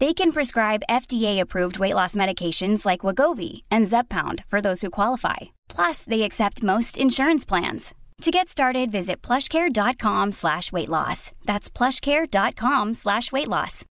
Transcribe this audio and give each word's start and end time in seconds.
They 0.00 0.12
can 0.12 0.32
prescribe 0.32 0.82
FDA-approved 0.90 1.78
weight 1.78 1.94
loss 1.94 2.16
medications 2.16 2.84
like 2.84 3.00
Wegovy 3.00 3.62
and 3.70 3.86
Zepbound 3.86 4.44
for 4.46 4.60
those 4.60 4.82
who 4.82 4.90
qualify. 4.90 5.36
Plus, 5.68 6.04
they 6.04 6.22
accept 6.22 6.64
most 6.64 6.98
insurance 6.98 7.44
plans. 7.44 7.94
To 8.22 8.30
get 8.30 8.48
started, 8.48 8.90
visit 8.90 9.22
plushcare.com 9.22 10.32
slash 10.32 10.72
weight 10.72 10.88
loss. 10.88 11.32
That's 11.44 11.68
plushcare.com 11.70 12.94
slash 12.94 13.30
weight 13.32 13.48
loss. 13.48 13.84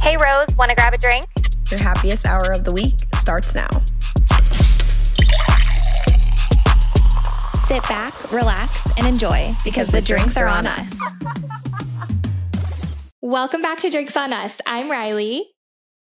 Hey 0.00 0.16
Rose, 0.16 0.56
want 0.56 0.70
to 0.70 0.74
grab 0.74 0.94
a 0.94 0.98
drink? 0.98 1.26
Your 1.70 1.80
happiest 1.80 2.26
hour 2.26 2.50
of 2.52 2.64
the 2.64 2.72
week 2.72 2.94
starts 3.14 3.54
now. 3.54 3.68
Sit 7.66 7.82
back, 7.84 8.32
relax, 8.32 8.86
and 8.98 9.06
enjoy 9.06 9.54
because 9.64 9.88
the 9.88 10.02
drinks 10.02 10.36
are 10.36 10.48
on 10.48 10.66
us. 10.66 11.00
Welcome 13.30 13.62
back 13.62 13.78
to 13.78 13.90
Drinks 13.90 14.16
on 14.16 14.32
Us. 14.32 14.56
I'm 14.66 14.90
Ryleigh. 14.90 15.42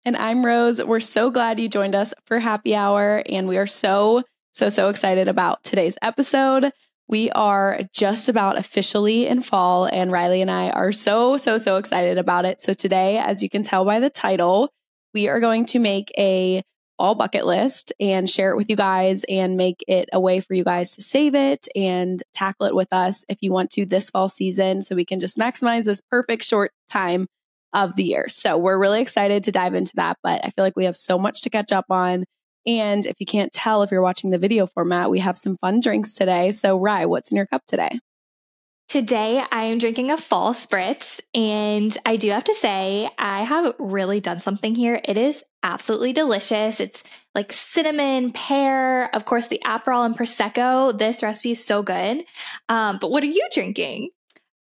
And 0.06 0.16
I'm 0.16 0.46
Rose. 0.46 0.82
We're 0.82 0.98
so 0.98 1.30
glad 1.30 1.60
you 1.60 1.68
joined 1.68 1.94
us 1.94 2.14
for 2.24 2.38
happy 2.38 2.74
hour. 2.74 3.22
And 3.28 3.46
we 3.46 3.58
are 3.58 3.66
so, 3.66 4.22
so, 4.52 4.70
so 4.70 4.88
excited 4.88 5.28
about 5.28 5.62
today's 5.62 5.98
episode. 6.00 6.72
We 7.06 7.30
are 7.32 7.80
just 7.92 8.30
about 8.30 8.56
officially 8.56 9.26
in 9.26 9.42
fall, 9.42 9.84
and 9.84 10.10
Ryleigh 10.10 10.40
and 10.40 10.50
I 10.50 10.70
are 10.70 10.90
so, 10.90 11.36
so, 11.36 11.58
so 11.58 11.76
excited 11.76 12.16
about 12.16 12.46
it. 12.46 12.62
So, 12.62 12.72
today, 12.72 13.18
as 13.18 13.42
you 13.42 13.50
can 13.50 13.62
tell 13.62 13.84
by 13.84 14.00
the 14.00 14.08
title, 14.08 14.70
we 15.12 15.28
are 15.28 15.38
going 15.38 15.66
to 15.66 15.78
make 15.78 16.10
a 16.16 16.62
fall 16.98 17.14
bucket 17.14 17.46
list 17.46 17.92
and 17.98 18.28
share 18.28 18.50
it 18.50 18.56
with 18.56 18.68
you 18.68 18.76
guys 18.76 19.24
and 19.28 19.56
make 19.56 19.82
it 19.88 20.08
a 20.12 20.20
way 20.20 20.40
for 20.40 20.54
you 20.54 20.64
guys 20.64 20.94
to 20.96 21.02
save 21.02 21.34
it 21.34 21.66
and 21.74 22.22
tackle 22.34 22.66
it 22.66 22.74
with 22.74 22.92
us 22.92 23.24
if 23.28 23.38
you 23.40 23.52
want 23.52 23.70
to 23.70 23.86
this 23.86 24.10
fall 24.10 24.28
season 24.28 24.82
so 24.82 24.94
we 24.94 25.04
can 25.04 25.20
just 25.20 25.38
maximize 25.38 25.86
this 25.86 26.02
perfect 26.10 26.44
short 26.44 26.72
time 26.88 27.26
of 27.72 27.96
the 27.96 28.02
year. 28.02 28.28
So 28.28 28.58
we're 28.58 28.78
really 28.78 29.00
excited 29.00 29.44
to 29.44 29.52
dive 29.52 29.74
into 29.74 29.92
that, 29.96 30.18
but 30.22 30.44
I 30.44 30.50
feel 30.50 30.64
like 30.64 30.76
we 30.76 30.84
have 30.84 30.96
so 30.96 31.18
much 31.18 31.42
to 31.42 31.50
catch 31.50 31.72
up 31.72 31.86
on. 31.88 32.24
And 32.66 33.06
if 33.06 33.16
you 33.20 33.26
can't 33.26 33.52
tell 33.52 33.82
if 33.82 33.90
you're 33.90 34.02
watching 34.02 34.30
the 34.30 34.38
video 34.38 34.66
format, 34.66 35.10
we 35.10 35.20
have 35.20 35.38
some 35.38 35.56
fun 35.56 35.80
drinks 35.80 36.14
today. 36.14 36.50
So 36.50 36.78
Ry, 36.78 37.06
what's 37.06 37.30
in 37.30 37.36
your 37.36 37.46
cup 37.46 37.62
today? 37.66 38.00
Today, 38.88 39.42
I 39.52 39.64
am 39.64 39.76
drinking 39.76 40.10
a 40.10 40.16
fall 40.16 40.54
spritz, 40.54 41.20
and 41.34 41.94
I 42.06 42.16
do 42.16 42.30
have 42.30 42.44
to 42.44 42.54
say, 42.54 43.10
I 43.18 43.42
have 43.44 43.74
really 43.78 44.20
done 44.20 44.38
something 44.38 44.74
here. 44.74 44.98
It 45.04 45.18
is 45.18 45.44
absolutely 45.68 46.12
delicious. 46.14 46.80
It's 46.80 47.02
like 47.34 47.52
cinnamon, 47.52 48.32
pear, 48.32 49.14
of 49.14 49.26
course, 49.26 49.48
the 49.48 49.60
Aperol 49.64 50.06
and 50.06 50.16
Prosecco. 50.16 50.96
This 50.96 51.22
recipe 51.22 51.52
is 51.52 51.64
so 51.64 51.82
good. 51.82 52.24
Um, 52.68 52.98
but 53.00 53.10
what 53.10 53.22
are 53.22 53.26
you 53.26 53.46
drinking? 53.52 54.10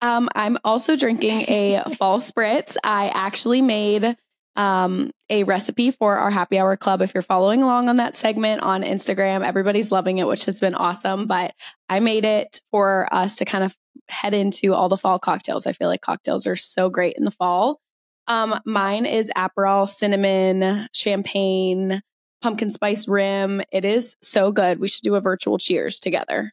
Um, 0.02 0.30
I'm 0.36 0.58
also 0.66 0.96
drinking 0.96 1.46
a 1.48 1.84
fall 1.98 2.20
spritz. 2.20 2.76
I 2.84 3.08
actually 3.14 3.62
made 3.62 4.18
um, 4.58 5.12
a 5.30 5.46
recipe 5.46 5.92
for 5.92 6.18
our 6.18 6.30
happy 6.30 6.60
hour 6.60 6.76
club. 6.76 7.02
If 7.02 7.14
you're 7.14 7.24
following 7.24 7.64
along 7.64 7.88
on 7.88 7.96
that 7.98 8.18
segment 8.18 8.62
on 8.62 8.84
Instagram, 8.84 9.46
everybody's 9.46 9.94
loving 9.94 10.18
it, 10.18 10.28
which 10.28 10.44
has 10.46 10.60
been 10.60 10.76
awesome. 10.76 11.26
But 11.26 11.54
I 11.88 12.02
made 12.02 12.26
it 12.26 12.60
for 12.70 13.08
us 13.14 13.38
to 13.38 13.46
kind 13.46 13.64
of 13.64 13.78
head 14.10 14.34
into 14.34 14.74
all 14.74 14.90
the 14.90 14.98
fall 14.98 15.20
cocktails. 15.20 15.66
I 15.66 15.72
feel 15.72 15.88
like 15.88 16.02
cocktails 16.02 16.46
are 16.48 16.58
so 16.58 16.90
great 16.90 17.16
in 17.18 17.24
the 17.24 17.32
fall. 17.32 17.80
Um, 18.28 18.60
mine 18.66 19.06
is 19.06 19.32
Aperol, 19.36 19.88
cinnamon, 19.90 20.88
champagne, 20.94 22.02
pumpkin 22.42 22.70
spice 22.70 23.08
rim. 23.08 23.62
It 23.72 23.86
is 23.86 24.16
so 24.22 24.52
good. 24.52 24.80
We 24.80 24.88
should 24.88 25.04
do 25.04 25.16
a 25.16 25.22
virtual 25.22 25.58
cheers 25.58 26.00
together. 26.00 26.52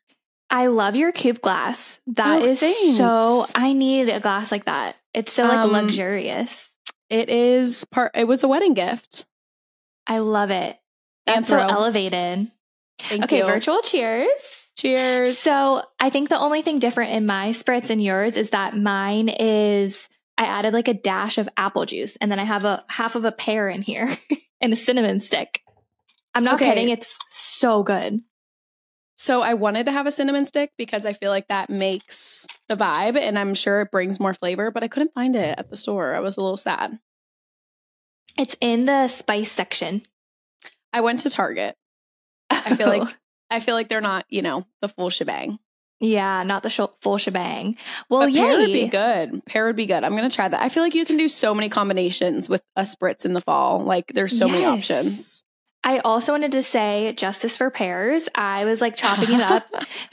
I 0.51 0.69
love 0.69 0.97
your 0.97 1.13
coupe 1.13 1.43
glass. 1.43 2.01
That 2.07 2.41
Oh, 2.43 2.45
is 2.45 2.61
thanks. 2.61 2.97
so, 2.97 3.45
I 3.55 3.75
need 3.75 4.09
a 4.09 4.19
glass 4.21 4.51
like 4.51 4.65
that. 4.65 4.97
It's 5.13 5.33
so 5.33 5.45
like 5.45 5.59
Um, 5.59 5.73
luxurious. 5.73 6.67
It 7.11 7.29
is 7.29 7.85
part. 7.87 8.13
It 8.15 8.27
was 8.27 8.43
a 8.43 8.49
wedding 8.49 8.75
gift. 8.75 9.27
I 10.07 10.19
love 10.19 10.51
it. 10.51 10.79
That's 11.27 11.49
so 11.49 11.59
elevated. 11.59 12.51
Thank 12.99 13.25
okay, 13.25 13.39
you. 13.39 13.45
virtual 13.45 13.83
cheers. 13.83 14.29
Cheers. 14.79 15.39
So 15.39 15.83
I 16.01 16.09
think 16.11 16.29
the 16.29 16.39
only 16.39 16.63
thing 16.63 16.79
different 16.79 17.13
in 17.13 17.27
my 17.27 17.51
spritz 17.51 17.91
and 17.91 18.03
yours 18.03 18.37
is 18.37 18.51
that 18.51 18.77
mine 18.77 19.29
is 19.29 20.09
I 20.39 20.45
added 20.45 20.73
like 20.73 20.89
a 20.89 20.95
dash 20.95 21.37
of 21.37 21.49
apple 21.57 21.85
juice 21.85 22.17
and 22.21 22.31
then 22.31 22.39
I 22.39 22.45
have 22.45 22.65
a 22.65 22.85
half 22.89 23.17
of 23.17 23.25
a 23.25 23.33
pear 23.33 23.69
in 23.69 23.83
here 23.83 24.17
and 24.61 24.73
a 24.73 24.77
cinnamon 24.77 25.21
stick. 25.21 25.61
I'm 26.35 26.45
not 26.45 26.55
Okay. 26.55 26.69
kidding. 26.71 26.89
It's 26.91 27.19
so 27.29 27.83
good. 27.83 28.21
So 29.17 29.43
I 29.43 29.55
wanted 29.55 29.87
to 29.87 29.93
have 29.93 30.07
a 30.07 30.13
cinnamon 30.13 30.47
stick 30.47 30.71
because 30.79 31.05
I 31.05 31.13
feel 31.13 31.31
like 31.31 31.49
that 31.49 31.69
makes 31.71 32.47
the 32.69 32.77
vibe 32.77 33.19
and 33.19 33.37
I'm 33.37 33.53
sure 33.53 33.81
it 33.81 33.91
brings 33.91 34.21
more 34.21 34.33
flavor, 34.33 34.71
but 34.71 34.85
I 34.85 34.89
couldn't 34.89 35.13
find 35.13 35.35
it 35.35 35.59
at 35.59 35.71
the 35.71 35.77
store. 35.77 36.15
I 36.15 36.21
was 36.21 36.37
a 36.37 36.41
little 36.41 36.57
sad. 36.57 37.01
It's 38.39 38.57
in 38.61 38.85
the 38.85 39.09
spice 39.09 39.51
section. 39.51 40.03
I 40.93 41.01
went 41.01 41.21
to 41.21 41.31
Target. 41.31 41.75
I 42.49 42.77
feel 42.77 42.87
oh. 42.95 42.99
like 42.99 43.17
I 43.51 43.59
feel 43.59 43.75
like 43.75 43.89
they're 43.89 44.01
not, 44.01 44.25
you 44.29 44.43
know, 44.43 44.67
the 44.83 44.89
full 44.89 45.11
shebang. 45.11 45.59
Yeah, 46.01 46.43
not 46.45 46.63
the 46.63 46.71
sh- 46.71 46.81
full 47.03 47.19
shebang. 47.19 47.77
Well, 48.09 48.21
but 48.27 48.33
pear 48.33 48.59
would 48.59 48.67
be 48.73 48.87
good. 48.89 49.45
Pear 49.47 49.67
would 49.67 49.77
be 49.77 49.87
good. 49.87 50.05
I'm 50.05 50.15
gonna 50.15 50.31
try 50.31 50.49
that. 50.49 50.61
I 50.63 50.69
feel 50.69 50.83
like 50.83 50.95
you 50.95 51.05
can 51.05 51.17
do 51.17 51.29
so 51.29 51.55
many 51.55 51.69
combinations 51.69 52.49
with 52.49 52.63
a 52.77 52.83
spritz 52.83 53.25
in 53.25 53.33
the 53.33 53.41
fall. 53.41 53.83
Like 53.85 54.13
there's 54.15 54.37
so 54.37 54.49
many 54.49 54.65
options. 54.65 55.45
I 55.85 56.01
also 56.01 56.33
wanted 56.33 56.53
to 56.53 56.63
say 56.63 57.15
justice 57.17 57.57
for 57.57 57.71
pears. 57.71 58.29
I 58.35 58.65
was 58.65 58.81
like 58.81 58.97
chopping 58.97 59.33
it 59.35 59.41
up 59.41 59.65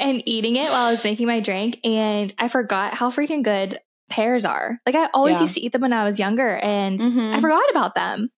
and 0.00 0.22
eating 0.26 0.56
it 0.56 0.68
while 0.70 0.86
I 0.86 0.90
was 0.92 1.04
making 1.04 1.26
my 1.26 1.40
drink, 1.40 1.80
and 1.84 2.32
I 2.38 2.48
forgot 2.48 2.94
how 2.94 3.10
freaking 3.10 3.42
good 3.42 3.80
pears 4.08 4.44
are. 4.44 4.80
Like 4.86 4.94
I 4.94 5.06
always 5.12 5.36
Yeah. 5.36 5.42
used 5.42 5.54
to 5.54 5.60
eat 5.60 5.72
them 5.72 5.82
when 5.82 5.92
I 5.92 6.04
was 6.04 6.18
younger, 6.18 6.56
and 6.56 6.98
Mhm. 6.98 7.34
I 7.34 7.40
forgot 7.40 7.68
about 7.70 7.94
them. 7.94 8.30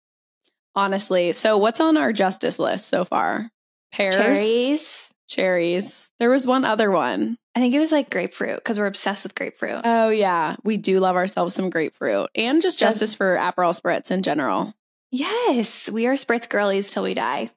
Honestly. 0.75 1.33
So 1.33 1.59
what's 1.59 1.81
on 1.81 1.97
our 1.97 2.13
justice 2.13 2.59
list 2.59 2.89
so 2.89 3.05
far? 3.05 3.51
Pears, 3.93 4.15
Cherries. 4.17 5.00
Cherries. 5.31 6.13
There 6.19 6.29
was 6.29 6.47
one 6.47 6.65
other 6.65 6.91
one. 6.91 7.39
I 7.55 7.61
think 7.61 7.75
it 7.75 7.79
was 7.79 7.93
like 7.93 8.11
grapefruit 8.11 8.57
because 8.57 8.79
we're 8.79 8.87
obsessed 8.87 9.25
with 9.25 9.35
grapefruit. 9.35 9.81
Oh 9.85 10.11
yeah, 10.11 10.57
we 10.63 10.77
do 10.77 11.01
love 11.01 11.17
ourselves 11.17 11.55
some 11.55 11.71
grapefruit 11.71 12.29
and 12.35 12.61
just 12.61 12.79
justice 12.79 13.15
for 13.15 13.37
Aperol 13.37 13.79
spritz 13.79 14.11
in 14.11 14.23
general. 14.23 14.75
yes, 15.11 15.89
we 15.89 16.07
are 16.07 16.15
spritz 16.15 16.49
girlies 16.49 16.91
till 16.91 17.03
we 17.03 17.15
die. 17.15 17.51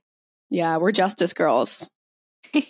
Yeah, 0.49 0.77
we're 0.77 0.91
justice 0.91 1.33
girls. 1.33 1.89
okay, 2.55 2.69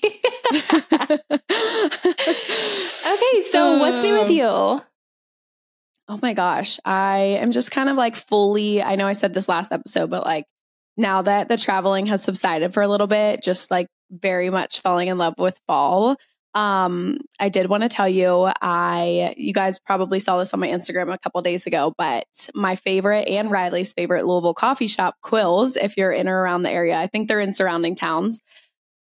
so 3.51 3.77
what's 3.77 4.01
new 4.01 4.13
with 4.13 4.27
um, 4.27 4.31
you? 4.31 4.81
Oh 6.07 6.19
my 6.21 6.33
gosh, 6.33 6.79
I 6.85 7.37
am 7.41 7.51
just 7.51 7.71
kind 7.71 7.89
of 7.89 7.97
like 7.97 8.15
fully. 8.15 8.81
I 8.81 8.95
know 8.95 9.07
I 9.07 9.13
said 9.13 9.33
this 9.33 9.49
last 9.49 9.71
episode, 9.71 10.09
but 10.09 10.25
like 10.25 10.45
now 10.97 11.21
that 11.21 11.47
the 11.47 11.57
traveling 11.57 12.05
has 12.07 12.23
subsided 12.23 12.73
for 12.73 12.83
a 12.83 12.87
little 12.87 13.07
bit, 13.07 13.41
just 13.41 13.71
like 13.71 13.87
very 14.11 14.49
much 14.49 14.79
falling 14.79 15.07
in 15.07 15.17
love 15.17 15.35
with 15.37 15.59
fall. 15.67 16.17
Um, 16.55 17.17
I 17.39 17.49
did 17.49 17.67
want 17.67 17.81
to 17.81 17.89
tell 17.89 18.07
you, 18.07 18.51
I 18.61 19.33
you 19.37 19.53
guys 19.53 19.79
probably 19.79 20.19
saw 20.19 20.37
this 20.37 20.53
on 20.53 20.59
my 20.59 20.67
Instagram 20.67 21.11
a 21.11 21.17
couple 21.17 21.41
days 21.41 21.65
ago, 21.65 21.93
but 21.97 22.27
my 22.53 22.75
favorite 22.75 23.27
and 23.27 23.49
Ryleigh's 23.49 23.93
favorite 23.93 24.25
Louisville 24.25 24.53
coffee 24.53 24.87
shop, 24.87 25.15
Quills, 25.23 25.75
if 25.75 25.97
you're 25.97 26.11
in 26.11 26.29
or 26.29 26.39
around 26.39 26.61
the 26.61 26.69
area, 26.69 26.95
I 26.95 27.07
think 27.07 27.27
they're 27.27 27.39
in 27.39 27.53
surrounding 27.53 27.95
towns. 27.95 28.41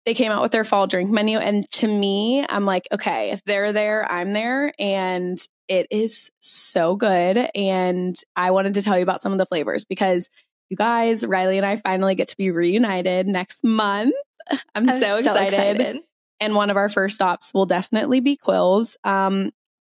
They 0.05 0.13
came 0.13 0.31
out 0.31 0.41
with 0.41 0.51
their 0.51 0.63
fall 0.65 0.87
drink 0.87 1.11
menu, 1.11 1.37
and 1.37 1.69
to 1.73 1.87
me, 1.87 2.45
I'm 2.49 2.65
like, 2.65 2.87
okay, 2.91 3.31
if 3.31 3.41
they're 3.45 3.71
there, 3.71 4.09
I'm 4.11 4.33
there, 4.33 4.73
and 4.77 5.37
it 5.69 5.87
is 5.91 6.31
so 6.39 6.95
good. 6.95 7.49
And 7.55 8.15
I 8.35 8.51
wanted 8.51 8.73
to 8.73 8.81
tell 8.81 8.97
you 8.97 9.03
about 9.03 9.21
some 9.21 9.31
of 9.31 9.37
the 9.37 9.45
flavors 9.45 9.85
because 9.85 10.29
you 10.69 10.77
guys, 10.77 11.23
Ryleigh 11.23 11.57
and 11.57 11.65
I 11.65 11.77
finally 11.77 12.15
get 12.15 12.29
to 12.29 12.37
be 12.37 12.51
reunited 12.51 13.27
next 13.27 13.63
month. 13.63 14.13
I'm, 14.49 14.59
I'm 14.75 14.89
so, 14.89 15.17
excited. 15.17 15.53
excited. 15.53 15.97
And 16.39 16.55
one 16.55 16.69
of 16.69 16.77
our 16.77 16.89
first 16.89 17.15
stops 17.15 17.53
will 17.53 17.65
definitely 17.65 18.21
be 18.21 18.37
Quills. 18.37 18.95
Um, 19.03 19.51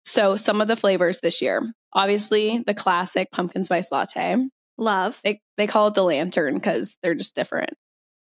so 0.05 0.37
some 0.37 0.61
of 0.61 0.69
the 0.69 0.77
flavors 0.77 1.21
this 1.21 1.41
year, 1.41 1.63
obviously 1.93 2.59
the 2.67 2.75
classic 2.75 3.31
pumpkin 3.31 3.65
spice 3.65 3.93
latte. 3.93 4.37
Love. 4.79 5.21
They 5.23 5.41
they 5.57 5.67
call 5.67 5.89
it 5.89 5.95
the 5.95 6.03
lantern 6.03 6.55
because 6.55 6.99
they're 7.03 7.15
just 7.15 7.35
different. 7.35 7.75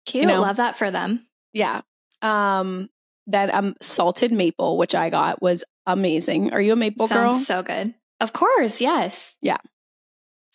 Cute. 0.06 0.26
know. 0.26 0.42
Love 0.42 0.58
that 0.58 0.78
for 0.78 0.90
them. 0.90 1.28
Yeah. 1.54 1.82
Um, 2.22 2.90
then 3.28 3.54
um 3.54 3.76
salted 3.82 4.32
maple, 4.32 4.78
which 4.78 4.96
I 4.96 5.10
got, 5.10 5.42
was 5.42 5.64
amazing. 5.86 6.54
Are 6.54 6.62
you 6.62 6.74
a 6.74 6.78
maple 6.78 7.08
Sounds 7.08 7.36
girl? 7.36 7.40
so 7.40 7.64
good. 7.64 7.94
Of 8.20 8.34
course, 8.34 8.82
yes. 8.82 9.36
Yeah. 9.42 9.58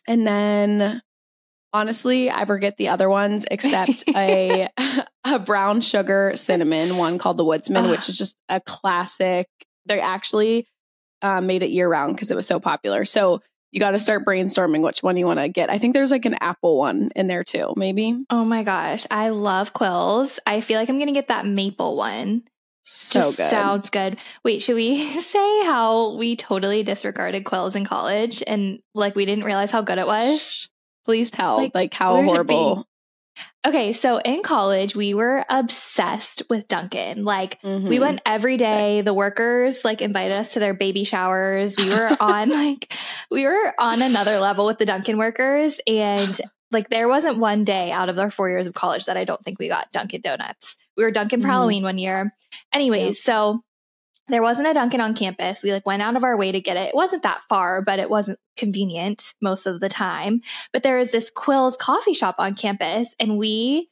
And 0.09 0.27
then 0.27 1.03
honestly, 1.73 2.31
I 2.31 2.45
forget 2.45 2.77
the 2.77 2.89
other 2.89 3.09
ones 3.09 3.45
except 3.51 4.05
a 4.15 4.69
a 5.25 5.39
brown 5.39 5.81
sugar 5.81 6.33
cinnamon 6.35 6.97
one 6.97 7.19
called 7.19 7.37
the 7.37 7.45
Woodsman, 7.45 7.91
which 7.91 8.09
is 8.09 8.19
just 8.19 8.37
a 8.49 8.61
classic. 8.61 9.49
They 9.87 10.01
actually 10.01 10.67
uh, 11.23 11.41
made 11.41 11.63
it 11.63 11.71
year 11.71 11.89
round 11.89 12.15
because 12.15 12.31
it 12.31 12.35
was 12.35 12.47
so 12.47 12.61
popular. 12.61 13.05
So 13.05 13.41
you 13.71 13.81
got 13.81 13.93
to 13.93 13.99
start 13.99 14.27
brainstorming 14.27 14.83
which 14.83 15.03
one 15.03 15.17
you 15.17 15.25
want 15.27 15.41
to 15.41 15.49
get. 15.49 15.71
I 15.71 15.79
think 15.79 15.95
there's 15.95 16.11
like 16.11 16.27
an 16.27 16.37
apple 16.41 16.77
one 16.79 17.11
in 17.17 17.27
there 17.27 17.43
too, 17.43 17.73
maybe. 17.77 18.23
Oh 18.29 18.45
my 18.45 18.63
gosh. 18.63 19.07
I 19.11 19.31
love 19.31 19.73
quills. 19.73 20.39
I 20.47 20.61
feel 20.61 20.79
like 20.79 20.91
I'm 20.91 20.99
going 20.99 21.07
to 21.07 21.15
get 21.15 21.29
that 21.29 21.47
maple 21.47 21.97
one. 21.97 22.43
So 22.83 23.21
Just 23.21 23.37
good. 23.39 23.51
sounds 23.51 23.91
good. 23.91 24.19
Wait, 24.45 24.61
should 24.61 24.75
we 24.75 25.05
say 25.21 25.65
how 25.65 26.17
we 26.17 26.37
totally 26.37 26.83
disregarded 26.83 27.45
quills 27.45 27.75
in 27.75 27.87
college 27.87 28.43
and 28.47 28.81
like 28.95 29.15
we 29.15 29.25
didn't 29.25 29.45
realize 29.45 29.71
how 29.71 29.83
good 29.83 29.99
it 29.99 30.07
was? 30.07 30.69
Please 31.05 31.31
tell 31.31 31.57
like, 31.57 31.75
Like, 31.75 31.95
how 31.95 32.23
horrible. 32.23 32.87
Okay, 33.67 33.93
so 33.93 34.19
in 34.19 34.43
college, 34.43 34.95
we 34.97 35.15
were 35.15 35.45
obsessed 35.49 36.43
with 36.51 36.69
Dunkin'. 36.69 37.25
Like, 37.25 37.59
we 37.63 37.71
Mhm. 37.71 38.01
went 38.01 38.21
every 38.27 38.57
day. 38.57 38.99
Sick. 38.99 39.05
The 39.07 39.15
workers 39.15 39.85
like 39.85 40.03
invited 40.03 40.33
us 40.35 40.53
to 40.55 40.59
their 40.61 40.75
baby 40.75 41.05
showers. 41.05 41.77
We 41.79 41.89
were 41.89 42.11
on 42.21 42.51
like, 42.51 42.93
we 43.31 43.45
were 43.45 43.73
on 43.79 44.03
another 44.03 44.39
level 44.39 44.67
with 44.67 44.79
the 44.79 44.85
Dunkin' 44.85 45.17
workers. 45.17 45.79
And 45.87 46.39
like, 46.73 46.89
there 46.89 47.09
wasn't 47.09 47.39
one 47.39 47.65
day 47.65 47.91
out 47.93 48.09
of 48.09 48.19
our 48.19 48.31
four 48.31 48.49
years 48.51 48.67
of 48.67 48.75
college 48.75 49.07
that 49.07 49.17
I 49.17 49.25
don't 49.25 49.43
think 49.45 49.59
we 49.59 49.69
got 49.69 49.93
Dunkin' 49.93 50.21
Donuts. 50.23 50.77
We 50.97 51.05
were 51.05 51.11
Dunkin' 51.11 51.41
for 51.41 51.47
Mhm. 51.47 51.51
Halloween 51.51 51.83
one 51.85 51.99
year. 51.99 52.35
Anyways, 52.73 53.23
so 53.23 53.63
there 54.29 54.43
wasn't 54.43 54.69
a 54.69 54.75
Dunkin' 54.75 55.01
on 55.01 55.15
campus. 55.15 55.63
We 55.63 55.73
like 55.73 55.85
went 55.87 56.03
out 56.03 56.17
of 56.17 56.25
our 56.25 56.37
way 56.37 56.53
to 56.53 56.61
get 56.61 56.77
it. 56.77 56.89
It 56.91 56.95
wasn't 56.95 57.23
that 57.25 57.43
far, 57.49 57.83
but 57.83 57.99
it 57.99 58.09
wasn't 58.09 58.39
convenient 58.57 59.35
most 59.43 59.67
of 59.67 59.81
the 59.81 59.89
time. 59.89 60.41
But 60.73 60.83
there 60.83 60.99
is 60.99 61.11
this 61.11 61.31
Quills 61.31 61.77
coffee 61.77 62.15
shop 62.15 62.37
on 62.39 62.55
campus, 62.55 63.15
and 63.21 63.37
we 63.39 63.89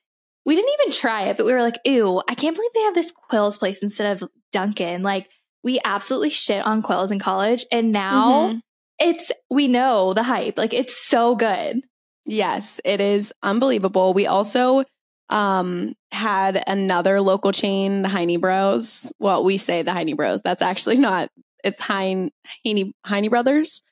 we 0.47 0.55
didn't 0.57 0.73
even 0.81 0.93
try 0.93 1.25
it, 1.25 1.37
but 1.37 1.45
we 1.45 1.53
were 1.53 1.63
like, 1.63 1.79
ew, 1.85 2.23
I 2.29 2.35
can't 2.35 2.57
believe 2.57 2.71
they 2.75 2.81
have 2.83 2.95
this 2.95 3.13
Quills 3.31 3.59
place 3.59 3.83
instead 3.83 4.21
of 4.23 4.29
Dunkin'. 4.53 5.03
Like 5.03 5.29
we 5.63 5.79
absolutely 5.85 6.31
shit 6.31 6.65
on 6.65 6.83
Quills 6.83 7.11
in 7.11 7.19
college, 7.19 7.67
and 7.71 7.93
now 7.93 8.49
Mhm. 8.49 8.61
it's 8.99 9.31
we 9.51 9.69
know 9.69 10.15
the 10.15 10.23
hype. 10.23 10.57
Like 10.57 10.73
it's 10.73 10.97
so 10.97 11.35
good. 11.35 11.83
Yes, 12.25 12.81
it 12.85 13.01
is 13.01 13.33
unbelievable. 13.43 14.15
We 14.15 14.27
also 14.27 14.85
um 15.31 15.95
had 16.13 16.63
another 16.67 17.21
local 17.21 17.53
chain, 17.53 18.03
the 18.03 18.09
Heine 18.09 18.41
Bros. 18.41 19.13
Well, 19.19 19.45
we 19.45 19.57
say 19.59 19.83
the 19.83 19.93
Heine 19.93 20.17
Bros. 20.17 20.43
That's 20.43 20.63
actually 20.63 20.97
not 20.99 21.31
it's 21.65 21.79
Heine 21.81 22.31
Heine, 22.67 22.93
Heine 23.05 23.29
Brothers. 23.31 23.83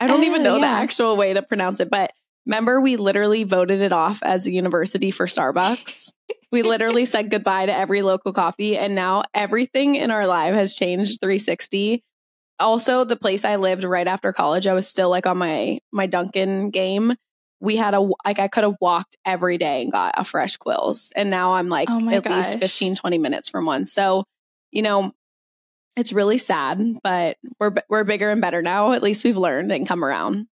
I 0.00 0.06
don't 0.08 0.24
even 0.24 0.40
Oh, 0.42 0.44
know 0.44 0.60
the 0.60 0.66
actual 0.66 1.16
way 1.16 1.32
to 1.34 1.42
pronounce 1.42 1.78
it, 1.78 1.88
but 1.90 2.12
remember 2.46 2.80
we 2.80 2.96
literally 2.96 3.44
voted 3.44 3.80
it 3.80 3.92
off 3.92 4.20
as 4.24 4.46
a 4.46 4.50
university 4.52 5.10
for 5.12 5.26
Starbucks. 5.26 6.12
we 6.50 6.62
literally 6.62 7.04
said 7.04 7.30
goodbye 7.30 7.66
to 7.66 7.72
every 7.74 8.02
local 8.02 8.32
coffee 8.32 8.76
and 8.76 8.94
now 8.96 9.22
everything 9.32 9.94
in 9.94 10.10
our 10.10 10.26
life 10.26 10.52
has 10.54 10.74
changed 10.74 11.20
360 11.20 12.02
also 12.58 13.04
the 13.04 13.16
place 13.16 13.44
i 13.44 13.56
lived 13.56 13.84
right 13.84 14.06
after 14.08 14.32
college 14.32 14.66
i 14.66 14.74
was 14.74 14.86
still 14.88 15.08
like 15.08 15.26
on 15.26 15.38
my 15.38 15.78
my 15.92 16.06
Dunkin' 16.06 16.70
game 16.70 17.14
we 17.62 17.76
had 17.76 17.94
a 17.94 18.00
like 18.26 18.38
i 18.38 18.48
could 18.48 18.64
have 18.64 18.76
walked 18.80 19.16
every 19.24 19.56
day 19.56 19.82
and 19.82 19.90
got 19.92 20.12
a 20.18 20.24
fresh 20.24 20.56
quills 20.58 21.10
and 21.16 21.30
now 21.30 21.54
i'm 21.54 21.68
like 21.70 21.88
Oh 21.90 21.98
at 22.10 22.26
least 22.26 22.52
gosh. 22.52 22.60
15 22.60 22.96
20 22.96 23.18
minutes 23.18 23.48
from 23.48 23.64
one 23.64 23.84
so 23.86 24.24
you 24.70 24.82
know 24.82 25.12
it's 25.96 26.12
really 26.12 26.38
sad 26.38 26.98
but 27.02 27.38
we're 27.60 27.72
we're 27.88 28.04
bigger 28.04 28.30
and 28.30 28.40
better 28.40 28.60
now 28.62 28.92
at 28.92 29.02
least 29.02 29.24
we've 29.24 29.36
learned 29.36 29.70
and 29.72 29.86
come 29.88 30.04
around 30.04 30.46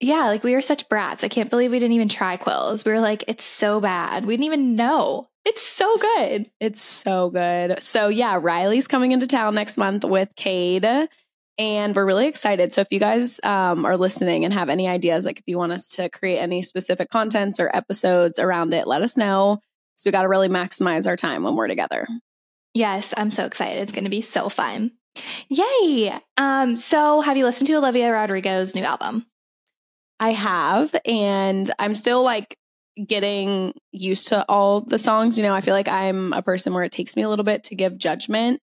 Yeah, 0.00 0.26
like 0.26 0.44
we 0.44 0.54
were 0.54 0.62
such 0.62 0.88
brats. 0.88 1.24
I 1.24 1.28
can't 1.28 1.50
believe 1.50 1.72
we 1.72 1.80
didn't 1.80 1.94
even 1.96 2.08
try 2.08 2.36
Quills. 2.36 2.84
We 2.84 2.92
were 2.92 3.00
like, 3.00 3.24
it's 3.26 3.42
so 3.42 3.80
bad. 3.80 4.24
We 4.24 4.34
didn't 4.34 4.46
even 4.46 4.76
know. 4.76 5.26
It's 5.44 5.60
so 5.60 5.92
good. 5.96 6.50
It's 6.60 6.80
so 6.80 7.30
good. 7.30 7.82
So 7.82 8.08
yeah, 8.08 8.38
Ryleigh's 8.38 8.86
coming 8.86 9.10
into 9.10 9.26
town 9.26 9.54
next 9.56 9.76
month 9.76 10.04
with 10.04 10.28
Cade. 10.36 10.86
And 11.58 11.94
we're 11.94 12.06
really 12.06 12.28
excited. 12.28 12.72
So 12.72 12.80
if 12.82 12.88
you 12.92 13.00
guys 13.00 13.40
um, 13.42 13.84
are 13.84 13.96
listening 13.96 14.44
and 14.44 14.54
have 14.54 14.68
any 14.68 14.86
ideas, 14.86 15.26
like 15.26 15.38
if 15.38 15.44
you 15.46 15.58
want 15.58 15.72
us 15.72 15.88
to 15.90 16.08
create 16.08 16.38
any 16.38 16.62
specific 16.62 17.10
contents 17.10 17.58
or 17.58 17.74
episodes 17.74 18.38
around 18.38 18.72
it, 18.72 18.86
let 18.86 19.02
us 19.02 19.16
know. 19.16 19.58
So 19.96 20.02
we 20.06 20.12
got 20.12 20.22
to 20.22 20.28
really 20.28 20.48
maximize 20.48 21.08
our 21.08 21.16
time 21.16 21.42
when 21.42 21.56
we're 21.56 21.66
together. 21.66 22.06
Yes, 22.74 23.12
I'm 23.16 23.32
so 23.32 23.44
excited. 23.44 23.82
It's 23.82 23.92
going 23.92 24.04
to 24.04 24.10
be 24.10 24.22
so 24.22 24.48
fun. 24.48 24.92
Yay. 25.48 26.16
Um 26.36 26.76
so 26.76 27.20
have 27.20 27.36
you 27.36 27.44
listened 27.44 27.66
to 27.66 27.74
Olivia 27.74 28.12
Rodrigo's 28.12 28.76
new 28.76 28.84
album? 28.84 29.26
I 30.20 30.32
have, 30.32 30.94
and 31.04 31.70
I'm 31.78 31.94
still 31.94 32.22
like 32.24 32.56
getting 33.04 33.72
used 33.92 34.28
to 34.28 34.44
all 34.48 34.80
the 34.80 34.98
songs. 34.98 35.38
You 35.38 35.44
know, 35.44 35.54
I 35.54 35.60
feel 35.60 35.74
like 35.74 35.88
I'm 35.88 36.32
a 36.32 36.42
person 36.42 36.74
where 36.74 36.82
it 36.82 36.92
takes 36.92 37.16
me 37.16 37.22
a 37.22 37.28
little 37.28 37.44
bit 37.44 37.64
to 37.64 37.74
give 37.74 37.98
judgment. 37.98 38.60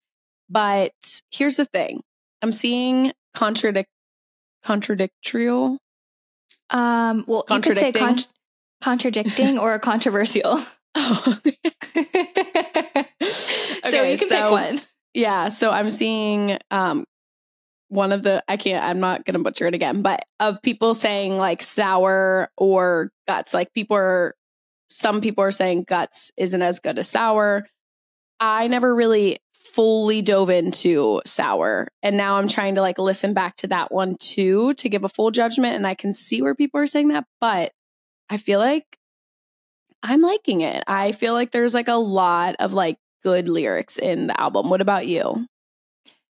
But 0.50 0.94
here's 1.31 1.56
the 1.56 1.65
thing 1.65 2.01
I'm 2.42 2.52
seeing 2.52 3.12
contradict 3.34 3.90
contradictorial. 4.66 5.78
Um 6.69 7.24
well, 7.28 7.45
you 7.50 7.62
could 7.62 7.78
say 7.78 7.92
Contradicting? 7.92 8.02
con- 8.02 8.26
contradicting 8.81 9.59
or 9.59 9.78
controversial. 9.92 10.59
Oh. 10.95 11.40
so 13.21 14.04
you 14.04 14.18
can 14.18 14.28
so- 14.28 14.28
pick 14.30 14.52
one. 14.52 14.81
yeah, 15.14 15.50
so 15.50 15.71
I'm 15.71 15.92
seeing 15.92 16.57
um 16.71 17.06
one 17.90 18.12
of 18.12 18.24
the 18.24 18.44
I 18.48 18.57
can't 18.57 18.83
I'm 18.83 19.00
not 19.00 19.26
gonna 19.26 19.40
butcher 19.40 19.68
it 19.68 19.76
again, 19.76 20.02
but 20.02 20.26
of 20.40 20.62
people 20.62 20.94
saying 20.94 21.38
like 21.38 21.62
sour 21.62 22.50
or 22.57 23.12
guts. 23.28 23.54
Like 23.54 23.74
people 23.74 23.98
are 23.98 24.36
some 24.90 25.21
people 25.21 25.44
are 25.44 25.52
saying 25.52 25.83
guts 25.88 26.31
isn't 26.38 26.62
as 26.62 26.80
good 26.80 26.98
as 26.98 27.07
sour. 27.09 27.68
I 28.40 28.68
never 28.68 28.94
really 28.94 29.38
fully 29.74 30.22
dove 30.22 30.50
into 30.50 31.22
sour. 31.26 31.88
And 32.04 32.18
now 32.18 32.38
I'm 32.38 32.48
trying 32.48 32.76
to 32.76 32.81
like 32.81 33.00
listen 33.00 33.34
back 33.34 33.56
to 33.57 33.68
that 33.68 33.92
one 33.92 34.16
too 34.16 34.74
to 34.74 34.90
give 34.90 35.04
a 35.04 35.10
full 35.10 35.31
judgment. 35.31 35.76
And 35.76 35.88
I 35.88 35.95
can 35.95 36.14
see 36.14 36.42
where 36.42 36.56
people 36.56 36.80
are 36.80 36.88
saying 36.88 37.10
that, 37.10 37.26
but 37.42 37.72
I 38.30 38.38
feel 38.38 38.60
like 38.60 38.98
I'm 40.04 40.22
liking 40.22 40.62
it. 40.62 40.84
I 40.88 41.12
feel 41.12 41.34
like 41.34 41.52
there's 41.52 41.74
like 41.74 41.88
a 41.88 41.95
lot 41.95 42.56
of 42.60 42.74
like 42.74 42.98
good 43.24 43.50
lyrics 43.50 43.98
in 43.98 44.28
the 44.28 44.40
album. 44.40 44.69
What 44.69 44.81
about 44.81 45.07
you? 45.07 45.48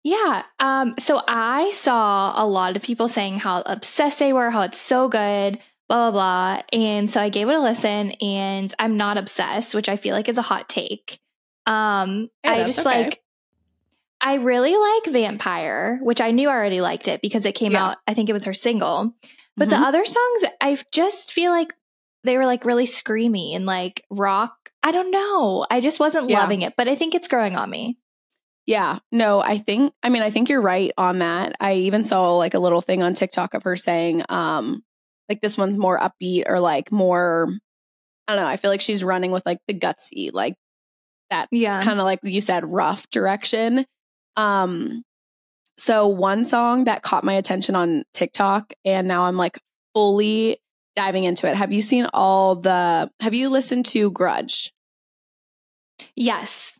Yeah. 0.04 0.44
Um, 0.58 0.94
so 0.99 1.23
I 1.28 1.70
saw 1.73 2.32
a 2.42 2.47
lot 2.47 2.76
of 2.76 2.82
people 2.82 3.08
saying 3.08 3.40
how 3.40 3.62
obsessed 3.66 4.18
they 4.18 4.32
were, 4.32 4.50
how 4.50 4.62
it's 4.62 4.78
so 4.78 5.08
good, 5.08 5.58
blah, 5.88 6.11
blah, 6.11 6.12
blah. 6.12 6.62
And 6.73 7.11
so 7.11 7.20
I 7.20 7.28
gave 7.28 7.49
it 7.49 7.54
a 7.54 7.61
listen 7.61 8.12
and 8.12 8.75
I'm 8.78 8.97
not 8.97 9.18
obsessed, 9.18 9.75
which 9.75 9.88
I 9.88 9.97
feel 9.97 10.14
like 10.14 10.28
is 10.28 10.38
a 10.38 10.42
hot 10.42 10.68
take. 10.68 11.20
Um, 11.68 12.30
Yeah, 12.44 12.52
I 12.52 12.64
just 12.64 12.80
okay. 12.80 13.02
like, 13.04 13.22
I 14.20 14.34
really 14.37 14.76
like 14.76 15.12
Vampire, 15.12 16.00
which 16.02 16.20
I 16.20 16.32
knew 16.32 16.48
I 16.48 16.52
already 16.52 16.80
liked 16.80 17.06
it 17.08 17.22
because 17.22 17.44
it 17.44 17.54
came 17.54 17.72
Yeah. 17.72 17.90
out, 17.90 17.96
I 18.06 18.14
think 18.14 18.28
it 18.28 18.32
was 18.32 18.44
her 18.44 18.54
single. 18.54 19.14
But 19.56 19.70
the 19.70 19.76
Mhm. 19.76 19.82
other 19.82 20.04
songs, 20.04 20.44
I 20.60 20.78
just 20.92 21.32
feel 21.32 21.52
like 21.52 21.72
they 22.25 22.37
were 22.37 22.46
like 22.46 22.64
really 22.64 22.84
screamy 22.87 23.54
and 23.54 23.64
like 23.66 24.04
rock. 24.10 24.70
I 24.82 24.90
don't 24.92 25.10
know. 25.10 25.66
I 25.70 25.80
just 25.80 26.00
wasn't 26.00 26.28
Yeah. 26.28 26.40
loving 26.40 26.62
it, 26.62 26.75
but 26.76 26.88
I 26.88 26.94
think 26.96 27.14
it's 27.14 27.28
growing 27.28 27.56
on 27.56 27.70
me. 27.70 27.98
Yeah, 28.66 28.98
no, 29.10 29.40
I 29.40 29.58
think 29.58 29.94
I 30.02 30.08
mean 30.10 30.22
I 30.22 30.30
think 30.30 30.48
you're 30.48 30.60
right 30.60 30.92
on 30.98 31.20
that. 31.20 31.54
I 31.60 31.75
even 31.75 32.04
saw 32.04 32.37
like 32.37 32.54
a 32.54 32.58
little 32.58 32.80
thing 32.82 33.02
on 33.02 33.14
TikTok 33.14 33.54
of 33.54 33.62
her 33.62 33.76
saying 33.76 34.25
um 34.28 34.82
like 35.28 35.40
this 35.40 35.56
one's 35.56 35.78
more 35.78 35.98
upbeat 35.98 36.44
or 36.46 36.60
like 36.60 36.92
more 36.92 37.48
I 38.26 38.34
don't 38.34 38.42
know, 38.42 38.48
I 38.48 38.56
feel 38.56 38.70
like 38.70 38.80
she's 38.82 39.02
running 39.04 39.30
with 39.30 39.46
like 39.46 39.58
the 39.66 39.75
gutsy 39.75 40.30
like 40.32 40.54
that 41.30 41.49
Yeah. 41.50 41.82
kind 41.82 41.99
of 42.00 42.04
like 42.04 42.20
you 42.23 42.40
said 42.40 42.64
rough 42.64 43.08
direction 43.11 43.87
Um, 44.37 45.02
so 45.78 46.06
one 46.08 46.44
song 46.44 46.85
that 46.85 47.02
caught 47.02 47.25
my 47.25 47.35
attention 47.35 47.75
on 47.76 48.04
TikTok, 48.14 48.73
and 48.85 49.06
now 49.08 49.25
I'm 49.25 49.37
like 49.37 49.58
fully 49.94 50.58
diving 50.97 51.25
into 51.25 51.49
it. 51.49 51.56
Have 51.56 51.73
you 51.73 51.82
seen 51.82 52.06
all 52.12 52.56
the? 52.56 53.11
Have 53.20 53.35
you 53.35 53.49
listened 53.49 53.87
to 53.87 54.11
Grudge? 54.11 54.73
Yes. 56.16 56.73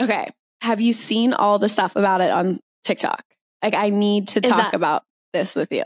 Okay. 0.00 0.28
Have 0.62 0.80
you 0.80 0.92
seen 0.92 1.32
all 1.32 1.58
the 1.58 1.68
stuff 1.68 1.96
about 1.96 2.20
it 2.20 2.30
on 2.30 2.60
TikTok? 2.84 3.22
Like, 3.62 3.74
I 3.74 3.88
need 3.90 4.28
to 4.28 4.40
Is 4.42 4.50
talk 4.50 4.58
that- 4.72 4.74
about 4.74 5.02
this 5.32 5.54
with 5.56 5.72
you. 5.72 5.84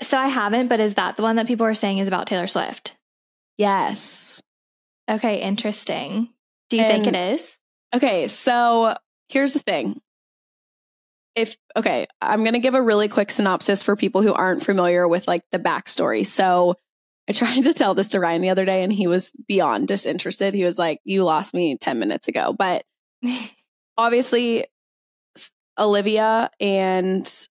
So 0.00 0.16
I 0.16 0.28
haven't, 0.28 0.68
but 0.68 0.78
is 0.80 0.94
that 0.94 1.16
the 1.16 1.22
one 1.22 1.36
that 1.36 1.46
people 1.48 1.66
are 1.66 1.74
saying 1.74 1.98
is 1.98 2.06
about 2.08 2.28
Taylor 2.28 2.46
Swift? 2.46 2.96
Yes. 3.56 4.40
Okay, 5.10 5.40
interesting. 5.42 6.28
Do 6.70 6.76
you 6.76 6.84
think 6.84 7.06
it 7.06 7.16
is? 7.16 7.48
Okay, 7.94 8.28
so 8.28 8.94
here's 9.28 9.52
the 9.52 9.58
thing. 9.60 10.00
If 11.34 11.56
okay, 11.76 12.06
I'm 12.20 12.44
gonna 12.44 12.58
give 12.58 12.74
a 12.74 12.82
really 12.82 13.08
quick 13.08 13.30
synopsis 13.30 13.82
for 13.82 13.96
people 13.96 14.22
who 14.22 14.34
aren't 14.34 14.64
familiar 14.64 15.06
with 15.06 15.28
like 15.28 15.42
the 15.52 15.58
backstory. 15.58 16.26
So 16.26 16.74
I 17.28 17.32
tried 17.32 17.62
to 17.62 17.72
tell 17.72 17.94
this 17.94 18.10
to 18.10 18.20
Ryan 18.20 18.42
the 18.42 18.50
other 18.50 18.64
day 18.64 18.82
and 18.82 18.92
he 18.92 19.06
was 19.06 19.32
beyond 19.46 19.88
disinterested. 19.88 20.54
He 20.54 20.64
was 20.64 20.78
like, 20.78 21.00
You 21.04 21.24
lost 21.24 21.54
me 21.54 21.76
10 21.76 21.98
minutes 21.98 22.26
ago. 22.28 22.54
But 22.58 22.84
obviously 23.96 24.64
Olivia 25.78 26.50
and 26.58 27.48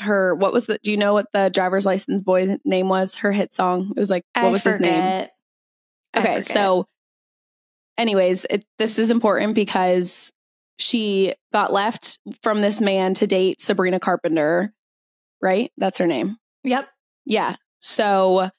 her 0.00 0.34
what 0.34 0.52
was 0.52 0.66
the 0.66 0.78
do 0.82 0.90
you 0.90 0.96
know 0.96 1.14
what 1.14 1.26
the 1.32 1.48
driver's 1.48 1.86
license 1.86 2.22
boy's 2.22 2.50
name 2.64 2.88
was? 2.88 3.16
Her 3.16 3.32
hit 3.32 3.52
song. 3.52 3.92
It 3.96 4.00
was 4.00 4.10
like 4.10 4.24
what 4.34 4.44
I 4.44 4.48
was 4.50 4.62
his 4.62 4.80
name? 4.80 5.28
Okay, 6.16 6.40
so 6.40 6.86
anyways, 7.98 8.44
it, 8.50 8.64
this 8.78 8.98
is 8.98 9.10
important 9.10 9.54
because 9.54 10.32
she 10.78 11.34
got 11.52 11.72
left 11.72 12.18
from 12.42 12.60
this 12.60 12.80
man 12.80 13.14
to 13.14 13.26
date 13.26 13.60
Sabrina 13.60 13.98
Carpenter, 13.98 14.72
right? 15.40 15.72
That's 15.78 15.98
her 15.98 16.06
name. 16.06 16.36
Yep. 16.64 16.88
Yeah. 17.24 17.56
So 17.78 18.50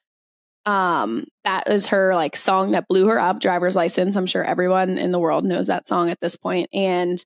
um 0.66 1.26
that 1.44 1.70
is 1.70 1.86
her 1.86 2.14
like 2.14 2.36
song 2.36 2.72
that 2.72 2.88
blew 2.88 3.06
her 3.06 3.20
up, 3.20 3.40
driver's 3.40 3.76
license. 3.76 4.16
I'm 4.16 4.26
sure 4.26 4.44
everyone 4.44 4.98
in 4.98 5.12
the 5.12 5.18
world 5.18 5.44
knows 5.44 5.68
that 5.68 5.86
song 5.86 6.10
at 6.10 6.20
this 6.20 6.36
point. 6.36 6.70
point 6.70 6.82
and 6.82 7.24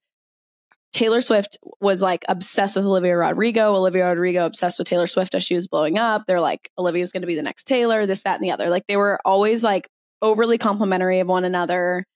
Taylor 0.92 1.22
Swift 1.22 1.58
was 1.80 2.02
like 2.02 2.24
obsessed 2.28 2.76
with 2.76 2.84
Olivia 2.84 3.16
Rodrigo. 3.16 3.74
Olivia 3.74 4.06
Rodrigo 4.06 4.44
obsessed 4.44 4.78
with 4.78 4.88
Taylor 4.88 5.06
Swift 5.06 5.34
as 5.34 5.42
she 5.42 5.54
was 5.54 5.66
blowing 5.66 5.98
up. 5.98 6.24
They're 6.26 6.40
like, 6.40 6.70
Olivia's 6.78 7.12
going 7.12 7.22
to 7.22 7.26
be 7.26 7.34
the 7.34 7.42
next 7.42 7.64
Taylor, 7.64 8.04
this, 8.04 8.22
that, 8.22 8.34
and 8.34 8.44
the 8.44 8.50
other. 8.50 8.68
Like 8.68 8.86
they 8.86 8.98
were 8.98 9.18
always 9.24 9.64
like 9.64 9.88
overly 10.22 10.56
complimentary 10.56 11.20
of 11.20 11.26
one 11.26 11.44
another. 11.44 12.06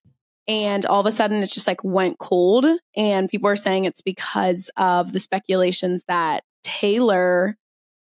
And 0.48 0.86
all 0.86 1.00
of 1.00 1.06
a 1.06 1.12
sudden, 1.12 1.42
it's 1.42 1.52
just 1.52 1.66
like 1.66 1.82
went 1.82 2.18
cold. 2.18 2.64
And 2.96 3.28
people 3.28 3.50
are 3.50 3.56
saying 3.56 3.84
it's 3.84 4.00
because 4.00 4.70
of 4.76 5.12
the 5.12 5.18
speculations 5.18 6.04
that 6.06 6.44
Taylor 6.62 7.56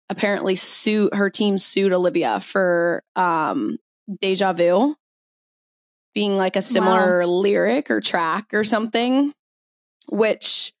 apparently 0.09 0.55
sued 0.55 1.13
her 1.13 1.29
team 1.29 1.57
sued 1.57 1.93
Olivia 1.93 2.39
for 2.39 3.03
um, 3.15 3.77
Deja 4.21 4.53
Vu 4.53 4.95
being 6.15 6.35
like 6.37 6.55
a 6.55 6.61
similar 6.61 7.25
lyric 7.25 7.91
or 7.91 8.01
track 8.01 8.47
or 8.53 8.63
something, 8.63 9.33
which 10.07 10.73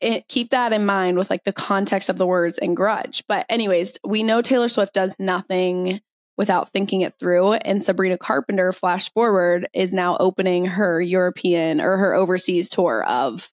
it, 0.00 0.28
keep 0.28 0.50
that 0.50 0.72
in 0.72 0.86
mind 0.86 1.18
with 1.18 1.28
like 1.28 1.42
the 1.44 1.52
context 1.52 2.08
of 2.08 2.18
the 2.18 2.26
words 2.26 2.58
and 2.58 2.76
grudge. 2.76 3.24
But, 3.26 3.46
anyways, 3.48 3.98
we 4.06 4.22
know 4.22 4.40
Taylor 4.42 4.68
Swift 4.68 4.94
does 4.94 5.16
nothing 5.18 6.00
without 6.38 6.72
thinking 6.72 7.02
it 7.02 7.14
through. 7.18 7.54
And 7.54 7.82
Sabrina 7.82 8.16
Carpenter, 8.16 8.72
flash 8.72 9.12
forward, 9.12 9.68
is 9.74 9.92
now 9.92 10.16
opening 10.18 10.64
her 10.64 11.02
European 11.02 11.80
or 11.80 11.98
her 11.98 12.14
overseas 12.14 12.70
tour 12.70 13.04
of 13.04 13.50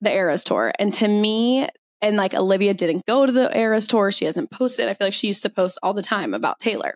the 0.00 0.12
Eras 0.12 0.44
tour. 0.44 0.72
And 0.78 0.92
to 0.94 1.08
me, 1.08 1.68
and 2.02 2.16
like 2.16 2.34
Olivia 2.34 2.74
didn't 2.74 3.06
go 3.06 3.24
to 3.24 3.32
the 3.32 3.56
Eras 3.56 3.86
tour, 3.86 4.10
she 4.10 4.24
hasn't 4.24 4.50
posted. 4.50 4.88
I 4.88 4.94
feel 4.94 5.06
like 5.06 5.14
she 5.14 5.28
used 5.28 5.44
to 5.44 5.50
post 5.50 5.78
all 5.82 5.94
the 5.94 6.02
time 6.02 6.34
about 6.34 6.58
Taylor. 6.58 6.94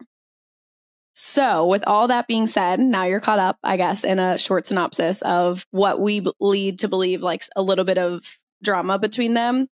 So, 1.17 1.67
with 1.69 1.85
all 1.87 2.09
that 2.09 2.27
being 2.27 2.49
said, 2.49 2.81
now 2.81 3.05
you're 3.05 3.21
caught 3.21 3.39
up, 3.39 3.59
I 3.63 3.77
guess, 3.77 4.03
in 4.03 4.19
a 4.19 4.37
short 4.37 4.67
synopsis 4.67 5.23
of 5.23 5.65
what 5.71 6.01
we 6.01 6.27
lead 6.41 6.81
to 6.81 6.89
believe 6.89 7.23
like 7.23 7.45
a 7.55 7.63
little 7.63 7.85
bit 7.85 7.99
of 7.99 8.41
drama 8.65 8.99
between 8.99 9.35
them. 9.35 9.69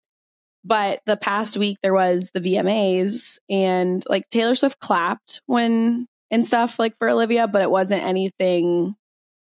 But 0.64 1.00
the 1.06 1.16
past 1.16 1.56
week 1.56 1.78
there 1.82 1.94
was 1.94 2.30
the 2.34 2.40
VMAs 2.40 3.38
and 3.50 4.02
like 4.08 4.28
Taylor 4.30 4.54
Swift 4.54 4.78
clapped 4.78 5.40
when 5.46 6.06
and 6.30 6.44
stuff 6.44 6.78
like 6.78 6.96
for 6.98 7.08
Olivia, 7.08 7.48
but 7.48 7.62
it 7.62 7.70
wasn't 7.70 8.02
anything 8.02 8.94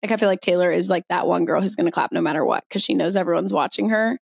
like 0.02 0.12
I 0.12 0.16
feel 0.16 0.28
like 0.28 0.40
Taylor 0.40 0.70
is 0.70 0.90
like 0.90 1.04
that 1.08 1.26
one 1.26 1.44
girl 1.44 1.60
who's 1.60 1.74
going 1.74 1.86
to 1.86 1.92
clap 1.92 2.12
no 2.12 2.20
matter 2.20 2.44
what 2.44 2.64
because 2.68 2.82
she 2.82 2.94
knows 2.94 3.16
everyone's 3.16 3.52
watching 3.52 3.88
her. 3.88 4.18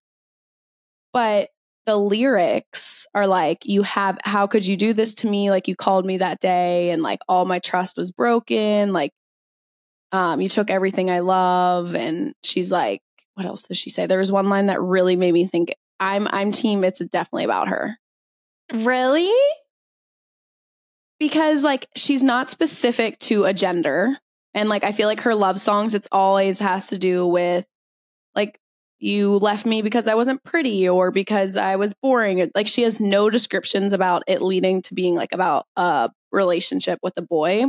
But 1.14 1.50
the 1.86 1.98
lyrics 1.98 3.08
are 3.16 3.28
like, 3.28 3.66
you 3.66 3.84
have, 3.84 4.18
how 4.24 4.46
could 4.48 4.66
you 4.66 4.78
do 4.78 4.94
this 4.94 5.16
to 5.16 5.28
me? 5.28 5.50
Like, 5.50 5.68
you 5.68 5.76
called 5.76 6.06
me 6.06 6.18
that 6.18 6.40
day 6.40 6.92
and 6.92 7.02
like 7.02 7.20
all 7.28 7.46
my 7.46 7.60
trust 7.60 7.98
was 7.98 8.12
broken. 8.12 8.94
Like, 8.94 9.12
um, 10.12 10.42
you 10.42 10.50
took 10.50 10.70
everything 10.70 11.10
I 11.10 11.20
love. 11.20 11.96
And 11.96 12.34
she's 12.44 12.72
like, 12.72 13.02
what 13.36 13.46
else 13.46 13.64
does 13.64 13.78
she 13.78 13.90
say? 13.90 14.06
There 14.06 14.20
was 14.20 14.32
one 14.32 14.50
line 14.50 14.68
that 14.68 14.82
really 14.82 15.16
made 15.16 15.34
me 15.34 15.46
think, 15.46 15.74
I'm, 16.00 16.27
I'm 16.32 16.51
team, 16.51 16.84
it's 16.84 17.00
definitely 17.00 17.46
about 17.46 17.70
her. 17.70 17.98
Really? 18.74 19.32
Because 21.20 21.63
like 21.63 21.88
she's 21.96 22.24
not 22.24 22.50
specific 22.50 23.20
to 23.20 23.46
a 23.46 23.53
gender. 23.53 24.18
And 24.53 24.70
like, 24.70 24.84
I 24.84 24.91
feel 24.91 25.08
like 25.08 25.22
her 25.22 25.36
love 25.36 25.60
songs, 25.60 25.94
it's 25.94 26.08
always 26.12 26.60
has 26.60 26.88
to 26.88 26.98
do 26.98 27.27
with 27.27 27.65
like, 28.36 28.60
you 29.00 29.38
left 29.38 29.65
me 29.65 29.82
because 29.82 30.08
I 30.08 30.15
wasn't 30.15 30.44
pretty 30.44 30.89
or 30.89 31.12
because 31.12 31.56
I 31.56 31.77
was 31.77 31.94
boring. 31.94 32.51
Like 32.53 32.68
she 32.68 32.82
has 32.82 33.00
no 33.00 33.29
descriptions 33.29 33.94
about 33.94 34.24
it 34.27 34.41
leading 34.41 34.82
to 34.84 34.94
being 34.94 35.15
like 35.15 35.32
about 35.32 35.65
a 35.77 36.10
relationship 36.32 37.00
with 37.01 37.13
a 37.15 37.22
boy. 37.22 37.65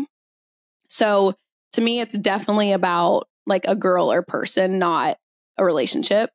So 0.88 1.34
to 1.72 1.80
me, 1.80 2.00
it's 2.00 2.18
definitely 2.18 2.72
about 2.72 3.28
like 3.46 3.64
a 3.66 3.76
girl 3.76 4.10
or 4.10 4.22
person, 4.22 4.78
not 4.78 5.18
a 5.56 5.64
relationship. 5.64 6.30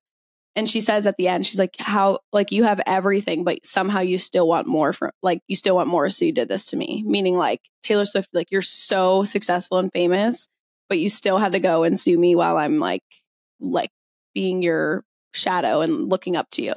And 0.55 0.69
she 0.69 0.79
says 0.79 1.05
at 1.05 1.17
the 1.17 1.27
end, 1.27 1.45
she's 1.45 1.59
like, 1.59 1.75
How, 1.79 2.19
like, 2.31 2.51
you 2.51 2.63
have 2.63 2.81
everything, 2.85 3.43
but 3.43 3.65
somehow 3.65 3.99
you 3.99 4.17
still 4.17 4.47
want 4.47 4.67
more 4.67 4.93
from, 4.93 5.11
like, 5.21 5.41
you 5.47 5.55
still 5.55 5.75
want 5.75 5.89
more. 5.89 6.07
So 6.09 6.25
you 6.25 6.31
did 6.31 6.47
this 6.47 6.67
to 6.67 6.77
me. 6.77 7.03
Meaning, 7.05 7.35
like, 7.35 7.61
Taylor 7.83 8.05
Swift, 8.05 8.29
like, 8.33 8.51
you're 8.51 8.61
so 8.61 9.23
successful 9.23 9.79
and 9.79 9.91
famous, 9.91 10.47
but 10.87 10.99
you 10.99 11.09
still 11.09 11.37
had 11.37 11.51
to 11.53 11.59
go 11.59 11.83
and 11.83 11.99
sue 11.99 12.17
me 12.17 12.35
while 12.35 12.57
I'm 12.57 12.79
like, 12.79 13.03
like, 13.59 13.91
being 14.33 14.61
your 14.61 15.03
shadow 15.33 15.81
and 15.81 16.09
looking 16.09 16.35
up 16.37 16.49
to 16.51 16.61
you. 16.63 16.73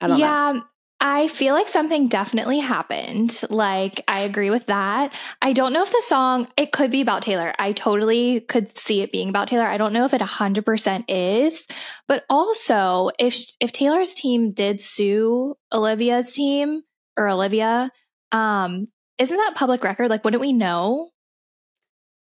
I 0.00 0.08
don't 0.08 0.18
know. 0.20 0.62
I 1.08 1.28
feel 1.28 1.54
like 1.54 1.68
something 1.68 2.08
definitely 2.08 2.58
happened. 2.58 3.40
Like, 3.48 4.02
I 4.08 4.22
agree 4.22 4.50
with 4.50 4.66
that. 4.66 5.14
I 5.40 5.52
don't 5.52 5.72
know 5.72 5.84
if 5.84 5.92
the 5.92 6.02
song, 6.04 6.48
it 6.56 6.72
could 6.72 6.90
be 6.90 7.00
about 7.00 7.22
Taylor. 7.22 7.54
I 7.60 7.70
totally 7.70 8.40
could 8.40 8.76
see 8.76 9.02
it 9.02 9.12
being 9.12 9.28
about 9.28 9.46
Taylor. 9.46 9.68
I 9.68 9.78
don't 9.78 9.92
know 9.92 10.04
if 10.04 10.12
it 10.12 10.20
100% 10.20 11.04
is. 11.06 11.64
But 12.08 12.24
also, 12.28 13.10
if 13.20 13.38
if 13.60 13.70
Taylor's 13.70 14.14
team 14.14 14.50
did 14.50 14.82
sue 14.82 15.54
Olivia's 15.72 16.34
team 16.34 16.82
or 17.16 17.28
Olivia, 17.28 17.92
um, 18.32 18.88
isn't 19.18 19.36
that 19.36 19.54
public 19.54 19.84
record? 19.84 20.10
Like, 20.10 20.24
wouldn't 20.24 20.40
we 20.40 20.52
know? 20.52 21.10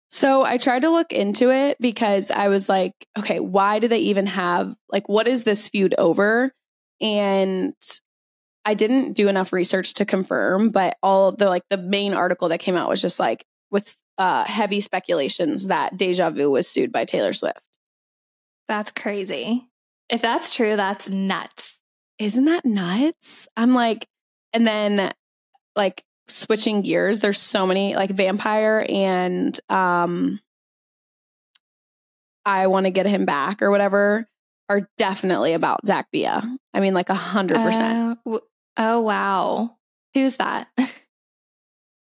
So 0.08 0.44
I 0.44 0.56
tried 0.56 0.82
to 0.82 0.90
look 0.90 1.12
into 1.12 1.50
it 1.50 1.78
because 1.80 2.30
I 2.30 2.46
was 2.46 2.68
like, 2.68 2.94
okay, 3.18 3.40
why 3.40 3.80
do 3.80 3.88
they 3.88 3.98
even 3.98 4.26
have 4.26 4.72
like 4.88 5.08
what 5.08 5.26
is 5.26 5.42
this 5.42 5.68
feud 5.68 5.96
over? 5.98 6.54
And 7.00 7.74
I 8.68 8.74
didn't 8.74 9.14
do 9.14 9.28
enough 9.28 9.54
research 9.54 9.94
to 9.94 10.04
confirm, 10.04 10.68
but 10.68 10.98
all 11.02 11.32
the 11.32 11.48
like 11.48 11.62
the 11.70 11.78
main 11.78 12.12
article 12.12 12.50
that 12.50 12.58
came 12.58 12.76
out 12.76 12.86
was 12.90 13.00
just 13.00 13.18
like 13.18 13.46
with 13.70 13.96
uh 14.18 14.44
heavy 14.44 14.82
speculations 14.82 15.68
that 15.68 15.96
Deja 15.96 16.28
Vu 16.28 16.50
was 16.50 16.68
sued 16.68 16.92
by 16.92 17.06
Taylor 17.06 17.32
Swift. 17.32 17.62
That's 18.66 18.90
crazy. 18.90 19.66
If 20.10 20.20
that's 20.20 20.54
true, 20.54 20.76
that's 20.76 21.08
nuts. 21.08 21.78
Isn't 22.18 22.44
that 22.44 22.66
nuts? 22.66 23.48
I'm 23.56 23.72
like 23.72 24.06
and 24.52 24.66
then 24.66 25.12
like 25.74 26.04
switching 26.26 26.82
gears, 26.82 27.20
there's 27.20 27.40
so 27.40 27.66
many 27.66 27.96
like 27.96 28.10
vampire 28.10 28.84
and 28.86 29.58
um 29.70 30.40
I 32.44 32.66
want 32.66 32.84
to 32.84 32.90
get 32.90 33.06
him 33.06 33.24
back 33.24 33.62
or 33.62 33.70
whatever 33.70 34.28
are 34.68 34.86
definitely 34.98 35.54
about 35.54 35.86
Zack 35.86 36.10
Bia. 36.12 36.42
I 36.74 36.80
mean, 36.80 36.92
like 36.92 37.08
a 37.08 37.14
hundred 37.14 37.62
percent. 37.62 38.18
Oh, 38.78 39.00
wow. 39.00 39.76
Who's 40.14 40.36
that? 40.36 40.68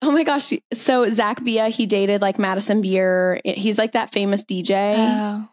Oh 0.03 0.09
my 0.09 0.23
gosh! 0.23 0.51
So 0.73 1.07
Zack 1.11 1.43
Bia, 1.43 1.69
he 1.69 1.85
dated 1.85 2.21
like 2.21 2.39
Madison 2.39 2.81
Beer. 2.81 3.39
He's 3.45 3.77
like 3.77 3.91
that 3.91 4.11
famous 4.11 4.43
DJ. 4.43 4.95
Oh, 4.97 5.47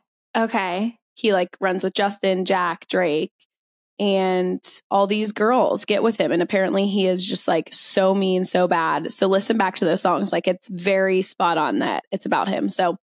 okay. 0.44 0.96
he 1.12 1.34
like 1.34 1.54
runs 1.60 1.84
with 1.84 1.92
Justin, 1.92 2.46
Jack, 2.46 2.88
Drake, 2.88 3.34
and 3.98 4.58
all 4.90 5.06
these 5.06 5.32
girls 5.32 5.84
get 5.84 6.02
with 6.02 6.16
him. 6.16 6.32
And 6.32 6.40
apparently 6.40 6.86
he 6.86 7.06
is 7.06 7.22
just 7.22 7.46
like 7.46 7.68
so 7.72 8.14
mean, 8.14 8.42
so 8.44 8.66
bad. 8.66 9.12
So 9.12 9.26
listen 9.26 9.58
back 9.58 9.74
to 9.76 9.84
those 9.84 10.00
songs. 10.00 10.32
Like 10.32 10.48
it's 10.48 10.68
very 10.68 11.20
spot 11.20 11.58
on 11.58 11.80
that 11.80 12.04
it's 12.10 12.24
about 12.24 12.48
him. 12.48 12.70
So 12.70 12.96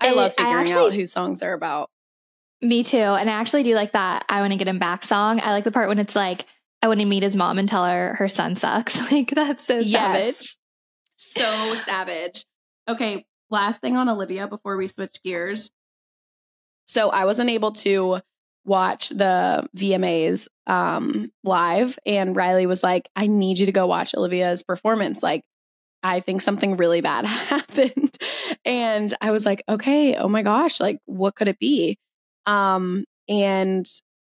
I 0.00 0.08
It- 0.10 0.16
love 0.16 0.32
I 0.36 0.42
figuring 0.42 0.56
actually- 0.66 0.86
out 0.88 0.92
who 0.92 1.06
songs 1.06 1.42
are 1.42 1.54
about. 1.54 1.88
Me 2.60 2.84
too. 2.84 2.98
And 2.98 3.30
I 3.30 3.32
actually 3.32 3.62
do 3.62 3.74
like 3.74 3.92
that 3.92 4.26
I 4.28 4.42
want 4.42 4.52
to 4.52 4.58
get 4.58 4.68
him 4.68 4.78
back 4.78 5.02
song. 5.02 5.40
I 5.40 5.52
like 5.52 5.64
the 5.64 5.72
part 5.72 5.88
when 5.88 5.98
it's 5.98 6.14
like, 6.14 6.44
I 6.82 6.88
want 6.88 7.00
to 7.00 7.06
meet 7.06 7.22
his 7.22 7.36
mom 7.36 7.58
and 7.58 7.68
tell 7.68 7.84
her 7.84 8.14
her 8.14 8.28
son 8.28 8.56
sucks. 8.56 8.96
Like 9.12 9.30
that's 9.34 9.66
so 9.66 9.78
Yes. 9.78 10.36
savage. 10.38 10.56
So 11.16 11.74
savage. 11.76 12.46
Okay, 12.88 13.26
last 13.50 13.80
thing 13.80 13.96
on 13.96 14.08
Olivia 14.08 14.48
before 14.48 14.76
we 14.76 14.88
switch 14.88 15.22
gears. 15.22 15.70
So 16.86 17.10
I 17.10 17.24
wasn't 17.24 17.50
able 17.50 17.72
to 17.72 18.20
watch 18.64 19.08
the 19.10 19.66
VMAs 19.76 20.48
um 20.66 21.30
live 21.44 21.98
and 22.06 22.34
Ryleigh 22.36 22.66
was 22.66 22.82
like, 22.82 23.08
"I 23.16 23.26
need 23.26 23.58
you 23.58 23.66
to 23.66 23.72
go 23.72 23.86
watch 23.86 24.14
Olivia's 24.14 24.62
performance." 24.62 25.22
Like 25.22 25.44
I 26.02 26.20
think 26.20 26.40
something 26.40 26.76
really 26.76 27.00
bad 27.02 27.26
happened. 27.26 28.16
And 28.64 29.12
I 29.20 29.30
was 29.30 29.44
like, 29.44 29.62
"Okay, 29.68 30.16
oh 30.16 30.28
my 30.28 30.42
gosh, 30.42 30.80
like 30.80 30.98
what 31.06 31.34
could 31.34 31.48
it 31.48 31.58
be?" 31.58 31.98
Um 32.46 33.04
and 33.28 33.86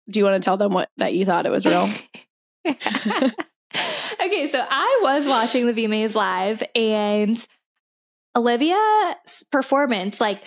do 0.09 0.19
you 0.19 0.25
want 0.25 0.41
to 0.41 0.45
tell 0.45 0.57
them 0.57 0.71
what 0.73 0.89
that 0.97 1.13
you 1.15 1.25
thought 1.25 1.45
it 1.45 1.51
was 1.51 1.65
real? 1.65 1.89
okay, 4.21 4.47
so 4.47 4.63
I 4.69 4.99
was 5.03 5.27
watching 5.27 5.67
the 5.67 5.73
VMAs 5.73 6.15
live 6.15 6.63
and 6.73 7.45
Olivia's 8.35 9.43
performance, 9.51 10.19
like 10.19 10.43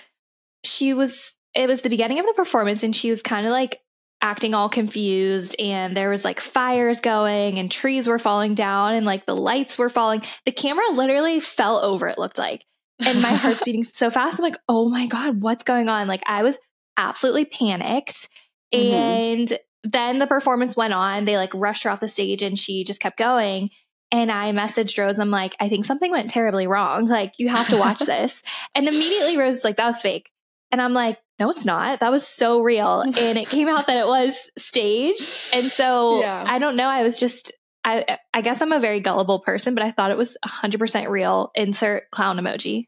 she 0.64 0.94
was, 0.94 1.34
it 1.54 1.68
was 1.68 1.82
the 1.82 1.90
beginning 1.90 2.18
of 2.18 2.26
the 2.26 2.32
performance 2.34 2.82
and 2.82 2.94
she 2.94 3.10
was 3.10 3.22
kind 3.22 3.46
of 3.46 3.52
like 3.52 3.80
acting 4.20 4.52
all 4.52 4.68
confused 4.68 5.54
and 5.60 5.96
there 5.96 6.10
was 6.10 6.24
like 6.24 6.40
fires 6.40 7.00
going 7.00 7.58
and 7.58 7.70
trees 7.70 8.08
were 8.08 8.18
falling 8.18 8.54
down 8.54 8.94
and 8.94 9.06
like 9.06 9.26
the 9.26 9.36
lights 9.36 9.78
were 9.78 9.88
falling. 9.88 10.22
The 10.44 10.52
camera 10.52 10.90
literally 10.92 11.40
fell 11.40 11.78
over, 11.78 12.08
it 12.08 12.18
looked 12.18 12.38
like. 12.38 12.64
And 13.00 13.22
my 13.22 13.28
heart's 13.32 13.62
beating 13.62 13.84
so 13.90 14.10
fast. 14.10 14.38
I'm 14.38 14.42
like, 14.42 14.58
oh 14.68 14.88
my 14.88 15.06
God, 15.06 15.40
what's 15.40 15.62
going 15.62 15.88
on? 15.88 16.08
Like 16.08 16.22
I 16.26 16.42
was 16.42 16.58
absolutely 16.96 17.44
panicked. 17.44 18.28
Mhm. 18.74 18.92
And 18.92 19.58
then 19.92 20.18
the 20.18 20.26
performance 20.26 20.76
went 20.76 20.92
on. 20.94 21.24
They 21.24 21.36
like 21.36 21.52
rushed 21.54 21.84
her 21.84 21.90
off 21.90 22.00
the 22.00 22.08
stage 22.08 22.42
and 22.42 22.58
she 22.58 22.84
just 22.84 23.00
kept 23.00 23.16
going. 23.18 23.70
And 24.10 24.32
I 24.32 24.52
messaged 24.52 24.98
Rose. 24.98 25.18
I'm 25.18 25.30
like, 25.30 25.54
I 25.60 25.68
think 25.68 25.84
something 25.84 26.10
went 26.10 26.30
terribly 26.30 26.66
wrong. 26.66 27.06
Like, 27.06 27.34
you 27.38 27.48
have 27.48 27.68
to 27.68 27.76
watch 27.76 27.98
this. 28.06 28.42
and 28.74 28.88
immediately 28.88 29.36
Rose 29.36 29.54
was 29.54 29.64
like, 29.64 29.76
that 29.76 29.86
was 29.86 30.00
fake. 30.00 30.30
And 30.70 30.80
I'm 30.80 30.94
like, 30.94 31.18
no, 31.38 31.50
it's 31.50 31.64
not. 31.64 32.00
That 32.00 32.10
was 32.10 32.26
so 32.26 32.60
real. 32.62 33.00
And 33.16 33.38
it 33.38 33.48
came 33.48 33.68
out 33.68 33.86
that 33.86 33.96
it 33.96 34.06
was 34.06 34.50
staged. 34.58 35.54
And 35.54 35.66
so 35.66 36.20
Yeah. 36.20 36.44
I 36.46 36.58
don't 36.58 36.76
know. 36.76 36.88
I 36.88 37.02
was 37.02 37.16
just, 37.18 37.52
I, 37.84 38.18
I 38.34 38.40
guess 38.40 38.60
I'm 38.60 38.72
a 38.72 38.80
very 38.80 39.00
gullible 39.00 39.40
person, 39.40 39.74
but 39.74 39.84
I 39.84 39.90
thought 39.92 40.10
it 40.10 40.16
was 40.18 40.36
100% 40.44 41.08
real. 41.08 41.50
Insert 41.54 42.10
clown 42.10 42.36
emoji. 42.38 42.84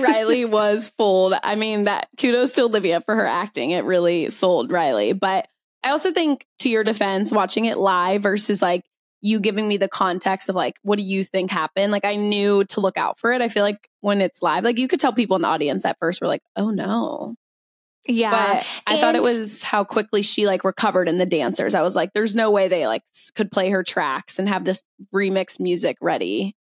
Ryleigh 0.00 0.48
was 0.48 0.92
fooled. 0.98 1.34
I 1.42 1.54
mean, 1.56 1.84
that 1.84 2.08
kudos 2.18 2.52
to 2.52 2.62
Olivia 2.62 3.00
for 3.00 3.14
her 3.14 3.26
acting. 3.26 3.70
It 3.70 3.84
really 3.84 4.30
sold 4.30 4.70
Ryleigh. 4.70 5.18
But 5.18 5.48
I 5.82 5.90
also 5.90 6.12
think, 6.12 6.46
to 6.60 6.68
your 6.68 6.84
defense, 6.84 7.32
watching 7.32 7.64
it 7.66 7.78
live 7.78 8.22
versus 8.22 8.62
like 8.62 8.82
you 9.20 9.40
giving 9.40 9.66
me 9.66 9.76
the 9.76 9.88
context 9.88 10.48
of 10.48 10.54
like, 10.54 10.76
what 10.82 10.96
do 10.96 11.02
you 11.02 11.24
think 11.24 11.50
happened? 11.50 11.92
Like, 11.92 12.04
I 12.04 12.16
knew 12.16 12.64
to 12.64 12.80
look 12.80 12.96
out 12.96 13.18
for 13.18 13.32
it. 13.32 13.40
I 13.40 13.48
feel 13.48 13.62
like 13.62 13.88
when 14.00 14.20
it's 14.20 14.42
live, 14.42 14.64
like 14.64 14.78
you 14.78 14.88
could 14.88 15.00
tell 15.00 15.12
people 15.12 15.36
in 15.36 15.42
the 15.42 15.48
audience 15.48 15.84
at 15.84 15.98
first 15.98 16.20
were 16.20 16.28
like, 16.28 16.42
oh 16.56 16.70
no. 16.70 17.34
Yeah. 18.06 18.30
But 18.30 18.66
I 18.86 19.00
thought 19.00 19.14
it 19.14 19.22
was 19.22 19.62
how 19.62 19.82
quickly 19.82 20.20
she 20.20 20.46
like 20.46 20.62
recovered 20.62 21.08
in 21.08 21.16
the 21.16 21.24
dancers. 21.24 21.74
I 21.74 21.80
was 21.80 21.96
like, 21.96 22.12
there's 22.12 22.36
no 22.36 22.50
way 22.50 22.68
they 22.68 22.86
like 22.86 23.02
could 23.34 23.50
play 23.50 23.70
her 23.70 23.82
tracks 23.82 24.38
and 24.38 24.46
have 24.46 24.66
this 24.66 24.82
remix 25.14 25.58
music 25.58 25.96
ready. 26.02 26.54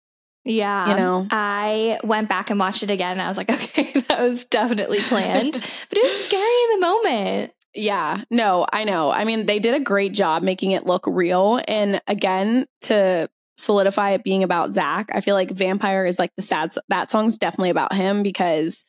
Yeah. 0.44 0.90
You 0.90 0.96
know? 0.96 1.26
I 1.30 1.98
went 2.02 2.28
back 2.28 2.50
and 2.50 2.58
watched 2.58 2.82
it 2.82 2.90
again 2.90 3.12
and 3.12 3.22
I 3.22 3.28
was 3.28 3.36
like, 3.36 3.50
okay, 3.50 4.00
that 4.08 4.20
was 4.20 4.44
definitely 4.44 5.00
planned. 5.00 5.52
but 5.88 5.98
it 5.98 6.02
was 6.02 6.26
scary 6.26 6.74
in 6.74 6.80
the 6.80 6.86
moment. 6.86 7.52
Yeah, 7.74 8.22
no, 8.30 8.66
I 8.70 8.84
know. 8.84 9.10
I 9.10 9.24
mean, 9.24 9.46
they 9.46 9.58
did 9.58 9.74
a 9.74 9.80
great 9.80 10.12
job 10.12 10.42
making 10.42 10.72
it 10.72 10.86
look 10.86 11.06
real. 11.06 11.60
And 11.66 12.02
again, 12.06 12.66
to 12.82 13.30
solidify 13.56 14.10
it 14.10 14.24
being 14.24 14.42
about 14.42 14.72
Zack, 14.72 15.10
I 15.14 15.20
feel 15.22 15.34
like 15.34 15.50
Vampire 15.50 16.04
is 16.04 16.18
like 16.18 16.32
the 16.36 16.42
sad, 16.42 16.70
that 16.88 17.10
song's 17.10 17.38
definitely 17.38 17.70
about 17.70 17.94
him 17.94 18.22
because 18.22 18.84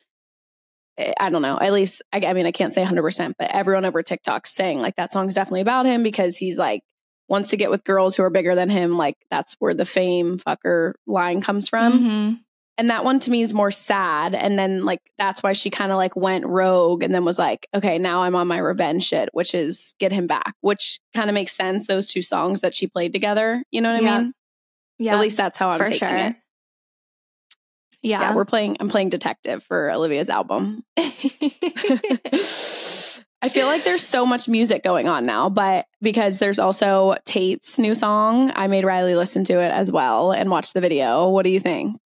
eh, 0.98 1.14
I 1.18 1.30
don't 1.30 1.40
know. 1.40 1.58
At 1.58 1.72
least, 1.72 2.02
I, 2.12 2.20
I 2.26 2.34
mean, 2.34 2.44
I 2.44 2.52
can't 2.52 2.72
say 2.74 2.84
100%, 2.84 3.34
but 3.38 3.50
everyone 3.52 3.86
over 3.86 4.02
TikTok's 4.02 4.54
saying 4.54 4.80
like 4.80 4.96
that 4.96 5.12
song's 5.12 5.34
definitely 5.34 5.62
about 5.62 5.86
him 5.86 6.02
because 6.02 6.36
he's 6.36 6.58
like, 6.58 6.82
wants 7.28 7.50
to 7.50 7.56
get 7.56 7.70
with 7.70 7.84
girls 7.84 8.14
who 8.16 8.22
are 8.22 8.30
bigger 8.30 8.54
than 8.54 8.68
him. 8.68 8.96
Like 8.96 9.16
that's 9.30 9.54
where 9.58 9.74
the 9.74 9.84
fame 9.84 10.38
fucker 10.38 10.92
line 11.06 11.40
comes 11.40 11.68
from 11.68 11.92
Mhm. 12.00 12.40
and 12.76 12.90
that 12.90 13.04
one 13.04 13.18
to 13.20 13.30
me 13.30 13.40
is 13.42 13.54
more 13.54 13.70
sad 13.70 14.34
and 14.34 14.58
then 14.58 14.84
like 14.84 15.00
that's 15.16 15.42
why 15.42 15.52
she 15.52 15.70
kind 15.70 15.92
of 15.92 15.96
like 15.96 16.16
went 16.16 16.44
rogue 16.44 17.02
and 17.04 17.14
then 17.14 17.24
was 17.24 17.38
like 17.38 17.68
okay 17.72 17.98
now 17.98 18.24
i'm 18.24 18.34
on 18.34 18.48
my 18.48 18.58
revenge 18.58 19.04
shit 19.04 19.28
which 19.32 19.54
is 19.54 19.94
get 20.00 20.10
him 20.12 20.26
back 20.26 20.54
which 20.60 20.98
kind 21.14 21.30
of 21.30 21.34
makes 21.34 21.52
sense 21.52 21.86
those 21.86 22.08
two 22.08 22.20
songs 22.22 22.62
that 22.62 22.74
she 22.74 22.86
played 22.88 23.12
together 23.12 23.62
you 23.70 23.80
know 23.80 23.92
what 23.92 24.02
Yeah. 24.02 24.14
i 24.14 24.18
mean 24.22 24.32
Yeah. 24.98 25.14
at 25.14 25.20
least 25.20 25.36
that's 25.36 25.56
how 25.56 25.70
i'm 25.70 25.78
for 25.78 25.84
taking 25.86 25.98
sure. 26.08 26.16
it 26.16 26.36
Yeah. 28.02 28.20
yeah 28.22 28.34
we're 28.34 28.44
playing 28.44 28.76
i'm 28.80 28.88
playing 28.88 29.08
detective 29.10 29.62
for 29.62 29.90
olivia's 29.92 30.28
album 30.28 30.82
I 33.44 33.50
feel 33.50 33.66
like 33.66 33.84
there's 33.84 34.02
so 34.02 34.24
much 34.24 34.48
music 34.48 34.82
going 34.82 35.06
on 35.06 35.26
now, 35.26 35.50
but 35.50 35.84
because 36.00 36.38
there's 36.38 36.58
also 36.58 37.16
Tate's 37.26 37.78
new 37.78 37.94
song, 37.94 38.50
I 38.56 38.68
made 38.68 38.84
Ryleigh 38.84 39.18
listen 39.18 39.44
to 39.44 39.60
it 39.60 39.70
as 39.70 39.92
well 39.92 40.32
and 40.32 40.50
watch 40.50 40.72
the 40.72 40.80
video. 40.80 41.28
What 41.28 41.42
do 41.42 41.50
you 41.50 41.60
think? 41.60 42.00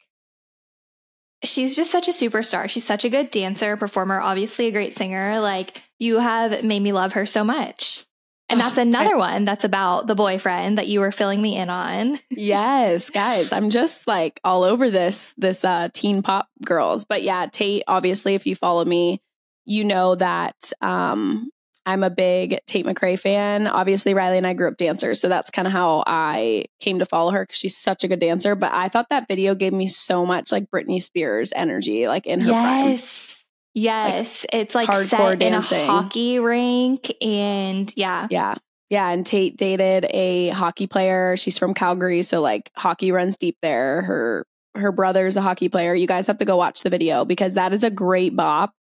She's 1.45 1.77
just 1.77 1.93
such 1.93 2.09
a 2.09 2.11
superstar. 2.11 2.69
She's 2.69 2.85
such 2.85 3.05
a 3.05 3.09
good 3.09 3.31
dancer, 3.31 3.77
performer, 3.77 4.19
obviously 4.19 4.67
a 4.67 4.73
great 4.73 4.97
singer. 4.97 5.39
Like, 5.39 5.81
you 6.01 6.19
have 6.19 6.65
made 6.65 6.83
me 6.83 6.91
love 6.91 7.13
her 7.13 7.25
so 7.25 7.45
much. 7.45 8.05
And 8.51 8.59
that's 8.59 8.77
another 8.77 9.17
one 9.17 9.45
that's 9.45 9.63
about 9.63 10.09
the 10.09 10.17
boyfriend 10.17 10.79
that 10.79 10.89
you 10.89 10.99
were 10.99 11.13
filling 11.13 11.41
me 11.41 11.57
in 11.57 11.71
on. 11.71 12.19
yes, 12.31 13.11
guys, 13.11 13.53
I'm 13.53 13.71
just 13.71 14.09
like 14.09 14.41
all 14.43 14.65
over 14.65 14.91
this 14.91 15.35
this 15.37 15.65
uh 15.65 15.89
teen 15.93 16.23
pop 16.23 16.49
girls. 16.65 17.05
But 17.05 17.23
yeah, 17.23 17.47
Tate 17.47 17.85
obviously 17.87 18.35
if 18.35 18.45
you 18.45 18.57
follow 18.57 18.85
me, 18.85 19.21
you 19.69 19.85
know 19.85 20.15
that 20.17 20.73
um 20.81 21.51
I'm 21.87 22.03
a 22.03 22.11
big 22.11 22.61
Tate 22.67 22.85
McRae 22.85 23.19
fan. 23.19 23.67
Obviously, 23.67 24.13
Ryleigh 24.13 24.37
and 24.37 24.47
I 24.47 24.53
grew 24.53 24.69
up 24.69 24.77
dancers, 24.77 25.21
so 25.21 25.29
that's 25.29 25.51
kind 25.51 25.67
of 25.67 25.73
how 25.73 26.05
I 26.07 26.67
came 26.81 26.99
to 26.99 27.07
follow 27.07 27.31
her 27.31 27.45
because 27.45 27.57
she's 27.57 27.79
such 27.79 28.05
a 28.05 28.09
good 28.09 28.21
dancer. 28.21 28.55
But 28.55 28.73
I 28.73 28.91
thought 28.91 29.09
that 29.09 29.27
video 29.27 29.55
gave 29.55 29.73
me 29.73 29.89
so 29.89 30.27
much 30.27 30.53
like 30.53 30.71
Britney 30.71 31.01
Spears 31.01 31.51
energy, 31.57 32.07
like 32.07 32.27
in 32.27 32.41
her 32.41 32.51
prime. 32.51 32.89
Yes. 32.91 33.45
Yes. 33.73 34.47
it's 34.53 34.75
like 34.75 34.93
set 34.93 35.21
in 35.35 35.35
a 35.35 35.37
dancing. 35.37 35.87
hockey 35.87 36.39
rink. 36.39 37.11
And 37.23 37.91
yeah. 37.97 38.27
Yeah. 38.31 38.57
Yeah. 38.91 39.09
And 39.09 39.25
Tate 39.25 39.57
dated 39.57 40.07
a 40.11 40.49
hockey 40.51 40.87
player. 40.87 41.39
She's 41.39 41.57
from 41.57 41.73
Calgary. 41.73 42.23
So 42.23 42.43
like 42.43 42.71
hockey 42.77 43.13
runs 43.13 43.37
deep 43.37 43.57
there. 43.63 44.03
Her 44.03 44.47
her 44.75 44.93
brother's 44.93 45.37
a 45.37 45.43
hockey 45.43 45.69
player. 45.71 45.95
You 45.95 46.07
guys 46.07 46.27
have 46.27 46.39
to 46.39 46.45
go 46.45 46.57
watch 46.57 46.83
the 46.83 46.91
video 46.91 47.25
because 47.25 47.55
that 47.55 47.73
is 47.73 47.83
a 47.83 47.91
great 47.91 48.37
bop. 48.37 48.73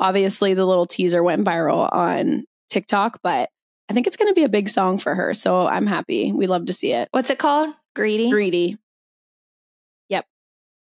Obviously, 0.00 0.54
the 0.54 0.64
little 0.66 0.86
teaser 0.86 1.22
went 1.22 1.44
viral 1.44 1.92
on 1.92 2.44
TikTok, 2.70 3.20
but 3.22 3.48
I 3.88 3.92
think 3.92 4.06
it's 4.06 4.16
gonna 4.16 4.32
be 4.34 4.44
a 4.44 4.48
big 4.48 4.68
song 4.68 4.98
for 4.98 5.14
her. 5.14 5.34
So 5.34 5.66
I'm 5.66 5.86
happy. 5.86 6.32
We 6.32 6.46
love 6.46 6.66
to 6.66 6.72
see 6.72 6.92
it. 6.92 7.08
What's 7.12 7.30
it 7.30 7.38
called? 7.38 7.74
Greedy? 7.94 8.30
Greedy. 8.30 8.78
Yep. 10.08 10.26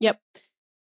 Yep. 0.01 0.21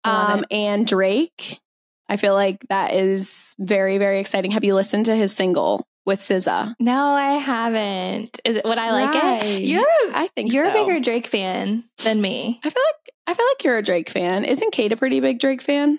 Um 0.05 0.41
it. 0.41 0.47
and 0.55 0.87
Drake. 0.87 1.61
I 2.09 2.17
feel 2.17 2.35
like 2.35 2.65
that 2.69 2.95
is 2.95 3.55
very, 3.59 3.99
very 3.99 4.21
exciting. 4.21 4.53
Have 4.53 4.63
you 4.65 4.75
listened 4.75 5.07
to 5.07 5.17
his 5.17 5.35
single 5.35 5.85
with 6.07 6.21
SZA? 6.21 6.75
No, 6.79 6.95
I 7.03 7.33
haven't. 7.33 8.39
Is 8.45 8.57
it 8.57 8.65
what 8.65 8.79
I 8.79 8.93
like 8.93 9.13
Right. 9.15 9.43
it? 9.43 9.63
You're 9.63 9.85
I 10.15 10.29
think 10.37 10.53
you're 10.53 10.67
so. 10.67 10.71
a 10.71 10.73
bigger 10.87 11.01
Drake 11.01 11.27
fan 11.27 11.85
than 12.05 12.21
me. 12.21 12.61
I 12.65 12.71
feel 12.71 12.83
like 12.83 13.13
I 13.27 13.35
feel 13.35 13.47
like 13.47 13.65
you're 13.65 13.79
a 13.79 13.83
Drake 13.83 14.09
fan. 14.11 14.45
Isn't 14.45 14.71
Kate 14.73 14.93
a 14.93 14.97
pretty 14.97 15.19
big 15.21 15.41
Drake 15.41 15.61
fan? 15.63 15.99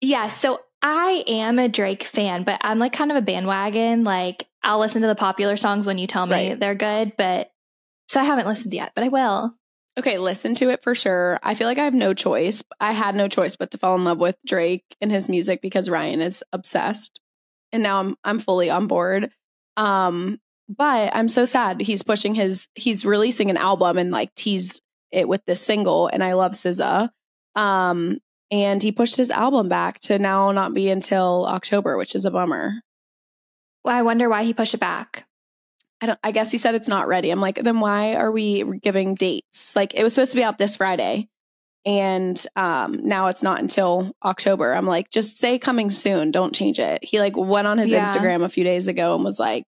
Yeah, 0.00 0.28
so 0.28 0.60
I 0.88 1.24
am 1.26 1.58
a 1.58 1.68
Drake 1.68 2.04
fan, 2.04 2.44
but 2.44 2.60
I'm 2.62 2.78
like 2.78 2.92
kind 2.92 3.10
of 3.10 3.16
a 3.16 3.22
bandwagon. 3.22 4.04
Like 4.04 4.46
I'll 4.62 4.78
listen 4.78 5.02
to 5.02 5.08
the 5.08 5.16
popular 5.16 5.56
songs 5.56 5.84
when 5.84 5.98
you 5.98 6.06
tell 6.06 6.26
me 6.26 6.32
Right. 6.50 6.60
they're 6.60 6.76
good, 6.76 7.14
but 7.18 7.50
so 8.08 8.20
I 8.20 8.24
haven't 8.24 8.46
listened 8.46 8.72
yet, 8.72 8.92
but 8.94 9.02
I 9.02 9.08
will. 9.08 9.52
Okay, 9.98 10.16
listen 10.18 10.54
to 10.56 10.70
it 10.70 10.84
for 10.84 10.94
sure. 10.94 11.40
I 11.42 11.56
feel 11.56 11.66
like 11.66 11.78
I 11.78 11.84
have 11.84 11.94
no 11.94 12.14
choice. 12.14 12.62
I 12.80 12.92
had 12.92 13.16
no 13.16 13.26
choice 13.26 13.56
but 13.56 13.72
to 13.72 13.78
fall 13.78 13.96
in 13.96 14.04
love 14.04 14.18
with 14.18 14.36
Drake 14.46 14.84
and 15.00 15.10
his 15.10 15.28
music 15.28 15.60
because 15.60 15.90
Ryan 15.90 16.20
is 16.20 16.44
obsessed. 16.52 17.18
And 17.72 17.82
now 17.82 17.98
I'm 17.98 18.16
I'm 18.22 18.38
fully 18.38 18.70
on 18.70 18.86
board. 18.86 19.30
Um 19.76 20.38
but 20.68 21.16
I'm 21.16 21.28
so 21.28 21.44
sad 21.44 21.80
he's 21.80 22.04
pushing 22.04 22.36
his 22.36 22.68
he's 22.76 23.04
releasing 23.04 23.50
an 23.50 23.56
album 23.56 23.98
and 23.98 24.12
like 24.12 24.32
teased 24.36 24.82
it 25.10 25.26
with 25.26 25.44
this 25.46 25.60
single 25.62 26.06
and 26.06 26.22
I 26.22 26.34
love 26.34 26.52
SZA. 26.52 27.10
Um 27.56 28.18
and 28.50 28.82
he 28.82 28.92
pushed 28.92 29.16
his 29.16 29.30
album 29.30 29.68
back 29.68 29.98
to 30.00 30.18
now 30.18 30.52
not 30.52 30.74
be 30.74 30.90
until 30.90 31.46
October, 31.46 31.96
which 31.96 32.14
is 32.14 32.24
a 32.24 32.30
bummer. 32.30 32.74
Well, 33.84 33.94
I 33.94 34.02
wonder 34.02 34.28
why 34.28 34.44
he 34.44 34.54
pushed 34.54 34.74
it 34.74 34.80
back. 34.80 35.26
I 36.00 36.06
don't 36.06 36.18
I 36.22 36.32
guess 36.32 36.50
he 36.50 36.58
said 36.58 36.74
it's 36.74 36.88
not 36.88 37.08
ready. 37.08 37.30
I'm 37.30 37.40
like, 37.40 37.56
then 37.62 37.80
why 37.80 38.14
are 38.14 38.30
we 38.30 38.64
giving 38.80 39.14
dates? 39.14 39.74
Like 39.74 39.94
it 39.94 40.02
was 40.02 40.12
supposed 40.14 40.32
to 40.32 40.36
be 40.36 40.44
out 40.44 40.58
this 40.58 40.76
Friday. 40.76 41.28
And 41.86 42.44
um, 42.56 43.06
now 43.06 43.28
it's 43.28 43.44
not 43.44 43.60
until 43.60 44.12
October. 44.24 44.72
I'm 44.74 44.86
like, 44.86 45.08
just 45.08 45.38
say 45.38 45.56
coming 45.58 45.88
soon. 45.88 46.32
Don't 46.32 46.52
change 46.54 46.80
it. 46.80 46.98
He 47.04 47.20
like 47.20 47.36
went 47.36 47.68
on 47.68 47.78
his 47.78 47.92
Yeah. 47.92 48.04
Instagram 48.04 48.42
a 48.42 48.48
few 48.48 48.64
days 48.64 48.88
ago 48.88 49.14
and 49.14 49.22
was 49.24 49.38
like, 49.38 49.62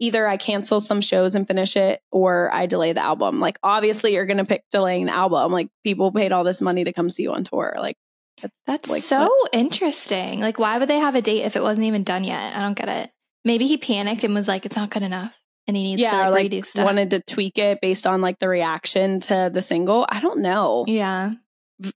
either 0.00 0.26
I 0.28 0.36
cancel 0.36 0.80
some 0.80 1.00
shows 1.00 1.34
and 1.34 1.46
finish 1.46 1.76
it 1.76 2.00
or 2.10 2.52
I 2.52 2.66
delay 2.66 2.92
the 2.92 3.02
album. 3.02 3.40
Like, 3.40 3.58
obviously, 3.62 4.14
you're 4.14 4.26
going 4.26 4.36
to 4.38 4.44
pick 4.44 4.64
delaying 4.70 5.06
the 5.06 5.14
album. 5.14 5.52
Like, 5.52 5.68
people 5.84 6.12
paid 6.12 6.32
all 6.32 6.44
this 6.44 6.60
money 6.62 6.84
to 6.84 6.92
come 6.92 7.08
see 7.10 7.22
you 7.24 7.32
on 7.32 7.44
tour. 7.44 7.74
Like, 7.78 7.96
that's, 8.42 8.60
That's 8.66 8.90
like, 8.90 9.02
so 9.02 9.20
what- 9.24 9.54
interesting. 9.54 10.40
Like, 10.40 10.58
why 10.58 10.78
would 10.78 10.88
they 10.88 10.98
have 10.98 11.14
a 11.14 11.22
date 11.22 11.44
if 11.44 11.56
it 11.56 11.62
wasn't 11.62 11.86
even 11.86 12.02
done 12.02 12.22
yet? 12.24 12.54
I 12.54 12.60
don't 12.60 12.76
get 12.76 12.88
it. 12.88 13.10
Maybe 13.44 13.66
he 13.66 13.78
panicked 13.78 14.24
and 14.24 14.34
was 14.34 14.48
like, 14.48 14.66
"It's 14.66 14.74
not 14.76 14.90
good 14.90 15.04
enough," 15.04 15.32
and 15.68 15.76
he 15.76 15.84
needs 15.84 16.02
yeah, 16.02 16.10
to 16.10 16.16
like, 16.16 16.26
or 16.26 16.30
like 16.32 16.50
redo 16.50 16.66
stuff. 16.66 16.84
wanted 16.84 17.10
to 17.10 17.22
tweak 17.22 17.56
it 17.58 17.80
based 17.80 18.06
on 18.06 18.20
like 18.20 18.38
the 18.40 18.48
reaction 18.48 19.20
to 19.20 19.50
the 19.54 19.62
single. 19.62 20.04
I 20.08 20.20
don't 20.20 20.40
know. 20.40 20.84
yeah, 20.88 21.34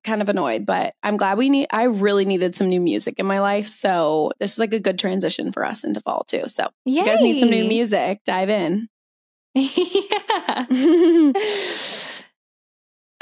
kind 0.05 0.21
of 0.21 0.29
annoyed, 0.29 0.67
but 0.67 0.95
I'm 1.03 1.17
glad 1.17 1.39
we 1.39 1.49
need 1.49 1.69
I 1.71 1.85
really 1.85 2.25
needed 2.25 2.55
some 2.55 2.69
new 2.69 2.81
music 2.81 3.19
in 3.19 3.27
my 3.27 3.41
life. 3.41 3.67
So 3.67 4.33
this 4.39 4.53
is 4.53 4.59
like 4.59 4.75
a 4.75 4.81
good 4.81 4.99
transition 4.99 5.53
for 5.53 5.65
us 5.65 5.85
into 5.85 6.01
fall 6.01 6.25
too. 6.25 6.43
So 6.47 6.69
Yay. 6.85 7.01
you 7.01 7.05
guys 7.07 7.21
need 7.21 7.39
some 7.39 7.51
new 7.51 7.65
music, 7.65 8.21
dive 8.25 8.51
in. 8.51 8.89
yeah. 9.55 10.67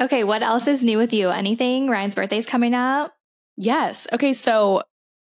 okay, 0.00 0.24
what 0.24 0.42
else 0.42 0.66
is 0.66 0.84
new 0.84 0.98
with 0.98 1.12
you? 1.12 1.30
Anything? 1.30 1.88
Ryan's 1.88 2.14
birthday's 2.14 2.46
coming 2.46 2.74
up. 2.74 3.14
yes. 3.56 4.06
Okay, 4.12 4.32
so 4.32 4.82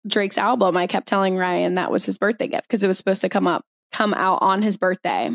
Drake's 0.07 0.38
album, 0.38 0.76
I 0.76 0.87
kept 0.87 1.09
telling 1.09 1.37
Ryan 1.37 1.74
that 1.74 1.90
was 1.90 2.04
his 2.04 2.18
birthday 2.18 2.46
gift 2.46 2.68
because 2.68 2.85
it 2.85 2.88
was 2.88 2.98
supposed 2.98 3.20
to 3.22 3.28
come 3.28 3.46
up 3.46 3.64
come 3.90 4.14
out 4.14 4.38
on 4.42 4.62
his 4.62 4.76
birthday. 4.76 5.31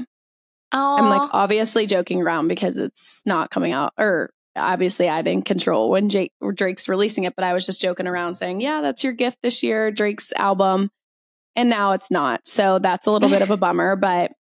Oh, 0.72 0.98
I'm 0.98 1.10
like 1.10 1.30
obviously 1.34 1.86
joking 1.86 2.22
around 2.22 2.48
because 2.48 2.80
it's 2.80 3.22
not 3.26 3.52
coming 3.52 3.74
out 3.74 3.94
or 3.98 4.32
obviously 4.56 5.10
I 5.10 5.22
didn't 5.22 5.46
control 5.46 5.90
when 5.90 6.10
Jake 6.10 6.34
Drake's 6.54 6.90
releasing 6.90 7.24
it, 7.26 7.36
but 7.36 7.46
I 7.46 7.54
was 7.54 7.66
just 7.66 7.82
joking 7.82 8.08
around 8.08 8.36
saying, 8.36 8.62
"Yeah, 8.62 8.82
that's 8.82 9.04
your 9.04 9.14
gift 9.14 9.40
this 9.42 9.64
year, 9.64 9.92
Drake's 9.92 10.32
album." 10.34 10.90
And 11.56 11.70
now 11.70 11.92
it's 11.92 12.10
not. 12.10 12.48
So 12.48 12.80
that's 12.80 13.06
a 13.08 13.12
little 13.12 13.30
bit 13.30 13.42
of 13.44 13.52
a 13.52 13.58
bummer, 13.58 13.96
but 13.98 14.32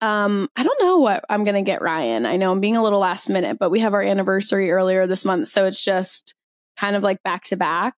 um 0.00 0.48
I 0.56 0.62
don't 0.62 0.82
know 0.82 0.98
what 0.98 1.24
I'm 1.28 1.44
going 1.44 1.56
to 1.56 1.62
get 1.62 1.82
Ryan. 1.82 2.26
I 2.26 2.36
know 2.36 2.52
I'm 2.52 2.60
being 2.60 2.76
a 2.76 2.82
little 2.82 3.00
last 3.00 3.28
minute, 3.28 3.58
but 3.58 3.70
we 3.70 3.80
have 3.80 3.94
our 3.94 4.02
anniversary 4.02 4.70
earlier 4.70 5.06
this 5.06 5.24
month, 5.24 5.48
so 5.48 5.66
it's 5.66 5.84
just 5.84 6.34
kind 6.78 6.96
of 6.96 7.02
like 7.02 7.22
back 7.22 7.44
to 7.44 7.56
back. 7.56 7.94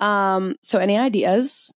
Um 0.00 0.56
so 0.62 0.78
any 0.78 0.98
ideas? 0.98 1.72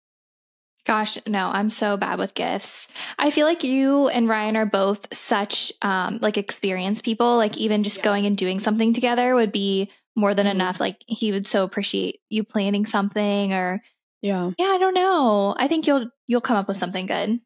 Gosh, 0.86 1.18
no, 1.26 1.50
I'm 1.52 1.70
so 1.70 1.96
bad 1.96 2.18
with 2.18 2.34
gifts. 2.34 2.88
I 3.18 3.30
feel 3.30 3.46
like 3.46 3.62
you 3.64 4.08
and 4.08 4.28
Ryan 4.28 4.56
are 4.56 4.66
both 4.66 5.06
such 5.12 5.72
um 5.82 6.18
like 6.22 6.38
experienced 6.38 7.04
people. 7.04 7.36
Like 7.36 7.56
even 7.58 7.82
just 7.82 8.02
going 8.02 8.26
and 8.26 8.36
doing 8.36 8.58
something 8.60 8.92
together 8.94 9.34
would 9.34 9.52
be 9.52 9.90
more 10.16 10.34
than 10.34 10.46
Mhm. 10.46 10.52
enough. 10.52 10.80
Like 10.80 10.96
he 11.06 11.32
would 11.32 11.46
so 11.46 11.64
appreciate 11.64 12.20
you 12.30 12.44
planning 12.44 12.86
something 12.86 13.52
or 13.52 13.82
Yeah. 14.22 14.50
yeah, 14.58 14.66
I 14.66 14.78
don't 14.78 14.94
know. 14.94 15.54
I 15.58 15.68
think 15.68 15.86
you'll 15.86 16.10
you'll 16.26 16.40
come 16.40 16.56
up 16.56 16.66
with 16.68 16.76
something 16.78 17.06
good. 17.06 17.40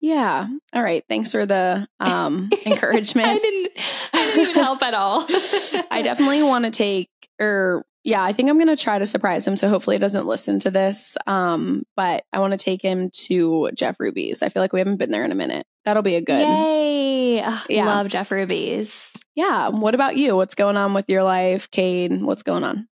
Yeah. 0.00 0.48
All 0.72 0.82
right. 0.82 1.04
Thanks 1.08 1.30
for 1.32 1.46
the 1.46 1.86
um 2.00 2.48
encouragement. 2.66 3.28
I 3.28 3.38
didn't 3.38 3.68
I 4.12 4.26
didn't 4.26 4.40
even 4.50 4.54
help 4.62 4.82
at 4.82 4.94
all. 4.94 5.24
I 5.90 6.02
definitely 6.02 6.42
want 6.42 6.64
to 6.64 6.70
take 6.72 7.08
or 7.40 7.84
yeah, 8.04 8.22
I 8.22 8.32
think 8.32 8.48
I'm 8.48 8.58
gonna 8.58 8.76
try 8.76 8.98
to 8.98 9.06
surprise 9.06 9.46
him. 9.46 9.56
So 9.56 9.68
hopefully 9.68 9.96
he 9.96 10.00
doesn't 10.00 10.26
listen 10.26 10.58
to 10.60 10.70
this. 10.70 11.16
Um, 11.26 11.84
but 11.96 12.24
I 12.32 12.38
want 12.40 12.52
to 12.52 12.58
take 12.58 12.82
him 12.82 13.10
to 13.26 13.70
Jeff 13.74 14.00
Ruby's. 14.00 14.42
I 14.42 14.48
feel 14.48 14.62
like 14.62 14.72
we 14.72 14.80
haven't 14.80 14.96
been 14.96 15.10
there 15.10 15.24
in 15.24 15.32
a 15.32 15.36
minute. 15.36 15.66
That'll 15.84 16.02
be 16.02 16.16
a 16.16 16.20
good. 16.20 16.40
Yay. 16.40 17.40
Ugh, 17.42 17.66
Yeah. 17.68 17.86
Love 17.86 18.08
Jeff 18.08 18.30
Ruby's. 18.30 19.10
Yeah. 19.34 19.68
What 19.68 19.94
about 19.94 20.16
you? 20.16 20.36
What's 20.36 20.54
going 20.54 20.76
on 20.76 20.94
with 20.94 21.08
your 21.08 21.22
life, 21.22 21.70
Cade? 21.70 22.22
What's 22.22 22.42
going 22.42 22.64
on? 22.64 22.88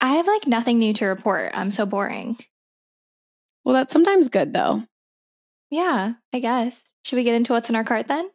I 0.00 0.14
have 0.16 0.26
like 0.26 0.46
nothing 0.46 0.78
new 0.78 0.92
to 0.94 1.06
report. 1.06 1.52
I'm 1.54 1.70
so 1.70 1.86
boring. 1.86 2.36
Well, 3.64 3.74
that's 3.74 3.92
sometimes 3.92 4.28
good 4.28 4.52
though. 4.52 4.82
Yeah, 5.70 6.12
I 6.32 6.38
guess. 6.40 6.92
Should 7.04 7.16
we 7.16 7.24
get 7.24 7.34
into 7.34 7.52
what's 7.52 7.70
in 7.70 7.76
our 7.76 7.84
cart 7.84 8.06
then? 8.06 8.28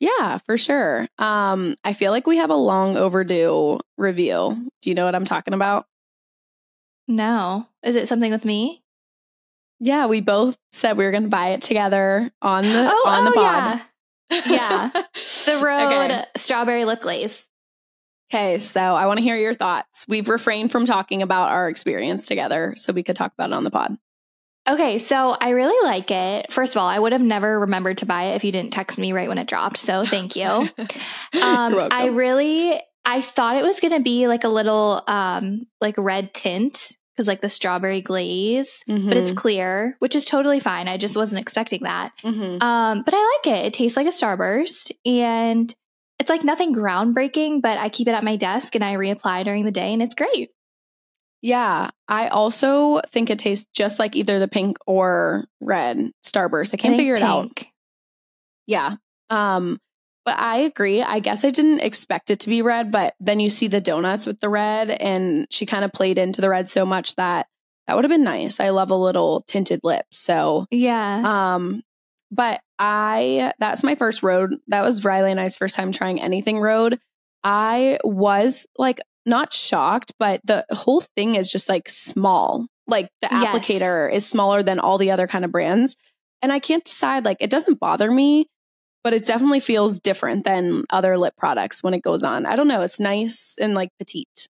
Yeah, 0.00 0.38
for 0.46 0.56
sure. 0.56 1.08
Um, 1.18 1.76
I 1.82 1.92
feel 1.92 2.12
like 2.12 2.26
we 2.26 2.36
have 2.36 2.50
a 2.50 2.54
long 2.56 2.96
overdue 2.96 3.80
review. 3.96 4.68
Do 4.82 4.90
you 4.90 4.94
know 4.94 5.04
what 5.04 5.14
I'm 5.14 5.24
talking 5.24 5.54
about? 5.54 5.86
No. 7.08 7.66
Is 7.82 7.96
it 7.96 8.06
something 8.08 8.30
with 8.30 8.44
me? 8.44 8.82
Yeah, 9.80 10.06
we 10.06 10.20
both 10.20 10.56
said 10.72 10.96
we 10.96 11.04
were 11.04 11.10
going 11.10 11.22
to 11.24 11.28
buy 11.28 11.48
it 11.50 11.62
together 11.62 12.30
on 12.42 12.62
the 12.62 12.90
oh, 12.92 13.04
on 13.08 13.24
the 13.24 13.30
oh 13.30 13.34
pod. 13.34 13.80
yeah. 14.30 14.42
Yeah. 14.46 14.90
The 14.92 15.60
Rhode 15.64 15.92
Okay. 16.10 16.24
strawberry 16.36 16.84
lip 16.84 17.00
glaze. 17.00 17.42
Okay, 18.30 18.58
so 18.58 18.80
I 18.80 19.06
want 19.06 19.18
to 19.18 19.22
hear 19.24 19.36
your 19.36 19.54
thoughts. 19.54 20.04
We've 20.06 20.28
refrained 20.28 20.70
from 20.70 20.84
talking 20.84 21.22
about 21.22 21.50
our 21.50 21.68
experience 21.68 22.26
together 22.26 22.74
so 22.76 22.92
we 22.92 23.02
could 23.02 23.16
talk 23.16 23.32
about 23.32 23.50
it 23.50 23.54
on 23.54 23.64
the 23.64 23.70
pod. 23.70 23.96
Okay, 24.66 24.98
so 24.98 25.30
I 25.30 25.50
really 25.50 25.86
like 25.86 26.10
it. 26.10 26.52
First 26.52 26.76
of 26.76 26.80
all, 26.82 26.88
I 26.88 26.98
would 26.98 27.12
have 27.12 27.22
never 27.22 27.60
remembered 27.60 27.98
to 27.98 28.06
buy 28.06 28.24
it 28.24 28.36
if 28.36 28.44
you 28.44 28.52
didn't 28.52 28.72
text 28.72 28.98
me 28.98 29.12
right 29.12 29.28
when 29.28 29.38
it 29.38 29.48
dropped. 29.48 29.78
So 29.78 30.04
thank 30.04 30.36
you. 30.36 30.44
Um. 31.42 31.74
I 31.90 32.06
really, 32.06 32.80
I 33.04 33.20
thought 33.22 33.56
it 33.56 33.62
was 33.62 33.80
going 33.80 33.92
to 33.94 34.00
be 34.00 34.26
like 34.28 34.44
a 34.44 34.48
little, 34.48 35.02
um, 35.06 35.66
like 35.80 35.96
red 35.98 36.32
tint 36.34 36.92
because 37.14 37.26
like 37.28 37.40
the 37.40 37.48
strawberry 37.48 38.00
glaze, 38.00 38.82
but 38.86 39.16
it's 39.16 39.32
clear, 39.32 39.96
which 39.98 40.14
is 40.14 40.24
totally 40.24 40.60
fine. 40.60 40.86
I 40.88 40.96
just 40.98 41.16
wasn't 41.16 41.40
expecting 41.40 41.82
that. 41.82 42.12
Mhm. 42.22 42.62
Um, 42.62 43.02
but 43.02 43.14
I 43.14 43.38
like 43.44 43.58
it. 43.58 43.66
It 43.66 43.74
tastes 43.74 43.96
like 43.96 44.06
a 44.06 44.10
Starburst 44.10 44.92
and 45.04 45.74
it's 46.18 46.30
like 46.30 46.44
nothing 46.44 46.74
groundbreaking, 46.74 47.60
but 47.62 47.76
I 47.78 47.88
keep 47.88 48.06
it 48.08 48.12
at 48.12 48.24
my 48.24 48.36
desk 48.36 48.74
and 48.74 48.84
I 48.84 48.94
reapply 48.94 49.44
during 49.44 49.64
the 49.64 49.70
day 49.70 49.92
and 49.92 50.02
it's 50.02 50.14
great. 50.14 50.50
Yeah, 51.40 51.90
I 52.08 52.28
also 52.28 53.00
think 53.10 53.30
it 53.30 53.38
tastes 53.38 53.66
just 53.72 53.98
like 53.98 54.16
either 54.16 54.38
the 54.38 54.48
pink 54.48 54.76
or 54.86 55.44
red 55.60 56.10
Starburst. 56.24 56.74
I 56.74 56.78
can't 56.78 56.96
figure 56.96 57.14
it 57.14 57.22
out. 57.22 57.62
Yeah. 58.66 58.96
Um, 59.30 59.78
but 60.24 60.38
I 60.38 60.58
agree. 60.58 61.00
I 61.02 61.20
guess 61.20 61.44
I 61.44 61.50
didn't 61.50 61.80
expect 61.80 62.30
it 62.30 62.40
to 62.40 62.48
be 62.48 62.60
red, 62.60 62.92
but 62.92 63.14
then 63.18 63.40
you 63.40 63.50
see 63.50 63.68
the 63.68 63.80
donuts 63.80 64.26
with 64.26 64.40
the 64.40 64.48
red, 64.48 64.90
and 64.90 65.46
she 65.50 65.64
kind 65.64 65.84
of 65.84 65.92
played 65.92 66.18
into 66.18 66.40
the 66.40 66.50
red 66.50 66.68
so 66.68 66.84
much 66.84 67.14
that 67.16 67.46
that 67.86 67.94
would 67.94 68.04
have 68.04 68.10
been 68.10 68.24
nice. 68.24 68.60
I 68.60 68.68
love 68.68 68.90
a 68.90 68.96
little 68.96 69.40
tinted 69.46 69.80
lip. 69.82 70.04
So 70.12 70.66
Yeah. 70.70 71.54
Um, 71.54 71.82
but 72.30 72.60
I 72.78 73.52
that's 73.58 73.82
my 73.82 73.94
first 73.94 74.22
Rhode. 74.22 74.56
That 74.66 74.82
was 74.82 75.00
Ryleigh 75.00 75.30
and 75.30 75.40
I's 75.40 75.56
first 75.56 75.74
time 75.74 75.92
trying 75.92 76.20
anything 76.20 76.60
Rhode. 76.60 76.98
I 77.42 77.98
was 78.04 78.66
like 78.76 79.00
not 79.28 79.52
shocked, 79.52 80.12
but 80.18 80.40
the 80.44 80.64
whole 80.70 81.00
thing 81.00 81.34
is 81.36 81.50
just 81.50 81.68
like 81.68 81.88
small. 81.88 82.66
Like 82.86 83.10
the 83.20 83.28
Yes. 83.30 83.46
applicator 83.46 84.12
is 84.12 84.26
smaller 84.26 84.62
than 84.62 84.80
all 84.80 84.98
the 84.98 85.10
other 85.10 85.26
kind 85.26 85.44
of 85.44 85.52
brands. 85.52 85.96
And 86.40 86.52
I 86.52 86.58
can't 86.58 86.84
decide, 86.84 87.24
like, 87.24 87.38
it 87.40 87.50
doesn't 87.50 87.80
bother 87.80 88.10
me, 88.10 88.46
but 89.04 89.12
it 89.12 89.26
definitely 89.26 89.60
feels 89.60 89.98
different 90.00 90.44
than 90.44 90.84
other 90.90 91.18
lip 91.18 91.34
products 91.36 91.82
when 91.82 91.94
it 91.94 92.02
goes 92.02 92.24
on. 92.24 92.46
I 92.46 92.56
don't 92.56 92.68
know. 92.68 92.80
It's 92.82 92.98
nice 93.00 93.56
and 93.60 93.74
like 93.74 93.90
petite. 93.98 94.48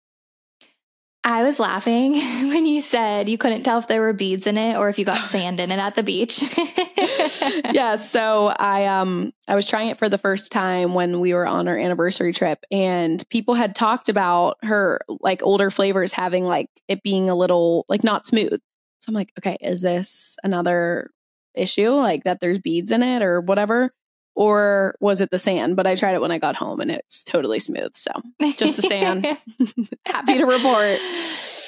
I 1.23 1.43
was 1.43 1.59
laughing 1.59 2.13
when 2.49 2.65
you 2.65 2.81
said 2.81 3.29
you 3.29 3.37
couldn't 3.37 3.63
tell 3.63 3.79
if 3.79 3.87
there 3.87 4.01
were 4.01 4.13
beads 4.13 4.45
in 4.45 4.57
it 4.57 4.75
or 4.75 4.89
if 4.89 4.99
you 4.99 5.05
got 5.05 5.25
sand 5.25 5.59
in 5.59 5.71
it 5.71 5.79
at 5.79 5.95
the 5.95 6.03
beach. 6.03 6.43
yeah 7.73 7.95
so 7.95 8.47
i 8.59 8.85
um 8.85 9.31
i 9.47 9.55
was 9.55 9.65
trying 9.65 9.89
it 9.89 9.97
for 9.97 10.09
the 10.09 10.17
first 10.17 10.51
time 10.51 10.93
when 10.93 11.19
we 11.19 11.33
were 11.33 11.47
on 11.47 11.67
our 11.67 11.77
anniversary 11.77 12.33
trip 12.33 12.63
and 12.71 13.23
people 13.29 13.53
had 13.53 13.75
talked 13.75 14.09
about 14.09 14.57
her 14.63 14.99
like 15.07 15.41
older 15.43 15.69
flavors 15.69 16.11
having 16.11 16.45
like 16.45 16.69
it 16.87 17.01
being 17.03 17.29
a 17.29 17.35
little 17.35 17.85
like 17.87 18.03
not 18.03 18.27
smooth 18.27 18.59
so 18.99 19.05
i'm 19.07 19.13
like 19.13 19.31
okay 19.37 19.57
is 19.61 19.81
this 19.81 20.37
another 20.43 21.09
issue 21.55 21.89
like 21.89 22.23
that 22.23 22.39
there's 22.39 22.59
beads 22.59 22.91
in 22.91 23.03
it 23.03 23.21
or 23.21 23.41
whatever 23.41 23.93
or 24.35 24.95
was 24.99 25.21
it 25.21 25.29
the 25.29 25.39
sand 25.39 25.75
but 25.75 25.87
i 25.87 25.95
tried 25.95 26.15
it 26.15 26.21
when 26.21 26.31
i 26.31 26.37
got 26.37 26.55
home 26.55 26.79
and 26.79 26.91
it's 26.91 27.23
totally 27.23 27.59
smooth 27.59 27.95
so 27.95 28.11
just 28.57 28.75
the 28.75 28.81
sand 28.81 29.25
happy 30.05 30.37
to 30.37 30.45
report 30.45 30.99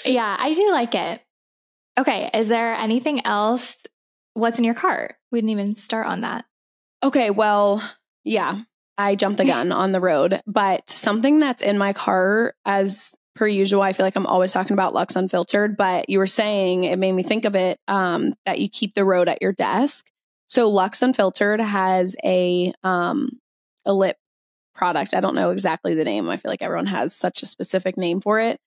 yeah, 0.06 0.36
I 0.40 0.54
do 0.54 0.72
like 0.72 0.96
it. 0.96 1.22
Okay, 1.98 2.30
is 2.34 2.48
there 2.48 2.74
anything 2.76 3.26
else? 3.26 3.76
What's 4.34 4.58
in 4.58 4.66
your 4.66 4.74
cart? 4.74 5.16
We 5.32 5.40
didn't 5.40 5.52
even 5.52 5.76
start 5.76 6.08
on 6.08 6.22
that. 6.22 6.46
Okay, 7.04 7.30
well, 7.30 7.82
yeah, 8.24 8.60
I 8.98 9.16
jumped 9.16 9.38
the 9.38 9.46
gun 9.46 9.72
on 9.72 9.92
the 9.92 10.02
Rhode, 10.02 10.42
but 10.46 10.90
something 10.90 11.40
that's 11.40 11.62
in 11.62 11.78
my 11.78 11.94
car, 11.94 12.54
as 12.66 13.14
per 13.36 13.48
usual, 13.48 13.82
I 13.82 13.94
feel 13.94 14.06
like 14.06 14.16
I'm 14.16 14.28
always 14.28 14.54
talking 14.54 14.74
about 14.74 14.94
Lux 14.94 15.16
Unfiltered, 15.16 15.78
but 15.78 16.10
you 16.10 16.20
were 16.20 16.28
saying 16.28 16.86
it 16.86 17.00
made 17.00 17.12
me 17.12 17.24
think 17.24 17.46
of 17.46 17.56
it 17.56 17.80
um, 17.88 18.34
that 18.46 18.60
you 18.60 18.70
keep 18.70 18.94
the 18.94 19.06
Rhode 19.06 19.30
at 19.30 19.42
your 19.42 19.54
desk. 19.54 20.08
So 20.48 20.70
Lux 20.70 21.02
Unfiltered 21.02 21.60
has 21.60 22.16
a 22.24 22.74
um, 22.84 23.40
a 23.86 23.94
lip 23.94 24.18
product. 24.74 25.14
I 25.14 25.22
don't 25.22 25.36
know 25.36 25.52
exactly 25.52 25.96
the 25.96 26.04
name. 26.04 26.30
I 26.30 26.38
feel 26.38 26.52
like 26.52 26.62
everyone 26.62 26.88
has 26.88 27.16
such 27.16 27.42
a 27.42 27.48
specific 27.48 27.98
name 27.98 28.22
for 28.22 28.40
it. 28.40 28.60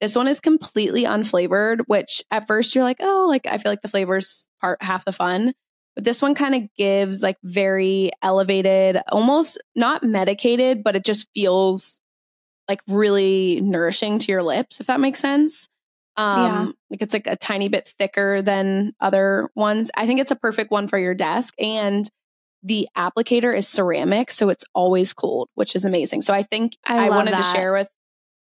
This 0.00 0.14
one 0.14 0.28
is 0.28 0.40
completely 0.40 1.04
unflavored, 1.04 1.80
which 1.86 2.22
at 2.30 2.46
first 2.46 2.74
you're 2.74 2.84
like, 2.84 2.98
oh, 3.00 3.26
like 3.28 3.46
I 3.46 3.58
feel 3.58 3.72
like 3.72 3.82
the 3.82 3.88
flavors 3.88 4.48
part 4.60 4.82
half 4.82 5.04
the 5.04 5.12
fun. 5.12 5.54
But 5.94 6.04
this 6.04 6.20
one 6.20 6.34
kind 6.34 6.54
of 6.54 6.62
gives 6.76 7.22
like 7.22 7.38
very 7.42 8.10
elevated, 8.22 8.98
almost 9.10 9.62
not 9.74 10.02
medicated, 10.02 10.84
but 10.84 10.94
it 10.94 11.04
just 11.04 11.28
feels 11.34 12.02
like 12.68 12.80
really 12.86 13.60
nourishing 13.62 14.18
to 14.18 14.32
your 14.32 14.42
lips, 14.42 14.80
if 14.80 14.88
that 14.88 15.00
makes 15.00 15.20
sense. 15.20 15.68
Um, 16.16 16.42
Yeah. 16.42 16.66
like 16.90 17.02
it's 17.02 17.14
like 17.14 17.26
a 17.26 17.36
tiny 17.36 17.68
bit 17.68 17.92
thicker 17.98 18.42
than 18.42 18.94
other 19.00 19.50
ones. 19.54 19.90
I 19.96 20.06
think 20.06 20.20
it's 20.20 20.30
a 20.30 20.36
perfect 20.36 20.70
one 20.70 20.88
for 20.88 20.98
your 20.98 21.14
desk. 21.14 21.54
And 21.58 22.08
the 22.62 22.88
applicator 22.96 23.56
is 23.56 23.68
ceramic, 23.68 24.30
so 24.30 24.48
it's 24.48 24.64
always 24.74 25.12
cooled, 25.12 25.48
which 25.54 25.76
is 25.76 25.84
amazing. 25.84 26.22
So 26.22 26.34
I 26.34 26.42
think 26.42 26.76
I 26.84 27.06
I, 27.06 27.10
wanted 27.10 27.36
to 27.36 27.42
share 27.42 27.72
with 27.72 27.88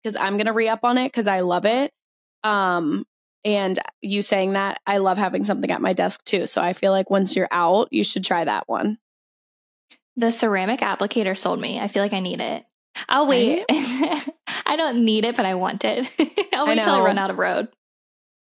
because 0.02 0.16
I'm 0.16 0.36
gonna 0.38 0.52
re 0.52 0.68
up 0.68 0.80
on 0.82 0.98
it 0.98 1.08
because 1.08 1.28
I 1.28 1.40
love 1.40 1.64
it. 1.66 1.92
Um, 2.42 3.04
and 3.44 3.78
you 4.00 4.22
saying 4.22 4.54
that, 4.54 4.80
I 4.86 4.98
love 4.98 5.18
having 5.18 5.44
something 5.44 5.70
at 5.70 5.80
my 5.80 5.92
desk 5.92 6.24
too. 6.24 6.46
So 6.46 6.60
I 6.60 6.72
feel 6.72 6.90
like 6.90 7.10
once 7.10 7.36
you're 7.36 7.48
out, 7.50 7.88
you 7.92 8.02
should 8.02 8.24
try 8.24 8.44
that 8.44 8.68
one. 8.68 8.98
The 10.16 10.32
ceramic 10.32 10.80
applicator 10.80 11.36
sold 11.36 11.60
me. 11.60 11.78
I 11.78 11.86
feel 11.86 12.02
like 12.02 12.12
I 12.12 12.20
need 12.20 12.40
it. 12.40 12.64
I'll 13.08 13.28
wait. 13.28 13.64
I 14.68 14.76
don't 14.76 15.04
need 15.04 15.24
it, 15.24 15.34
but 15.34 15.46
I 15.46 15.54
want 15.54 15.84
it. 15.84 16.10
I'll 16.52 16.66
I 16.66 16.68
wait 16.68 16.82
till 16.82 16.92
I 16.92 17.04
run 17.04 17.18
out 17.18 17.30
of 17.30 17.38
Rhode. 17.38 17.68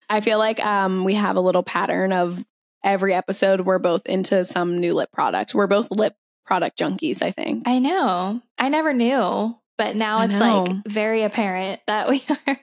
I 0.09 0.21
feel 0.21 0.39
like 0.39 0.65
um 0.65 1.05
we 1.05 1.15
have 1.15 1.37
a 1.37 1.41
little 1.41 1.63
pattern 1.63 2.13
of 2.13 2.45
every 2.85 3.15
episode 3.15 3.63
we're 3.63 3.79
both 3.79 4.07
into 4.07 4.45
some 4.45 4.79
new 4.79 4.93
lip 4.93 5.11
product. 5.11 5.55
We're 5.55 5.67
both 5.67 5.91
lip 5.91 6.15
product 6.45 6.79
junkies, 6.79 7.23
I 7.23 7.31
think. 7.31 7.67
I 7.67 7.79
know. 7.79 8.43
I 8.59 8.69
never 8.69 8.93
knew, 8.93 9.57
but 9.79 9.97
now 9.97 10.23
it's 10.23 10.39
like 10.39 10.85
very 10.87 11.23
apparent 11.23 11.81
that 11.87 12.11
we 12.11 12.23
are. 12.47 12.59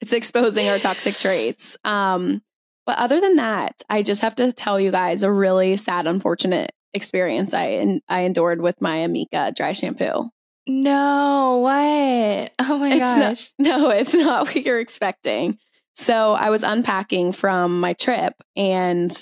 It's 0.00 0.12
exposing 0.12 0.68
our 0.68 0.80
toxic 0.80 1.14
traits. 1.14 1.76
Um 1.84 2.42
but 2.84 2.98
other 2.98 3.20
than 3.20 3.36
that, 3.36 3.80
I 3.88 4.02
just 4.02 4.22
have 4.22 4.34
to 4.36 4.52
tell 4.52 4.80
you 4.80 4.90
guys 4.90 5.22
a 5.22 5.30
really 5.30 5.76
sad 5.76 6.08
unfortunate 6.08 6.72
experience 6.94 7.54
I 7.54 8.00
I 8.08 8.22
endured 8.22 8.60
with 8.60 8.80
my 8.80 8.98
Amika 8.98 9.54
dry 9.54 9.72
shampoo. 9.72 10.30
No, 10.66 11.58
what? 11.62 12.52
Oh 12.60 12.78
my 12.78 12.90
It's 12.90 13.00
gosh. 13.00 13.52
not, 13.58 13.68
no, 13.80 13.90
it's 13.90 14.14
not 14.14 14.46
what 14.46 14.56
you're 14.56 14.80
expecting. 14.80 15.58
So 15.94 16.32
I 16.32 16.50
was 16.50 16.62
unpacking 16.62 17.32
from 17.32 17.80
my 17.80 17.92
trip 17.92 18.34
and 18.56 19.12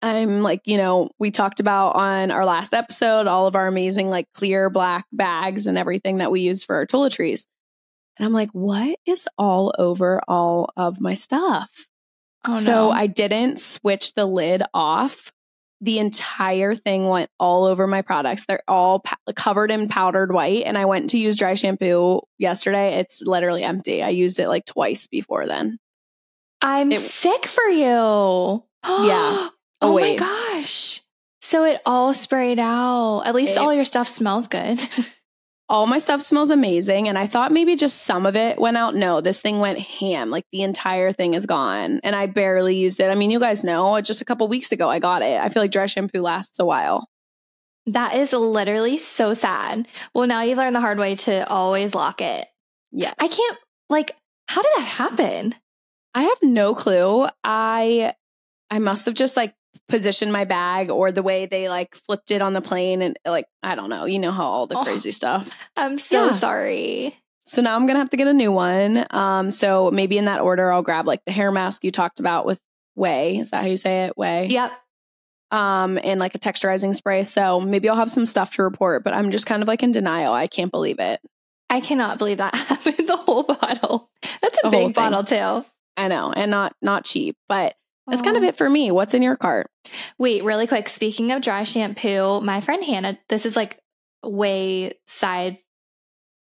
I'm 0.00 0.42
like, 0.42 0.62
you 0.64 0.76
know, 0.76 1.10
we 1.20 1.30
talked 1.30 1.60
about 1.60 1.94
on 1.94 2.30
our 2.32 2.44
last 2.44 2.74
episode 2.74 3.28
all 3.28 3.46
of 3.46 3.54
our 3.54 3.68
amazing, 3.68 4.10
like 4.10 4.26
clear 4.34 4.68
black 4.70 5.06
bags 5.12 5.66
and 5.66 5.78
everything 5.78 6.18
that 6.18 6.32
we 6.32 6.40
use 6.40 6.64
for 6.64 6.74
our 6.76 6.86
toiletries. 6.86 7.46
And 8.18 8.26
I'm 8.26 8.32
like, 8.32 8.50
what 8.50 8.98
is 9.06 9.28
all 9.38 9.72
over 9.78 10.20
all 10.26 10.72
of 10.76 11.00
my 11.00 11.14
stuff? 11.14 11.86
oh 12.44 12.54
no. 12.54 12.58
so 12.58 12.72
no. 12.72 12.90
I 12.90 13.06
didn't 13.06 13.60
switch 13.60 14.14
the 14.14 14.26
lid 14.26 14.62
off. 14.74 15.32
The 15.82 15.98
entire 15.98 16.74
thing 16.74 17.08
went 17.08 17.28
all 17.38 17.64
over 17.64 17.86
my 17.86 18.02
products. 18.02 18.46
They're 18.46 18.62
all 18.66 19.00
pa- 19.00 19.16
covered 19.36 19.70
in 19.70 19.88
powdered 19.88 20.32
white. 20.32 20.62
And 20.64 20.78
I 20.78 20.84
went 20.84 21.10
to 21.10 21.18
use 21.18 21.36
dry 21.36 21.54
shampoo 21.54 22.20
yesterday. 22.38 22.94
It's 23.00 23.20
literally 23.20 23.64
empty. 23.64 24.02
I 24.02 24.10
used 24.10 24.38
it 24.38 24.48
like 24.48 24.64
twice 24.64 25.08
before 25.08 25.46
then. 25.46 25.78
I'm 26.60 26.92
it- 26.92 27.00
sick 27.00 27.46
for 27.46 27.64
you. 27.64 28.64
Yeah, 28.84 29.48
oh 29.80 29.94
my 29.98 30.16
gosh. 30.16 31.02
So 31.40 31.64
it 31.64 31.80
all 31.86 32.14
sprayed 32.14 32.58
out. 32.60 33.22
At 33.26 33.34
least 33.34 33.52
It- 33.52 33.58
all 33.58 33.74
your 33.74 33.84
stuff 33.84 34.08
smells 34.08 34.48
good. 34.48 34.80
All 35.72 35.86
my 35.86 35.98
stuff 35.98 36.20
smells 36.20 36.50
amazing. 36.50 37.08
And 37.08 37.18
I 37.18 37.26
thought 37.26 37.50
maybe 37.50 37.76
just 37.76 38.02
some 38.02 38.26
of 38.26 38.36
it 38.36 38.60
went 38.60 38.76
out. 38.76 38.94
No, 38.94 39.22
this 39.22 39.40
thing 39.40 39.58
went 39.58 39.78
ham. 39.80 40.28
Like 40.30 40.44
the 40.52 40.62
entire 40.62 41.12
thing 41.12 41.32
is 41.34 41.46
gone. 41.46 41.98
And 42.04 42.14
I 42.14 42.26
barely 42.26 42.76
used 42.76 43.00
it. 43.00 43.10
I 43.10 43.14
mean, 43.14 43.30
you 43.30 43.40
guys 43.40 43.64
know, 43.64 43.98
just 44.02 44.20
a 44.20 44.26
couple 44.26 44.46
weeks 44.48 44.70
ago, 44.70 44.90
I 44.90 44.98
got 44.98 45.22
it. 45.22 45.40
I 45.40 45.48
feel 45.48 45.62
like 45.62 45.70
dry 45.70 45.86
shampoo 45.86 46.20
lasts 46.20 46.60
a 46.60 46.66
while. 46.66 47.08
that 47.86 48.14
is 48.14 48.32
literally 48.32 48.98
so 48.98 49.34
sad. 49.34 49.88
Well, 50.14 50.26
now 50.26 50.42
you've 50.42 50.58
learned 50.58 50.76
the 50.76 50.80
hard 50.80 50.98
way 50.98 51.16
to 51.16 51.48
always 51.48 51.94
lock 51.94 52.20
it. 52.20 52.46
Yes. 52.92 53.14
I 53.18 53.26
can't, 53.28 53.58
like, 53.88 54.14
how 54.48 54.62
did 54.62 54.72
that 54.76 54.84
happen? 54.86 55.54
I 56.14 56.24
have 56.24 56.38
no 56.42 56.74
clue. 56.74 57.26
I 57.42 58.14
I 58.70 58.78
must 58.78 59.06
have 59.06 59.14
just 59.14 59.36
like 59.36 59.54
positioned 59.88 60.32
my 60.32 60.44
bag 60.44 60.90
or 60.90 61.12
the 61.12 61.22
way 61.22 61.46
they 61.46 61.68
like 61.68 61.94
flipped 61.94 62.30
it 62.30 62.40
on 62.42 62.52
the 62.54 62.60
plane 62.62 63.02
and 63.02 63.18
like 63.26 63.46
I 63.62 63.74
don't 63.74 63.90
know. 63.90 64.04
You 64.06 64.18
know 64.18 64.32
how 64.32 64.44
all 64.44 64.66
the 64.66 64.78
Oh. 64.78 64.84
crazy 64.84 65.10
stuff. 65.10 65.50
I'm 65.76 65.98
so 65.98 66.26
Yeah. 66.26 66.30
sorry. 66.32 67.16
So 67.44 67.60
now 67.60 67.74
I'm 67.76 67.86
gonna 67.86 67.98
have 67.98 68.10
to 68.10 68.16
get 68.16 68.26
a 68.28 68.32
new 68.32 68.52
one. 68.52 69.04
Um, 69.10 69.50
so 69.50 69.90
maybe 69.90 70.16
in 70.18 70.26
that 70.26 70.40
order, 70.40 70.70
I'll 70.72 70.82
grab 70.82 71.06
like 71.06 71.24
the 71.26 71.32
hair 71.32 71.50
mask 71.50 71.84
you 71.84 71.90
talked 71.90 72.20
about 72.20 72.46
with 72.46 72.60
Ouai. 72.98 73.40
Is 73.40 73.50
that 73.50 73.62
how 73.62 73.68
you 73.68 73.76
say 73.76 74.04
it? 74.04 74.14
Ouai. 74.16 74.48
Yep. 74.48 74.72
Um, 75.50 75.98
and 76.02 76.18
like 76.18 76.34
a 76.34 76.38
texturizing 76.38 76.94
spray. 76.94 77.24
So 77.24 77.60
maybe 77.60 77.88
I'll 77.88 77.96
have 77.96 78.10
some 78.10 78.24
stuff 78.24 78.54
to 78.54 78.62
report, 78.62 79.04
but 79.04 79.12
I'm 79.12 79.30
just 79.30 79.44
kind 79.44 79.60
of 79.60 79.68
like 79.68 79.82
in 79.82 79.92
denial. 79.92 80.32
I 80.32 80.46
can't 80.46 80.70
believe 80.72 80.98
it. 80.98 81.20
I 81.68 81.80
cannot 81.80 82.16
believe 82.18 82.38
that 82.38 82.54
happened. 82.68 83.06
The 83.08 83.16
whole 83.16 83.42
bottle. 83.42 84.08
That's 84.40 84.58
a 84.64 84.68
The 84.68 84.70
big 84.70 84.94
bottle, 84.94 85.24
too. 85.24 85.66
I 85.96 86.08
know, 86.08 86.32
and 86.32 86.50
not 86.50 86.74
not 86.80 87.04
cheap, 87.04 87.36
but 87.48 87.74
that's 88.08 88.22
kind 88.22 88.36
of 88.36 88.42
it 88.42 88.56
for 88.56 88.68
me. 88.68 88.90
What's 88.90 89.14
in 89.14 89.22
your 89.22 89.36
cart? 89.36 89.70
Wait, 90.18 90.44
really 90.44 90.66
quick. 90.66 90.88
Speaking 90.88 91.32
of 91.32 91.42
dry 91.42 91.64
shampoo, 91.64 92.40
my 92.40 92.60
friend 92.60 92.82
Hannah, 92.84 93.18
this 93.28 93.46
is 93.46 93.56
like 93.56 93.78
way 94.24 94.94
side 95.06 95.58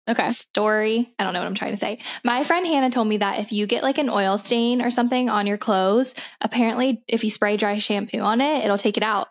Okay. 0.09 0.29
story. 0.31 1.13
I 1.19 1.23
don't 1.23 1.33
know 1.33 1.39
what 1.39 1.45
I'm 1.45 1.53
trying 1.53 1.73
to 1.73 1.77
say. 1.79 1.99
My 2.23 2.43
friend 2.43 2.65
Hannah 2.65 2.89
told 2.89 3.07
me 3.07 3.17
that 3.17 3.39
if 3.41 3.51
you 3.51 3.67
get 3.67 3.83
like 3.83 3.99
an 3.99 4.09
oil 4.09 4.39
stain 4.39 4.81
or 4.81 4.89
something 4.89 5.29
on 5.29 5.45
your 5.45 5.57
clothes, 5.59 6.15
apparently 6.41 7.03
if 7.07 7.23
you 7.23 7.29
spray 7.29 7.57
dry 7.57 7.77
shampoo 7.77 8.19
on 8.19 8.41
it, 8.41 8.63
it'll 8.65 8.79
take 8.79 8.97
it 8.97 9.03
out. 9.03 9.27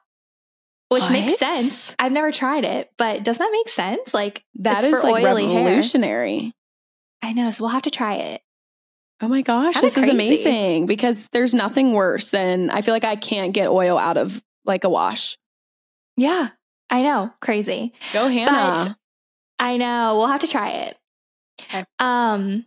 Which 0.89 1.11
makes 1.11 1.37
sense. 1.39 1.97
I've 1.99 2.13
never 2.13 2.31
tried 2.33 2.65
it, 2.65 2.91
but 2.97 3.23
doesn't 3.25 3.45
that 3.45 3.51
make 3.53 3.69
sense? 3.69 4.15
Like 4.15 4.45
That 4.61 4.85
is 4.85 5.01
for 5.01 5.11
like 5.11 5.25
oily 5.25 5.47
hair. 5.53 5.65
revolutionary. 5.65 6.55
I 7.23 7.33
know, 7.33 7.51
so 7.51 7.65
we'll 7.65 7.71
have 7.73 7.83
to 7.83 7.91
try 7.91 8.15
it. 8.15 8.41
Oh 9.21 9.29
my 9.29 9.43
gosh, 9.43 9.75
Kinda 9.75 9.87
this 9.87 9.97
is 9.97 10.09
amazing 10.09 10.87
because 10.87 11.29
there's 11.33 11.55
nothing 11.55 11.93
worse 11.93 12.31
than 12.31 12.71
I 12.71 12.83
feel 12.83 12.95
like 12.95 13.05
I 13.05 13.17
can't 13.17 13.53
get 13.53 13.69
oil 13.69 13.99
out 13.99 14.17
of 14.17 14.41
like 14.65 14.85
a 14.85 14.89
wash. 14.89 15.37
Yeah, 16.17 16.51
I 16.89 17.03
know, 17.03 17.33
crazy. 17.41 17.95
Go 18.13 18.29
Hannah. 18.29 18.97
I 19.59 19.77
know. 19.77 20.17
We'll 20.17 20.29
have 20.29 20.43
to 20.43 20.47
try 20.47 20.71
it. 20.71 20.97
Okay. 21.63 21.85
Um, 21.99 22.65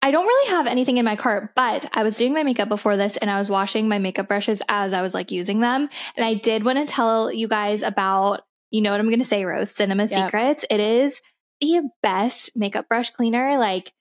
I 0.00 0.12
don't 0.12 0.26
really 0.26 0.50
have 0.50 0.68
anything 0.68 0.98
in 0.98 1.04
my 1.04 1.16
cart, 1.16 1.50
but 1.56 1.88
I 1.92 2.04
was 2.04 2.16
doing 2.16 2.32
my 2.32 2.44
makeup 2.44 2.68
before 2.68 2.96
this 2.96 3.16
and 3.16 3.28
I 3.28 3.38
was 3.38 3.50
washing 3.50 3.88
my 3.88 3.98
makeup 3.98 4.28
brushes 4.28 4.62
as 4.68 4.92
I 4.92 5.02
was 5.02 5.14
like 5.14 5.32
using 5.32 5.58
them. 5.58 5.88
And 6.16 6.24
I 6.24 6.34
did 6.34 6.64
want 6.64 6.78
to 6.78 6.86
tell 6.86 7.32
you 7.32 7.48
guys 7.48 7.82
about, 7.82 8.42
you 8.70 8.80
know 8.80 8.92
what 8.92 9.00
I'm 9.00 9.08
going 9.08 9.18
to 9.18 9.24
say, 9.24 9.44
Rose, 9.44 9.72
Cinema 9.72 10.04
Yep. 10.04 10.30
Secrets. 10.30 10.64
It 10.70 10.78
is 10.78 11.20
the 11.60 11.88
best 12.02 12.56
makeup 12.56 12.88
brush 12.88 13.10
cleaner. 13.10 13.58
Like, 13.58 13.92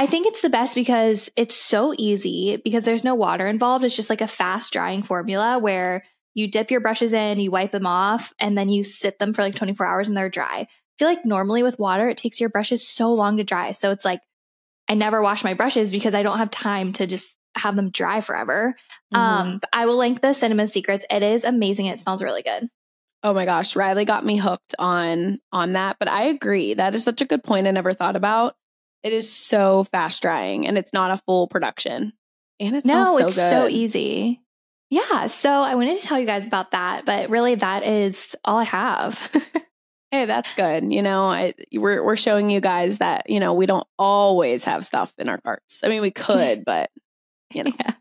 I 0.00 0.06
think 0.06 0.26
it's 0.26 0.40
the 0.40 0.48
best 0.48 0.74
because 0.74 1.28
it's 1.36 1.54
so 1.54 1.92
easy 1.98 2.56
because 2.64 2.84
there's 2.84 3.04
no 3.04 3.14
water 3.14 3.46
involved. 3.46 3.84
It's 3.84 3.94
just 3.94 4.08
like 4.08 4.22
a 4.22 4.26
fast 4.26 4.72
drying 4.72 5.02
formula 5.02 5.58
where 5.58 6.04
you 6.32 6.50
dip 6.50 6.70
your 6.70 6.80
brushes 6.80 7.12
in, 7.12 7.38
you 7.38 7.50
wipe 7.50 7.70
them 7.70 7.84
off, 7.84 8.32
and 8.38 8.56
then 8.56 8.70
you 8.70 8.82
sit 8.82 9.18
them 9.18 9.34
for 9.34 9.42
like 9.42 9.56
24 9.56 9.84
hours 9.84 10.08
and 10.08 10.16
they're 10.16 10.30
dry. 10.30 10.60
I 10.60 10.68
feel 10.98 11.06
like 11.06 11.26
normally 11.26 11.62
with 11.62 11.78
water, 11.78 12.08
it 12.08 12.16
takes 12.16 12.40
your 12.40 12.48
brushes 12.48 12.88
so 12.88 13.12
long 13.12 13.36
to 13.36 13.44
dry. 13.44 13.72
So 13.72 13.90
it's 13.90 14.06
like 14.06 14.22
I 14.88 14.94
never 14.94 15.20
wash 15.20 15.44
my 15.44 15.52
brushes 15.52 15.90
because 15.90 16.14
I 16.14 16.22
don't 16.22 16.38
have 16.38 16.50
time 16.50 16.94
to 16.94 17.06
just 17.06 17.26
have 17.54 17.76
them 17.76 17.90
dry 17.90 18.22
forever. 18.22 18.76
Mhm. 19.14 19.18
Um, 19.18 19.58
but 19.58 19.68
I 19.70 19.84
will 19.84 19.98
link 19.98 20.22
the 20.22 20.32
Cinema 20.32 20.66
Secrets. 20.66 21.04
It 21.10 21.22
is 21.22 21.44
amazing. 21.44 21.86
It 21.86 22.00
smells 22.00 22.22
really 22.22 22.42
good. 22.42 22.70
oh 23.22 23.34
my 23.34 23.44
gosh, 23.44 23.76
Ryleigh 23.76 24.06
got 24.06 24.24
me 24.24 24.38
hooked 24.38 24.74
on 24.78 25.40
on 25.52 25.74
that, 25.74 25.98
but 25.98 26.08
I 26.08 26.22
agree. 26.22 26.72
That 26.72 26.94
is 26.94 27.04
such 27.04 27.20
a 27.20 27.26
good 27.26 27.44
point 27.44 27.66
I 27.66 27.70
never 27.70 27.92
thought 27.92 28.16
about. 28.16 28.54
It 29.02 29.12
is 29.12 29.32
so 29.32 29.84
fast 29.84 30.22
drying 30.22 30.66
and 30.66 30.76
it's 30.76 30.92
not 30.92 31.10
a 31.10 31.16
full 31.16 31.48
production. 31.48 32.12
And 32.58 32.76
it 32.76 32.84
no, 32.84 33.04
so 33.04 33.26
it's 33.26 33.36
good. 33.36 33.50
so 33.50 33.68
easy. 33.68 34.40
Yeah, 34.90 35.28
so 35.28 35.50
I 35.50 35.74
wanted 35.76 35.96
to 35.96 36.02
tell 36.02 36.18
you 36.18 36.26
guys 36.26 36.46
about 36.46 36.72
that, 36.72 37.06
but 37.06 37.30
really 37.30 37.54
that 37.54 37.84
is 37.84 38.34
all 38.44 38.58
I 38.58 38.64
have. 38.64 39.30
Hey, 40.12 40.24
that's 40.26 40.50
good. 40.54 40.92
You 40.92 41.02
know, 41.02 41.26
I, 41.26 41.54
we're 41.72 42.02
we're 42.04 42.16
showing 42.16 42.50
you 42.50 42.60
guys 42.60 42.98
that 42.98 43.30
you 43.30 43.38
know 43.38 43.54
we 43.54 43.66
don't 43.66 43.86
always 43.96 44.64
have 44.64 44.84
stuff 44.84 45.12
in 45.18 45.28
our 45.28 45.38
carts. 45.38 45.82
I 45.84 45.88
mean, 45.88 46.02
we 46.02 46.10
could, 46.10 46.64
but 46.66 46.90
you 47.54 47.62
know, 47.62 47.70
Yeah. 47.78 47.92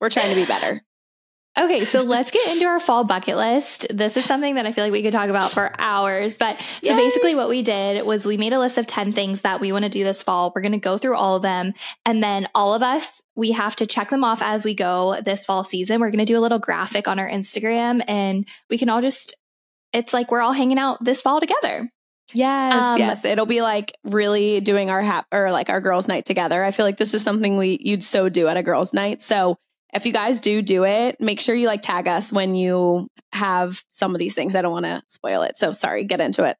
we're 0.00 0.10
trying 0.10 0.28
to 0.28 0.36
be 0.36 0.46
better. 0.46 0.80
Okay, 1.60 1.84
so 1.84 2.02
let's 2.02 2.30
get 2.30 2.46
into 2.52 2.66
our 2.66 2.80
fall 2.80 3.04
bucket 3.04 3.36
list. 3.36 3.86
This 3.90 4.16
is 4.16 4.24
something 4.24 4.54
that 4.54 4.66
I 4.66 4.72
feel 4.72 4.84
like 4.84 4.92
we 4.92 5.02
could 5.02 5.12
talk 5.12 5.28
about 5.28 5.50
for 5.52 5.72
hours. 5.78 6.34
But 6.34 6.58
so 6.82 6.90
Yay. 6.90 6.96
basically, 6.96 7.34
what 7.34 7.48
we 7.48 7.62
did 7.62 8.06
was 8.06 8.24
we 8.24 8.36
made 8.36 8.52
a 8.52 8.58
list 8.58 8.78
of 8.78 8.86
10 8.86 9.12
things 9.12 9.42
that 9.42 9.60
we 9.60 9.72
want 9.72 9.84
to 9.84 9.90
do 9.90 10.02
this 10.02 10.22
fall. 10.22 10.52
We're 10.54 10.62
going 10.62 10.72
to 10.72 10.78
go 10.78 10.96
through 10.96 11.16
all 11.16 11.36
of 11.36 11.42
them. 11.42 11.74
And 12.06 12.22
then 12.22 12.48
all 12.54 12.74
of 12.74 12.82
us, 12.82 13.20
we 13.36 13.52
have 13.52 13.76
to 13.76 13.86
check 13.86 14.10
them 14.10 14.24
off 14.24 14.40
as 14.42 14.64
we 14.64 14.74
go 14.74 15.20
this 15.24 15.44
fall 15.44 15.64
season. 15.64 16.00
We're 16.00 16.10
going 16.10 16.18
to 16.18 16.24
do 16.24 16.38
a 16.38 16.40
little 16.40 16.58
graphic 16.58 17.06
on 17.08 17.18
our 17.18 17.28
Instagram 17.28 18.02
and 18.08 18.46
we 18.68 18.78
can 18.78 18.88
all 18.88 19.02
just, 19.02 19.36
it's 19.92 20.12
like 20.12 20.30
we're 20.30 20.40
all 20.40 20.52
hanging 20.52 20.78
out 20.78 21.04
this 21.04 21.22
fall 21.22 21.40
together. 21.40 21.90
Yes, 22.32 22.84
Um, 22.84 22.98
yes. 22.98 23.24
It'll 23.24 23.46
be 23.46 23.60
like 23.60 23.92
really 24.04 24.60
doing 24.60 24.90
our 24.90 25.02
hap 25.02 25.26
or 25.32 25.50
like 25.50 25.68
our 25.68 25.80
girls' 25.80 26.06
night 26.06 26.24
together. 26.24 26.62
I 26.62 26.70
feel 26.70 26.86
like 26.86 26.96
this 26.96 27.12
is 27.14 27.22
something 27.22 27.56
we 27.56 27.78
you'd 27.80 28.04
so 28.04 28.28
do 28.28 28.46
at 28.46 28.56
a 28.56 28.62
girls' 28.62 28.94
night. 28.94 29.20
So 29.20 29.58
if 29.92 30.06
you 30.06 30.12
guys 30.12 30.40
do 30.40 30.62
do 30.62 30.84
it, 30.84 31.20
make 31.20 31.40
sure 31.40 31.54
you 31.54 31.66
like 31.66 31.82
tag 31.82 32.08
us 32.08 32.32
when 32.32 32.54
you 32.54 33.08
have 33.32 33.82
some 33.88 34.14
of 34.14 34.18
these 34.18 34.34
things. 34.34 34.54
I 34.54 34.62
don't 34.62 34.72
want 34.72 34.86
to 34.86 35.02
spoil 35.08 35.42
it. 35.42 35.56
So 35.56 35.72
sorry, 35.72 36.04
get 36.04 36.20
into 36.20 36.44
it. 36.44 36.56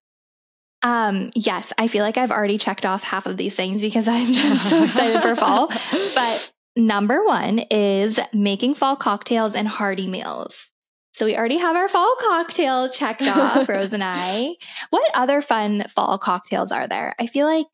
Um, 0.82 1.30
yes, 1.34 1.72
I 1.76 1.88
feel 1.88 2.02
like 2.02 2.16
I've 2.16 2.30
already 2.30 2.58
checked 2.58 2.86
off 2.86 3.02
half 3.02 3.26
of 3.26 3.36
these 3.36 3.54
things 3.54 3.82
because 3.82 4.08
I'm 4.08 4.32
just 4.32 4.68
so 4.68 4.84
excited 4.84 5.20
for 5.20 5.36
fall. 5.36 5.68
But 5.68 6.52
number 6.76 7.24
one 7.24 7.60
is 7.70 8.18
making 8.32 8.74
fall 8.74 8.96
cocktails 8.96 9.54
and 9.54 9.68
hearty 9.68 10.08
meals. 10.08 10.66
So 11.12 11.26
we 11.26 11.36
already 11.36 11.58
have 11.58 11.76
our 11.76 11.88
fall 11.88 12.16
cocktail 12.20 12.88
checked 12.88 13.22
off, 13.22 13.68
Rose 13.68 13.92
and 13.92 14.02
I. 14.02 14.54
What 14.90 15.10
other 15.12 15.42
fun 15.42 15.84
fall 15.88 16.18
cocktails 16.18 16.72
are 16.72 16.86
there? 16.86 17.14
I 17.18 17.26
feel 17.26 17.46
like 17.46 17.66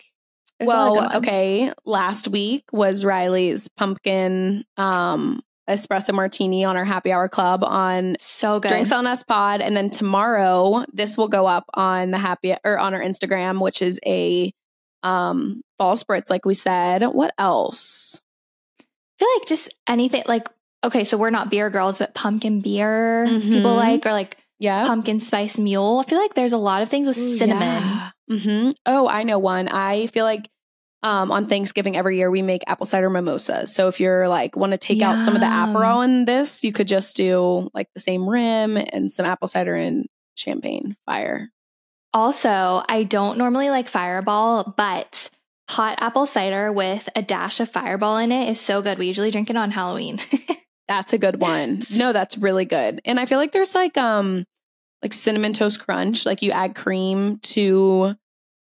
there's 0.58 0.70
a 0.70 0.74
lot 0.74 0.86
of 0.86 0.94
good 0.94 1.08
well, 1.10 1.18
okay. 1.18 1.72
Last 1.84 2.28
week 2.28 2.64
was 2.72 3.04
Ryleigh's 3.04 3.68
pumpkin 3.68 4.64
um 4.76 5.42
espresso 5.68 6.12
martini 6.14 6.64
on 6.64 6.76
our 6.76 6.84
happy 6.84 7.12
hour 7.12 7.28
club 7.28 7.64
on 7.64 8.16
So 8.20 8.60
good. 8.60 8.68
Drinks 8.68 8.92
on 8.92 9.06
Us 9.06 9.22
Pod. 9.24 9.60
And 9.60 9.76
then 9.76 9.90
tomorrow, 9.90 10.84
this 10.92 11.16
will 11.18 11.28
go 11.28 11.46
up 11.46 11.64
on 11.74 12.10
the 12.12 12.18
happy 12.18 12.54
or 12.64 12.78
on 12.78 12.94
our 12.94 13.00
Instagram, 13.02 13.60
which 13.60 13.82
is 13.82 13.98
a 14.06 14.52
um 15.02 15.62
fall 15.78 15.96
spritz, 15.96 16.30
like 16.30 16.44
we 16.44 16.54
said. 16.54 17.02
What 17.02 17.32
else? 17.38 18.20
I 18.80 18.84
feel 19.18 19.28
like 19.38 19.48
just 19.48 19.74
anything 19.88 20.22
like 20.26 20.48
okay, 20.84 21.04
so 21.04 21.16
we're 21.16 21.30
not 21.30 21.50
beer 21.50 21.68
girls, 21.70 21.98
but 21.98 22.14
pumpkin 22.14 22.60
beer 22.60 23.26
people 23.26 23.72
Mhm. 23.72 23.76
like 23.76 24.06
or 24.06 24.12
like 24.12 24.36
Yeah. 24.58 24.84
pumpkin 24.86 25.20
spice 25.20 25.58
mule. 25.58 25.98
I 26.04 26.08
feel 26.08 26.18
like 26.20 26.34
there's 26.34 26.52
a 26.52 26.58
lot 26.58 26.82
of 26.82 26.88
things 26.88 27.06
with 27.06 27.16
cinnamon. 27.16 27.82
mm-hmm 28.30 28.70
Oh, 28.86 29.08
I 29.08 29.22
know 29.24 29.38
one. 29.38 29.68
I 29.68 30.06
feel 30.08 30.24
like 30.24 30.48
um, 31.06 31.30
on 31.30 31.46
Thanksgiving 31.46 31.96
every 31.96 32.18
year 32.18 32.32
we 32.32 32.42
make 32.42 32.62
apple 32.66 32.84
cider 32.84 33.08
mimosas. 33.08 33.72
So 33.72 33.86
if 33.86 34.00
you're 34.00 34.26
like 34.26 34.56
want 34.56 34.72
to 34.72 34.78
take 34.78 35.02
out 35.02 35.22
some 35.22 35.34
of 35.34 35.40
the. 35.40 35.46
Aperol 35.46 36.04
in 36.04 36.24
this, 36.24 36.64
you 36.64 36.72
could 36.72 36.88
just 36.88 37.14
do 37.14 37.70
like 37.72 37.88
the 37.94 38.00
same 38.00 38.28
rim 38.28 38.76
and 38.76 39.08
some 39.08 39.24
apple 39.24 39.46
cider 39.46 39.76
and 39.76 40.06
champagne. 40.34 40.96
Fire. 41.06 41.50
Also, 42.12 42.82
I 42.88 43.04
don't 43.04 43.38
normally 43.38 43.70
like 43.70 43.88
Fireball, 43.88 44.74
but 44.76 45.30
hot 45.68 45.98
apple 46.00 46.26
cider 46.26 46.72
with 46.72 47.08
a 47.14 47.22
dash 47.22 47.60
of 47.60 47.68
Fireball 47.68 48.18
in 48.18 48.32
it 48.32 48.48
is 48.48 48.60
so 48.60 48.82
good. 48.82 48.98
We 48.98 49.06
usually 49.06 49.30
drink 49.30 49.48
it 49.48 49.56
on 49.56 49.70
Halloween. 49.70 50.18
That's 50.88 51.12
a 51.12 51.18
good 51.18 51.40
one. 51.40 51.82
No, 51.94 52.12
that's 52.12 52.38
really 52.38 52.64
good. 52.64 53.00
And 53.04 53.18
I 53.18 53.26
feel 53.26 53.38
like 53.38 53.50
there's 53.50 53.74
like 53.74 53.96
um 53.96 54.44
like 55.02 55.12
cinnamon 55.12 55.52
toast 55.52 55.84
crunch, 55.84 56.24
like 56.24 56.42
you 56.42 56.52
add 56.52 56.76
cream 56.76 57.38
to 57.42 58.14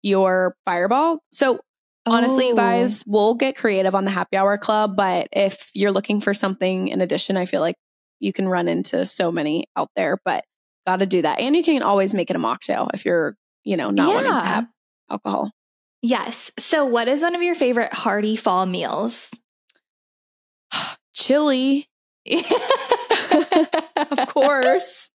your 0.02 0.56
fireball. 0.66 1.20
So 1.32 1.60
honestly, 2.06 2.48
you 2.48 2.54
Oh. 2.54 2.58
guys, 2.58 3.04
we'll 3.08 3.36
get 3.36 3.56
creative 3.58 3.96
on 3.96 4.06
the 4.06 4.12
happy 4.12 4.38
hour 4.38 4.58
club, 4.58 4.96
but 4.96 5.28
if 5.32 5.70
you're 5.74 5.92
looking 5.92 6.20
for 6.22 6.34
something 6.34 6.88
in 6.90 7.02
addition, 7.02 7.38
I 7.38 7.46
feel 7.46 7.62
like 7.62 7.76
you 8.20 8.32
can 8.34 8.48
run 8.48 8.68
into 8.68 9.06
so 9.06 9.32
many 9.32 9.66
out 9.76 9.90
there, 9.96 10.20
but 10.24 10.44
got 10.88 10.98
to 10.98 11.06
do 11.06 11.22
that. 11.22 11.40
And 11.40 11.56
you 11.56 11.64
can 11.64 11.82
always 11.84 12.14
make 12.14 12.30
it 12.30 12.36
a 12.36 12.40
mocktail 12.40 12.90
if 12.94 13.06
you're, 13.06 13.36
you 13.64 13.78
know, 13.78 13.90
not 13.90 14.14
wanting 14.14 14.32
to 14.32 14.46
have 14.46 14.68
alcohol. 15.10 15.52
Yes. 16.02 16.52
So, 16.60 16.86
what 16.86 17.08
is 17.08 17.22
one 17.22 17.36
of 17.36 17.42
your 17.42 17.56
favorite 17.56 17.94
hearty 17.94 18.36
fall 18.36 18.66
meals? 18.66 19.30
Chili, 21.16 21.88
of 22.32 24.28
course. 24.28 25.10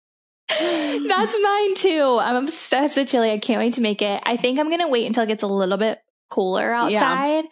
That's 0.48 1.38
mine 1.42 1.76
too. 1.76 2.18
I'm 2.22 2.44
obsessed 2.44 2.98
with 2.98 3.08
chili. 3.08 3.32
I 3.32 3.40
can't 3.40 3.60
wait 3.60 3.74
to 3.76 3.82
make 3.82 4.02
it. 4.02 4.22
I 4.26 4.38
think 4.38 4.60
I'm 4.60 4.68
going 4.70 4.82
to 4.82 4.88
wait 4.88 5.08
until 5.08 5.24
it 5.24 5.28
gets 5.28 5.42
a 5.44 5.48
little 5.48 5.78
bit 5.78 6.00
cooler 6.30 6.74
outside, 6.74 7.46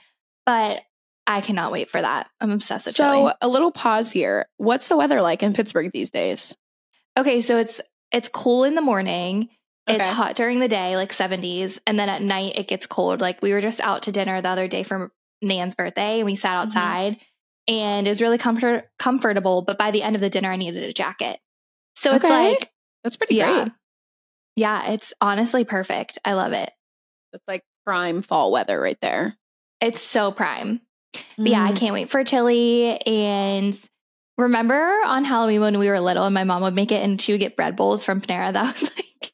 but 0.46 0.82
I 1.26 1.42
cannot 1.42 1.72
wait 1.72 1.90
for 1.90 2.02
that. 2.02 2.30
I'm 2.42 2.52
obsessed 2.52 2.86
with 2.88 2.94
it. 2.96 2.98
So, 2.98 3.32
a 3.42 3.48
little 3.48 3.72
pause 3.72 4.12
here. 4.12 4.48
What's 4.58 4.90
the 4.90 4.98
weather 4.98 5.22
like 5.22 5.42
in 5.44 5.54
Pittsburgh 5.54 5.92
these 5.92 6.10
days? 6.12 6.56
Okay, 7.18 7.42
so 7.42 7.58
it's 7.58 7.80
it's 8.12 8.28
cool 8.30 8.64
in 8.64 8.76
the 8.76 8.82
morning. 8.82 9.50
It's 9.86 10.08
hot 10.08 10.36
during 10.38 10.60
the 10.60 10.70
day, 10.70 10.96
like 10.96 11.12
70s, 11.12 11.78
and 11.86 12.00
then 12.00 12.08
at 12.08 12.22
night 12.22 12.54
it 12.56 12.68
gets 12.70 12.86
cold. 12.86 13.20
Like 13.20 13.42
we 13.42 13.52
were 13.52 13.60
just 13.62 13.82
out 13.82 14.04
to 14.04 14.12
dinner 14.14 14.42
the 14.42 14.48
other 14.50 14.68
day 14.70 14.84
for 14.84 15.12
Nan's 15.42 15.76
birthday, 15.76 16.20
and 16.20 16.26
we 16.26 16.36
sat 16.36 16.52
Mm-hmm. 16.52 16.68
outside, 16.78 17.18
and 17.68 18.08
it 18.08 18.10
was 18.10 18.22
really 18.22 18.38
comfort 18.38 18.90
comfortable. 18.98 19.62
But 19.62 19.78
by 19.78 19.92
the 19.92 20.02
end 20.04 20.16
of 20.16 20.22
the 20.22 20.30
dinner, 20.30 20.50
I 20.52 20.56
needed 20.56 20.84
a 20.84 20.94
jacket. 20.94 21.38
So 21.96 22.14
it's 22.16 22.24
like, 22.24 22.72
That's 23.04 23.18
pretty 23.18 23.36
yeah, 23.36 23.64
great. 23.64 23.74
yeah, 24.56 24.92
it's 24.92 25.14
honestly 25.22 25.66
perfect. 25.66 26.18
I 26.24 26.34
love 26.34 26.54
it. 26.54 26.72
It's 27.34 27.44
like 27.48 27.64
prime 27.86 28.22
fall 28.22 28.52
weather 28.52 28.80
right 28.80 28.98
there. 29.02 29.36
It's 29.82 30.02
so 30.02 30.32
prime. 30.32 30.82
But 31.38 31.48
yeah, 31.48 31.64
I 31.64 31.72
Mm. 31.72 31.78
can't 31.78 31.94
wait 31.94 32.10
for 32.10 32.24
chili. 32.24 32.98
And 33.06 33.80
remember 34.38 34.82
on 35.06 35.26
Halloween 35.26 35.62
when 35.62 35.80
we 35.80 35.88
were 35.90 36.00
little 36.00 36.26
and 36.26 36.34
my 36.34 36.44
mom 36.44 36.62
would 36.64 36.74
make 36.76 36.92
it 36.92 37.04
and 37.04 37.22
she 37.22 37.34
would 37.34 37.40
get 37.40 37.56
bread 37.56 37.76
bowls 37.76 38.04
from 38.04 38.22
Panera? 38.22 38.52
That 38.54 38.74
was 38.74 38.84
like, 38.84 39.32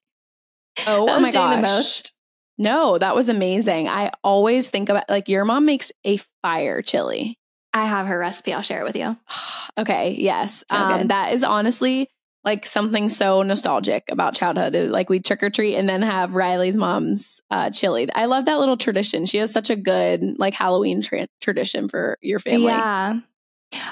Oh, 0.88 1.06
that 1.06 1.18
oh 1.18 1.20
my 1.20 1.32
gosh. 1.32 1.56
the 1.56 1.62
most. 1.62 2.14
No, 2.58 2.98
that 2.98 3.16
was 3.16 3.30
amazing. 3.30 3.88
I 3.88 4.12
always 4.24 4.70
think 4.70 4.90
about 4.90 5.10
like 5.10 5.30
your 5.30 5.46
mom 5.46 5.66
makes 5.66 5.92
a 6.06 6.20
fire 6.42 6.82
chili. 6.82 7.38
I 7.74 7.86
have 7.86 8.08
her 8.08 8.18
recipe. 8.20 8.54
I'll 8.54 8.62
share 8.62 8.82
it 8.82 8.86
with 8.86 8.96
you. 8.96 9.16
okay, 9.78 10.16
yes. 10.20 10.64
So 10.70 10.78
um, 10.78 11.08
that 11.08 11.34
is 11.34 11.44
honestly 11.44 12.10
like 12.45 12.65
something 12.65 13.10
so 13.10 13.41
nostalgic 13.43 14.04
about 14.10 14.34
childhood. 14.34 14.73
It- 14.75 14.91
Like 14.91 15.10
we 15.10 15.19
trick 15.19 15.43
or 15.43 15.49
treat 15.49 15.75
and 15.75 15.88
then 15.89 16.02
have 16.02 16.32
Ryleigh's 16.32 16.78
mom's 16.78 17.41
uh, 17.52 17.69
chili. 17.69 18.08
I 18.15 18.25
love 18.25 18.45
that 18.45 18.60
little 18.60 18.78
tradition. 18.78 19.25
She 19.25 19.38
has 19.39 19.52
such 19.52 19.69
a 19.69 19.75
good 19.75 20.38
like 20.39 20.54
Halloween 20.54 21.02
tra- 21.02 21.28
tradition 21.41 21.88
for 21.89 22.17
your 22.21 22.39
family. 22.39 22.67
Yeah. 22.67 23.19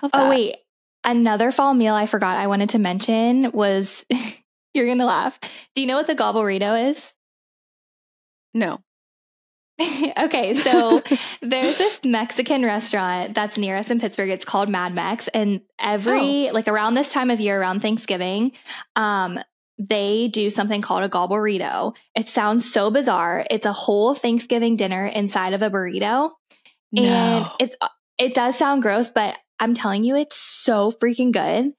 Love 0.01 0.11
Oh, 0.13 0.23
that. 0.23 0.29
wait. 0.29 0.55
Another 1.03 1.51
fall 1.51 1.73
meal 1.73 1.93
I 1.93 2.05
forgot 2.05 2.37
I 2.37 2.47
wanted 2.47 2.69
to 2.71 2.79
mention 2.79 3.51
was 3.51 4.05
you're 4.73 4.85
going 4.85 4.97
to 4.99 5.05
laugh. 5.05 5.39
Do 5.75 5.81
you 5.81 5.87
know 5.87 5.95
what 5.95 6.07
the 6.07 6.15
gobblerito 6.15 6.89
is? 6.91 7.11
No. 8.53 8.79
okay, 10.17 10.53
so 10.53 11.01
there's 11.41 11.77
this 11.77 11.99
Mexican 12.03 12.63
restaurant 12.63 13.35
that's 13.35 13.57
near 13.57 13.75
us 13.75 13.89
in 13.89 13.99
Pittsburgh. 13.99 14.29
It's 14.29 14.45
called 14.45 14.69
Mad 14.69 14.93
Mex, 14.95 15.27
and 15.29 15.61
every 15.79 16.49
like 16.51 16.67
around 16.67 16.95
this 16.95 17.11
time 17.11 17.29
of 17.29 17.39
year, 17.39 17.59
around 17.59 17.81
Thanksgiving, 17.81 18.53
um, 18.95 19.39
they 19.77 20.27
do 20.29 20.49
something 20.49 20.81
called 20.81 21.03
a 21.03 21.09
gobblerito. 21.09 21.95
It 22.15 22.27
sounds 22.27 22.71
so 22.71 22.89
bizarre. 22.89 23.45
It's 23.51 23.67
a 23.67 23.73
whole 23.73 24.15
Thanksgiving 24.15 24.75
dinner 24.77 25.05
inside 25.05 25.53
of 25.53 25.61
a 25.61 25.69
burrito, 25.69 26.31
and 26.95 27.05
No. 27.05 27.51
it's 27.59 27.75
uh, 27.79 27.89
it 28.17 28.33
does 28.33 28.57
sound 28.57 28.81
gross, 28.81 29.11
but 29.11 29.37
I'm 29.59 29.75
telling 29.75 30.03
you, 30.03 30.15
it's 30.15 30.35
so 30.35 30.91
freaking 30.91 31.31
good. 31.31 31.73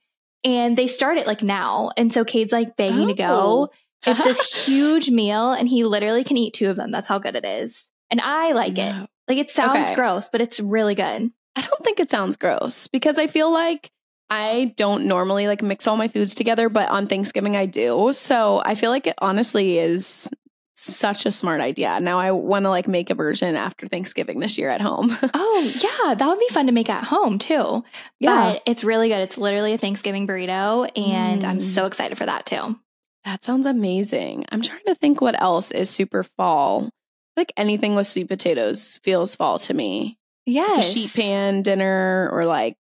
And 0.44 0.78
they 0.78 0.86
start 0.86 1.18
it 1.18 1.26
like 1.26 1.42
now, 1.42 1.90
and 1.96 2.12
so 2.12 2.24
Cade's 2.24 2.52
like 2.52 2.76
begging 2.76 3.08
to 3.08 3.14
go. 3.14 3.26
Oh. 3.26 3.68
It's 4.06 4.22
this 4.22 4.66
huge 4.66 5.10
meal, 5.10 5.50
and 5.50 5.68
he 5.68 5.82
literally 5.82 6.22
can 6.22 6.36
eat 6.36 6.54
two 6.54 6.70
of 6.70 6.76
them. 6.76 6.92
That's 6.92 7.08
how 7.08 7.18
good 7.18 7.34
it 7.34 7.44
is. 7.44 7.87
And 8.10 8.20
I 8.20 8.52
like 8.52 8.78
it. 8.78 8.94
Like 9.28 9.38
it 9.38 9.50
sounds 9.50 9.74
Okay. 9.88 9.94
gross, 9.94 10.28
but 10.30 10.40
it's 10.40 10.58
really 10.60 10.94
good. 10.94 11.30
I 11.56 11.60
don't 11.60 11.84
think 11.84 12.00
it 12.00 12.10
sounds 12.10 12.36
gross 12.36 12.86
because 12.86 13.18
I 13.18 13.26
feel 13.26 13.50
like 13.52 13.90
I 14.30 14.74
don't 14.76 15.06
normally 15.06 15.46
like 15.46 15.62
mix 15.62 15.86
all 15.86 15.96
my 15.96 16.08
foods 16.08 16.34
together, 16.34 16.68
but 16.68 16.88
on 16.90 17.06
Thanksgiving 17.06 17.56
I 17.56 17.66
do. 17.66 18.10
So 18.12 18.62
I 18.64 18.74
feel 18.74 18.90
like 18.90 19.06
it 19.06 19.16
honestly 19.18 19.78
is 19.78 20.30
such 20.74 21.26
a 21.26 21.30
smart 21.32 21.60
idea. 21.60 21.98
Now 22.00 22.20
I 22.20 22.30
want 22.30 22.64
to 22.64 22.70
like 22.70 22.86
make 22.86 23.10
a 23.10 23.14
version 23.14 23.56
after 23.56 23.86
Thanksgiving 23.86 24.38
this 24.38 24.56
year 24.56 24.70
at 24.70 24.80
home. 24.80 25.16
Oh, 25.34 25.72
yeah. 25.82 26.14
That 26.14 26.26
would 26.28 26.38
be 26.38 26.48
fun 26.50 26.66
to 26.66 26.72
make 26.72 26.88
at 26.88 27.02
home 27.04 27.38
too. 27.38 27.82
yeah. 28.20 28.52
But 28.52 28.62
it's 28.64 28.84
really 28.84 29.08
good. 29.08 29.18
It's 29.20 29.36
literally 29.36 29.72
a 29.74 29.78
Thanksgiving 29.78 30.26
burrito. 30.26 30.88
And 30.96 31.42
I'm 31.44 31.58
Mm. 31.58 31.62
so 31.74 31.86
excited 31.86 32.16
for 32.16 32.26
that 32.26 32.46
too. 32.46 32.78
That 33.24 33.42
sounds 33.42 33.66
amazing. 33.66 34.46
I'm 34.50 34.62
trying 34.62 34.84
to 34.86 34.94
think 34.94 35.20
what 35.20 35.40
else 35.42 35.70
is 35.72 35.90
super 35.90 36.22
fall. 36.22 36.90
Like 37.38 37.52
anything 37.56 37.94
with 37.94 38.06
sweet 38.08 38.28
potatoes 38.28 38.98
feels 39.04 39.36
fall 39.36 39.58
to 39.60 39.72
me. 39.72 40.18
Like 40.46 40.54
Yes. 40.56 40.88
a 40.88 40.98
sheet 40.98 41.14
pan 41.14 41.62
dinner 41.62 42.28
or 42.32 42.44
like 42.46 42.76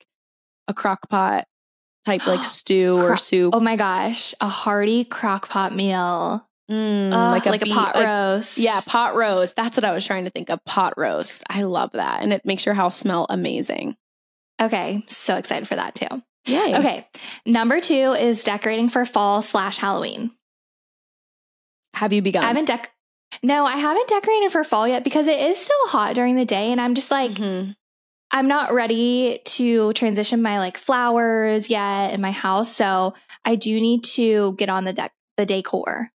a 0.67 0.73
crock 0.73 1.09
pot 1.09 1.45
type 2.05 2.25
like 2.25 2.45
stew 2.45 2.95
or 2.97 3.17
soup. 3.17 3.53
Oh 3.53 3.59
my 3.59 3.75
gosh. 3.75 4.33
A 4.39 4.47
hearty 4.47 5.03
crock 5.03 5.49
pot 5.49 5.75
meal. 5.75 6.47
Mm, 6.71 7.11
like 7.11 7.45
a, 7.45 7.51
beet- 7.59 7.73
pot 7.73 7.95
like- 7.95 8.05
roast. 8.05 8.57
Yeah, 8.57 8.79
pot 8.85 9.15
roast. 9.15 9.55
That's 9.55 9.75
what 9.77 9.83
I 9.83 9.91
was 9.91 10.05
trying 10.05 10.23
to 10.23 10.29
think 10.31 10.49
of. 10.49 10.63
Pot 10.65 10.93
roast. 10.97 11.43
I 11.49 11.63
love 11.63 11.91
that. 11.91 12.23
And 12.23 12.31
it 12.33 12.43
makes 12.45 12.65
your 12.65 12.73
house 12.75 12.97
smell 12.97 13.27
amazing. 13.29 13.95
Okay. 14.61 15.03
So 15.07 15.35
excited 15.35 15.67
for 15.67 15.75
that 15.75 15.95
too. 15.95 16.07
Yay. 16.47 16.75
Okay. 16.77 17.07
Number 17.45 17.81
two 17.81 18.13
is 18.13 18.43
decorating 18.45 18.87
for 18.89 19.05
fall 19.05 19.41
slash 19.41 19.77
Halloween. 19.79 20.31
Have 21.93 22.13
you 22.13 22.21
begun? 22.21 22.43
I 22.43 22.47
haven't 22.47 22.69
dec. 22.69 22.85
No, 23.43 23.65
I 23.65 23.77
haven't 23.77 24.07
decorated 24.07 24.51
for 24.51 24.63
fall 24.63 24.87
yet 24.87 25.03
because 25.03 25.27
it 25.27 25.39
is 25.39 25.57
still 25.57 25.87
hot 25.87 26.15
during 26.15 26.35
the 26.35 26.45
day, 26.45 26.71
and 26.71 26.79
I'm 26.81 26.95
just 26.95 27.11
like, 27.11 27.31
Mhm. 27.31 27.75
I'm 28.31 28.47
not 28.47 28.73
ready 28.73 29.39
to 29.45 29.93
transition 29.93 30.41
my 30.41 30.57
like 30.59 30.77
flowers 30.77 31.69
yet 31.69 32.13
in 32.13 32.21
my 32.21 32.31
house. 32.31 32.75
So 32.75 33.13
I 33.45 33.55
do 33.55 33.79
need 33.79 34.03
to 34.15 34.53
get 34.57 34.67
on 34.69 34.83
the 34.83 34.93
deck, 34.93 35.13
the 35.37 35.45
decor. 35.45 36.09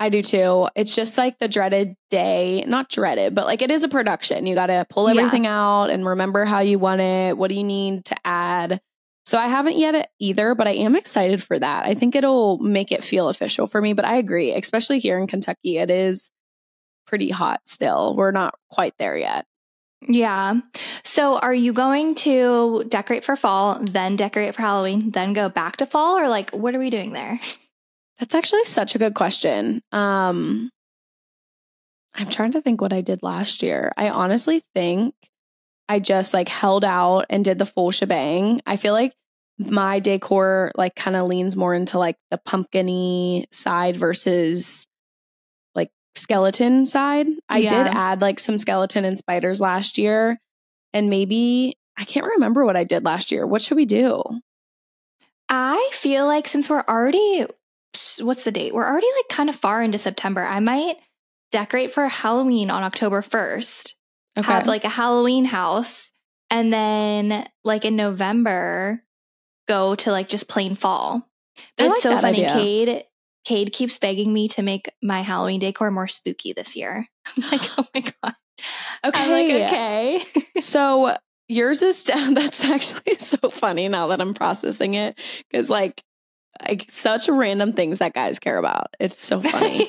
I 0.00 0.08
do 0.08 0.22
too. 0.22 0.68
It's 0.74 0.94
just 0.96 1.18
like 1.18 1.38
the 1.38 1.48
dreaded 1.48 1.94
day, 2.10 2.64
not 2.66 2.88
dreaded, 2.88 3.34
but 3.34 3.46
like 3.46 3.60
it 3.62 3.70
is 3.70 3.84
a 3.84 3.88
production. 3.88 4.46
You 4.46 4.54
got 4.54 4.66
to 4.66 4.86
pull 4.88 5.12
Yeah. 5.12 5.20
everything 5.20 5.46
out 5.46 5.90
and 5.90 6.06
remember 6.06 6.44
how 6.44 6.60
you 6.60 6.78
want 6.78 7.00
it. 7.00 7.36
What 7.36 7.48
do 7.48 7.54
you 7.54 7.64
need 7.64 8.04
to 8.06 8.16
add? 8.24 8.80
So 9.26 9.38
I 9.38 9.46
haven't 9.46 9.78
yet 9.78 10.10
either, 10.18 10.54
but 10.56 10.66
I 10.66 10.72
am 10.72 10.96
excited 10.96 11.40
for 11.42 11.56
that. 11.58 11.84
I 11.84 11.94
think 11.94 12.16
it'll 12.16 12.58
make 12.58 12.90
it 12.90 13.04
feel 13.04 13.28
official 13.28 13.66
for 13.68 13.80
me. 13.80 13.92
But 13.92 14.04
I 14.04 14.16
agree, 14.16 14.52
especially 14.52 14.98
here 14.98 15.18
in 15.18 15.28
Kentucky, 15.28 15.76
it 15.78 15.90
is 15.90 16.32
pretty 17.06 17.30
hot 17.30 17.60
still. 17.64 18.14
We're 18.16 18.32
not 18.32 18.54
quite 18.70 18.94
there 18.98 19.16
yet. 19.16 19.46
Yeah. 20.08 20.60
So 21.04 21.38
are 21.38 21.54
you 21.54 21.72
going 21.72 22.14
to 22.16 22.84
decorate 22.88 23.24
for 23.24 23.36
fall, 23.36 23.78
then 23.80 24.16
decorate 24.16 24.54
for 24.54 24.62
Halloween, 24.62 25.10
then 25.10 25.32
go 25.32 25.48
back 25.48 25.76
to 25.76 25.86
fall 25.86 26.18
or 26.18 26.28
like 26.28 26.50
what 26.50 26.74
are 26.74 26.78
we 26.78 26.90
doing 26.90 27.12
there? 27.12 27.40
That's 28.18 28.34
actually 28.34 28.64
such 28.64 28.94
a 28.94 28.98
good 28.98 29.14
question. 29.14 29.82
Um 29.92 30.70
I'm 32.14 32.28
trying 32.28 32.52
to 32.52 32.60
think 32.60 32.80
what 32.80 32.92
I 32.92 33.00
did 33.00 33.22
last 33.22 33.62
year. 33.62 33.92
I 33.96 34.10
honestly 34.10 34.62
think 34.74 35.14
I 35.88 35.98
just 35.98 36.34
like 36.34 36.48
held 36.48 36.84
out 36.84 37.26
and 37.30 37.44
did 37.44 37.58
the 37.58 37.66
full 37.66 37.90
shebang. 37.90 38.60
I 38.66 38.76
feel 38.76 38.92
like 38.92 39.14
my 39.58 39.98
decor 39.98 40.72
like 40.76 40.94
kind 40.94 41.16
of 41.16 41.26
leans 41.26 41.56
more 41.56 41.74
into 41.74 41.98
like 41.98 42.16
the 42.30 42.38
pumpkiny 42.38 43.46
side 43.52 43.96
versus 43.96 44.86
skeleton 46.14 46.84
side. 46.86 47.26
I 47.48 47.58
Yeah. 47.58 47.68
did 47.84 47.94
add 47.94 48.20
like 48.20 48.38
some 48.38 48.58
skeleton 48.58 49.04
and 49.04 49.16
spiders 49.16 49.60
last 49.60 49.98
year 49.98 50.38
and 50.92 51.08
maybe 51.10 51.76
I 51.96 52.04
can't 52.04 52.26
remember 52.26 52.64
what 52.64 52.76
I 52.76 52.84
did 52.84 53.04
last 53.04 53.32
year. 53.32 53.46
What 53.46 53.62
should 53.62 53.76
we 53.76 53.84
do? 53.86 54.22
I 55.48 55.90
feel 55.92 56.26
like 56.26 56.48
since 56.48 56.68
we're 56.68 56.84
already 56.88 57.46
what's 58.20 58.44
the 58.44 58.52
date? 58.52 58.72
We're 58.74 58.86
already 58.88 59.08
like 59.18 59.28
kind 59.28 59.48
of 59.50 59.56
far 59.56 59.82
into 59.82 59.98
September. 59.98 60.42
I 60.42 60.60
might 60.60 60.96
decorate 61.50 61.92
for 61.92 62.08
Halloween 62.08 62.70
on 62.70 62.82
October 62.82 63.20
1st. 63.22 63.92
Have 64.36 64.66
like 64.66 64.84
a 64.84 64.88
Halloween 64.88 65.44
house 65.44 66.10
and 66.48 66.72
then 66.72 67.46
like 67.64 67.84
in 67.84 67.96
November 67.96 69.02
go 69.68 69.94
to 69.96 70.10
like 70.10 70.28
just 70.30 70.48
plain 70.48 70.74
fall. 70.74 71.28
But 71.76 71.84
I 71.84 71.86
it's 71.92 72.04
like 72.06 72.16
so 72.16 72.18
funny. 72.22 72.46
idea. 72.46 72.54
Cade 72.54 73.04
Cade 73.44 73.72
keeps 73.72 73.98
begging 73.98 74.32
me 74.32 74.48
to 74.48 74.62
make 74.62 74.92
my 75.02 75.22
Halloween 75.22 75.60
decor 75.60 75.90
more 75.90 76.08
spooky 76.08 76.52
this 76.52 76.76
year. 76.76 77.08
I'm 77.36 77.50
like, 77.50 77.70
oh 77.78 77.86
my 77.94 78.00
god. 78.00 78.34
okay. 79.04 79.12
I'm 79.12 79.30
like, 79.30 79.64
okay. 79.64 80.22
So 80.60 81.16
yours 81.48 81.82
is 81.82 82.04
that's 82.34 82.64
actually 82.64 83.14
so 83.16 83.50
funny 83.50 83.88
now 83.88 84.08
that 84.08 84.20
I'm 84.20 84.34
processing 84.34 84.94
it 84.94 85.18
because 85.50 85.68
like 85.68 86.02
like 86.68 86.86
such 86.90 87.28
random 87.28 87.72
things 87.72 87.98
that 87.98 88.14
guys 88.14 88.38
care 88.38 88.58
about. 88.58 88.94
It's 89.00 89.20
so 89.20 89.40
funny. 89.40 89.88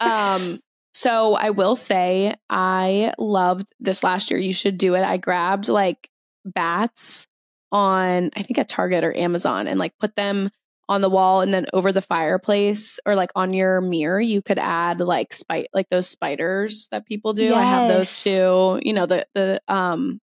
um 0.00 0.60
so 0.92 1.34
I 1.34 1.50
will 1.50 1.74
say 1.74 2.34
I 2.50 3.12
loved 3.18 3.66
this 3.80 4.04
last 4.04 4.30
year. 4.30 4.38
You 4.38 4.52
should 4.52 4.78
do 4.78 4.94
it. 4.94 5.02
I 5.02 5.16
grabbed 5.16 5.68
like 5.68 6.08
bats 6.44 7.26
on 7.72 8.30
I 8.36 8.42
think 8.42 8.58
at 8.58 8.68
Target 8.68 9.04
or 9.04 9.16
Amazon 9.16 9.66
and 9.66 9.78
like 9.78 9.96
put 9.98 10.14
them 10.16 10.50
on 10.88 11.00
the 11.00 11.08
wall 11.08 11.40
and 11.40 11.52
then 11.52 11.66
over 11.72 11.92
the 11.92 12.02
fireplace 12.02 12.98
or 13.06 13.14
like 13.14 13.30
on 13.34 13.54
your 13.54 13.80
mirror 13.80 14.20
you 14.20 14.42
could 14.42 14.58
add 14.58 15.00
like 15.00 15.32
spite 15.32 15.68
like 15.72 15.88
those 15.90 16.06
spiders 16.06 16.88
that 16.90 17.06
people 17.06 17.32
do. 17.32 17.54
I 17.54 17.62
have 17.62 17.88
those 17.88 18.22
too. 18.22 18.80
You 18.82 18.92
know 18.92 19.06
the 19.06 19.26
the 19.34 19.60
um 19.68 20.20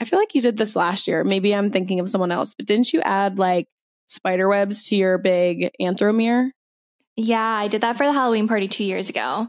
I 0.00 0.04
feel 0.04 0.18
like 0.18 0.34
you 0.34 0.42
did 0.42 0.56
this 0.56 0.74
last 0.74 1.06
year. 1.06 1.22
Maybe 1.22 1.54
I'm 1.54 1.70
thinking 1.70 2.00
of 2.00 2.08
someone 2.08 2.32
else, 2.32 2.54
but 2.54 2.66
didn't 2.66 2.92
you 2.92 3.00
add 3.02 3.38
like 3.38 3.68
spider 4.06 4.48
webs 4.48 4.88
to 4.88 4.96
your 4.96 5.18
big 5.18 5.70
anthro 5.80 6.14
mirror? 6.14 6.50
yeah, 7.16 7.44
I 7.44 7.68
did 7.68 7.82
that 7.82 7.96
for 7.96 8.06
the 8.06 8.12
Halloween 8.12 8.48
party 8.48 8.68
two 8.68 8.84
years 8.84 9.08
ago. 9.08 9.48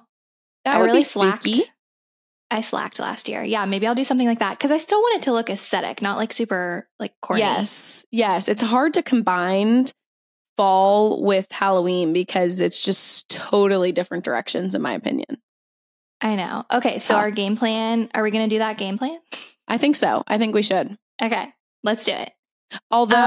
That 0.66 0.76
I 0.76 0.80
would 0.80 0.86
really 0.86 1.00
be 1.00 1.04
slacked. 1.04 1.44
spooky. 1.44 1.64
I 2.52 2.62
slacked 2.62 3.00
last 3.00 3.28
year. 3.28 3.44
Yeah, 3.44 3.66
maybe 3.66 3.88
I'll 3.88 3.96
do 3.96 4.04
something 4.04 4.28
like 4.28 4.40
that 4.40 4.58
because 4.58 4.72
I 4.72 4.78
still 4.78 5.00
want 5.00 5.18
it 5.18 5.24
to 5.24 5.34
look 5.34 5.50
aesthetic, 5.50 6.02
not 6.02 6.18
like 6.18 6.32
super 6.32 6.88
like 7.00 7.14
corny. 7.22 7.42
Yes. 7.42 8.06
Yes. 8.12 8.48
It's 8.48 8.62
hard 8.62 8.94
to 8.94 9.02
combine 9.02 9.86
fall 10.58 11.24
with 11.24 11.52
Halloween 11.52 12.14
because 12.14 12.62
it's 12.62 12.84
just 12.84 13.30
totally 13.30 13.92
different 13.92 14.24
directions, 14.24 14.76
in 14.76 14.82
my 14.82 14.94
opinion. 14.94 15.42
I 16.22 16.36
know. 16.36 16.66
Okay, 16.72 17.00
so 17.00 17.16
our 17.16 17.32
game 17.32 17.58
plan. 17.58 18.10
Are 18.14 18.24
we 18.24 18.32
going 18.32 18.48
to 18.50 18.56
do 18.56 18.60
that 18.60 18.78
game 18.78 18.98
plan? 18.98 19.20
I 19.68 19.78
think 19.78 19.96
so. 19.96 20.24
I 20.28 20.38
think 20.38 20.54
we 20.56 20.62
should. 20.62 20.98
Okay, 21.22 21.48
let's 21.84 22.06
do 22.06 22.14
it. 22.14 22.32
Although 22.90 23.18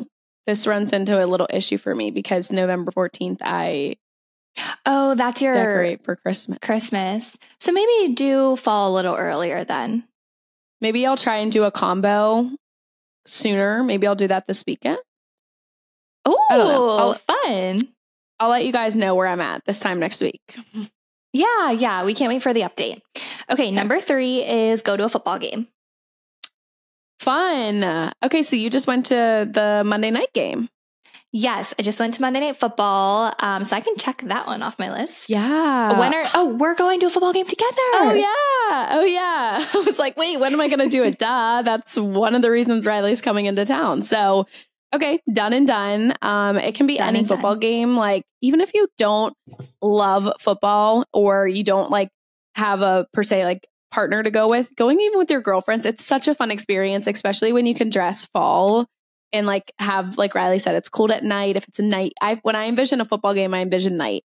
Um, 0.00 0.06
this 0.46 0.66
runs 0.66 0.92
into 0.92 1.22
a 1.22 1.26
little 1.26 1.48
issue 1.50 1.76
for 1.78 1.94
me 1.94 2.10
because 2.10 2.52
November 2.52 2.92
14th, 2.92 3.38
I 3.42 3.96
Oh, 4.84 5.14
that's 5.14 5.40
your 5.40 5.52
decorate 5.54 6.04
for 6.04 6.16
Christmas. 6.16 6.58
Christmas. 6.60 7.36
So 7.58 7.72
maybe 7.72 8.12
do 8.14 8.56
fall 8.56 8.92
a 8.92 8.94
little 8.94 9.14
earlier 9.16 9.64
then. 9.64 10.06
Maybe 10.82 11.06
I'll 11.06 11.16
try 11.16 11.36
and 11.38 11.50
do 11.50 11.62
a 11.64 11.70
combo 11.70 12.50
sooner. 13.26 13.82
Maybe 13.82 14.06
I'll 14.06 14.14
do 14.14 14.28
that 14.28 14.46
this 14.46 14.62
weekend. 14.66 14.98
Oh, 16.24 16.46
I 16.50 16.56
don't 16.56 16.68
know. 16.68 16.88
I'll- 16.90 17.20
fun. 17.44 17.88
I'll 18.40 18.50
let 18.50 18.64
you 18.66 18.72
guys 18.72 18.96
know 18.96 19.14
where 19.14 19.28
I'm 19.28 19.40
at 19.40 19.64
this 19.66 19.78
time 19.78 20.00
next 20.00 20.20
week. 20.20 20.40
Yeah, 21.32 21.70
yeah. 21.70 22.04
We 22.04 22.12
can't 22.12 22.28
wait 22.32 22.42
for 22.42 22.52
the 22.52 22.62
update. 22.62 23.00
Okay, 23.48 23.70
number 23.70 24.00
three 24.00 24.42
is 24.44 24.82
go 24.82 24.96
to 24.96 25.04
a 25.04 25.08
football 25.08 25.38
game. 25.38 25.68
Fun. 27.20 28.10
Okay, 28.24 28.42
so 28.42 28.56
you 28.56 28.68
just 28.68 28.86
went 28.88 29.06
to 29.06 29.48
the 29.50 29.82
Monday 29.86 30.10
night 30.10 30.32
game. 30.34 30.68
Yes, 31.34 31.72
I 31.78 31.82
just 31.82 31.98
went 31.98 32.12
to 32.14 32.20
Monday 32.20 32.40
Night 32.40 32.58
Football, 32.58 33.32
um, 33.38 33.64
so 33.64 33.74
I 33.74 33.80
can 33.80 33.96
check 33.96 34.20
that 34.26 34.46
one 34.46 34.60
off 34.62 34.78
my 34.78 34.92
list. 34.92 35.30
Yeah. 35.30 35.98
When 35.98 36.12
are 36.12 36.24
oh 36.34 36.56
we're 36.56 36.74
going 36.74 37.00
to 37.00 37.06
a 37.06 37.10
football 37.10 37.32
game 37.32 37.46
together? 37.46 37.70
Oh 37.94 38.12
yeah. 38.14 38.98
Oh 38.98 39.04
yeah. 39.04 39.64
I 39.74 39.78
was 39.86 39.98
like, 39.98 40.14
wait, 40.18 40.38
when 40.40 40.52
am 40.52 40.60
I 40.60 40.68
gonna 40.68 40.90
do 40.90 41.02
it? 41.04 41.18
Duh. 41.18 41.62
That's 41.62 41.96
one 41.96 42.34
of 42.34 42.42
the 42.42 42.50
reasons 42.50 42.86
Ryleigh's 42.86 43.22
coming 43.22 43.46
into 43.46 43.64
town. 43.64 44.02
So 44.02 44.46
okay, 44.94 45.20
done 45.32 45.52
and 45.52 45.66
done. 45.66 46.14
Um, 46.22 46.56
it 46.58 46.74
can 46.74 46.86
be 46.86 46.96
Done 46.96 47.08
any 47.08 47.24
football 47.24 47.52
done. 47.52 47.60
game. 47.60 47.96
Like, 47.96 48.24
even 48.40 48.60
if 48.60 48.74
you 48.74 48.88
don't 48.98 49.34
love 49.80 50.30
football 50.40 51.04
or 51.12 51.46
you 51.46 51.64
don't 51.64 51.90
like 51.90 52.08
have 52.54 52.82
a 52.82 53.06
per 53.12 53.22
se 53.22 53.44
like 53.44 53.66
partner 53.90 54.22
to 54.22 54.30
go 54.30 54.48
with, 54.48 54.74
going 54.76 55.00
even 55.00 55.18
with 55.18 55.30
your 55.30 55.40
girlfriends, 55.40 55.86
it's 55.86 56.04
such 56.04 56.28
a 56.28 56.34
fun 56.34 56.50
experience, 56.50 57.06
especially 57.06 57.52
when 57.52 57.66
you 57.66 57.74
can 57.74 57.88
dress 57.90 58.26
fall 58.26 58.86
and 59.32 59.46
like 59.46 59.72
have 59.78 60.18
like 60.18 60.34
Ryleigh 60.34 60.60
said, 60.60 60.74
it's 60.74 60.88
cold 60.88 61.10
at 61.10 61.24
night. 61.24 61.56
If 61.56 61.66
it's 61.68 61.78
a 61.78 61.82
night, 61.82 62.12
I 62.20 62.38
when 62.42 62.56
I 62.56 62.66
envision 62.66 63.00
a 63.00 63.04
football 63.04 63.34
game, 63.34 63.54
I 63.54 63.60
envision 63.60 63.96
night 63.96 64.24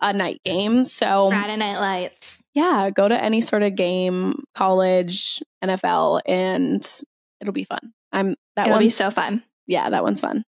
a 0.00 0.12
night 0.12 0.40
game. 0.44 0.84
So 0.84 1.30
Friday 1.30 1.56
Night 1.56 1.78
Lights. 1.78 2.42
yeah, 2.54 2.90
go 2.90 3.08
to 3.08 3.22
any 3.22 3.40
sort 3.40 3.62
of 3.62 3.74
game, 3.76 4.42
college, 4.54 5.42
NFL, 5.64 6.22
and 6.26 6.84
it'll 7.40 7.52
be 7.52 7.64
fun. 7.64 7.92
I'm 8.12 8.36
that 8.56 8.66
It'll 8.66 8.78
be 8.78 8.88
so 8.88 9.10
fun. 9.10 9.42
Yeah, 9.68 9.88
that 9.90 10.02
one's 10.02 10.20
fun. 10.20 10.42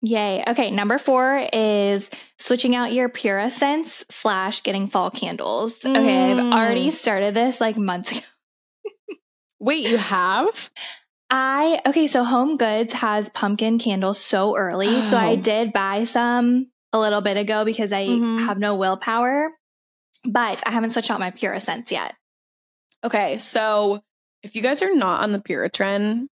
Yay. 0.00 0.42
Okay, 0.48 0.70
number 0.70 0.96
four 0.96 1.46
is 1.52 2.08
switching 2.38 2.74
out 2.76 2.92
your 2.92 3.08
Pura 3.08 3.50
scents 3.50 4.04
slash 4.08 4.62
getting 4.62 4.88
fall 4.88 5.10
candles. 5.10 5.74
Okay, 5.84 6.30
I've 6.32 6.38
Mm. 6.38 6.52
already 6.54 6.90
started 6.92 7.34
this 7.34 7.60
like 7.60 7.76
months 7.76 8.12
ago. 8.12 8.20
Wait, 9.60 9.84
you 9.88 9.96
have? 9.96 10.70
I 11.30 11.80
okay, 11.86 12.06
so 12.06 12.22
Home 12.24 12.56
Goods 12.56 12.92
has 12.94 13.28
pumpkin 13.28 13.78
candles 13.78 14.18
so 14.18 14.56
early. 14.56 15.02
So 15.02 15.16
I 15.16 15.32
Oh. 15.32 15.36
did 15.36 15.72
buy 15.72 16.04
some 16.04 16.70
a 16.92 16.98
little 16.98 17.20
bit 17.20 17.36
ago 17.36 17.64
because 17.64 17.92
I 17.92 18.06
Mhm. 18.06 18.46
have 18.46 18.58
no 18.58 18.76
willpower. 18.76 19.50
But 20.24 20.62
I 20.66 20.70
haven't 20.70 20.90
switched 20.92 21.10
out 21.10 21.20
my 21.20 21.30
Pura 21.32 21.60
scents 21.60 21.90
yet. 21.92 22.14
Okay, 23.04 23.38
so 23.38 24.00
if 24.42 24.54
you 24.56 24.62
guys 24.62 24.80
are 24.82 24.94
not 24.94 25.22
on 25.22 25.32
the 25.32 25.40
Pura 25.40 25.68
trend, 25.68 26.28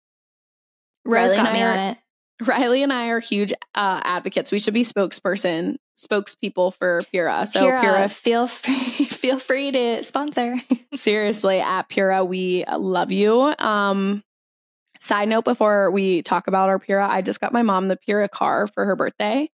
Rose 1.06 1.30
Ryleigh 1.32 1.36
got 1.36 1.46
and 1.46 1.54
me 1.54 1.62
I 1.62 1.70
on 1.70 1.78
are- 1.78 1.90
it. 1.92 1.98
Ryleigh 2.42 2.82
and 2.82 2.92
I 2.92 3.08
are 3.08 3.18
huge 3.20 3.52
uh, 3.74 4.00
advocates. 4.04 4.52
We 4.52 4.58
should 4.58 4.74
be 4.74 4.82
spokesperson, 4.84 5.76
spokespeople 5.96 6.74
for 6.74 7.00
Pura. 7.10 7.46
So 7.46 7.60
Pura, 7.60 7.80
Pura, 7.80 8.08
feel 8.10 8.46
free, 8.46 8.74
feel 9.06 9.38
free 9.38 9.72
to 9.72 10.02
sponsor. 10.02 10.56
seriously, 10.94 11.60
at 11.60 11.88
Pura, 11.88 12.24
we 12.26 12.64
love 12.66 13.10
you. 13.10 13.54
Um, 13.58 14.22
side 15.00 15.30
note: 15.30 15.44
before 15.46 15.90
we 15.90 16.20
talk 16.22 16.46
about 16.46 16.68
our 16.68 16.78
Pura, 16.78 17.08
I 17.08 17.22
just 17.22 17.40
got 17.40 17.54
my 17.54 17.62
mom 17.62 17.88
the 17.88 17.96
Pura 17.96 18.28
car 18.28 18.66
for 18.66 18.84
her 18.84 18.96
birthday. 18.96 19.50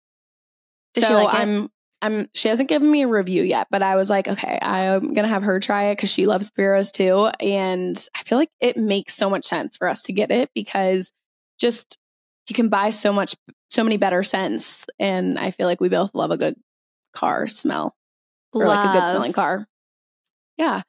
Did 0.94 1.04
so 1.04 1.14
like? 1.24 1.34
I'm 1.34 1.70
I'm 2.00 2.28
she 2.32 2.48
hasn't 2.48 2.68
given 2.68 2.88
me 2.88 3.02
a 3.02 3.08
review 3.08 3.42
yet, 3.42 3.66
but 3.72 3.82
I 3.82 3.96
was 3.96 4.08
like, 4.08 4.28
okay, 4.28 4.56
I'm 4.62 5.14
gonna 5.14 5.26
have 5.26 5.42
her 5.42 5.58
try 5.58 5.86
it 5.86 5.96
because 5.96 6.12
she 6.12 6.26
loves 6.26 6.48
Puros 6.50 6.92
too. 6.92 7.26
And 7.44 8.00
I 8.16 8.22
feel 8.22 8.38
like 8.38 8.50
it 8.60 8.76
makes 8.76 9.16
so 9.16 9.28
much 9.28 9.46
sense 9.46 9.76
for 9.76 9.88
us 9.88 10.02
to 10.02 10.12
get 10.12 10.30
it 10.30 10.50
because 10.54 11.10
just 11.58 11.98
you 12.48 12.54
can 12.54 12.68
buy 12.68 12.90
so 12.90 13.12
much 13.12 13.34
so 13.70 13.84
many 13.84 13.96
better 13.98 14.22
scents. 14.22 14.86
And 14.98 15.38
I 15.38 15.50
feel 15.50 15.66
like 15.66 15.80
we 15.80 15.88
both 15.90 16.14
love 16.14 16.30
a 16.30 16.36
good 16.38 16.56
car 17.12 17.46
smell 17.46 17.94
or 18.52 18.66
like 18.66 18.88
a 18.88 18.98
good 18.98 19.06
smelling 19.08 19.32
car. 19.34 19.66
Yeah. 20.56 20.82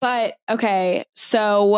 But 0.00 0.34
okay, 0.50 1.04
so 1.14 1.74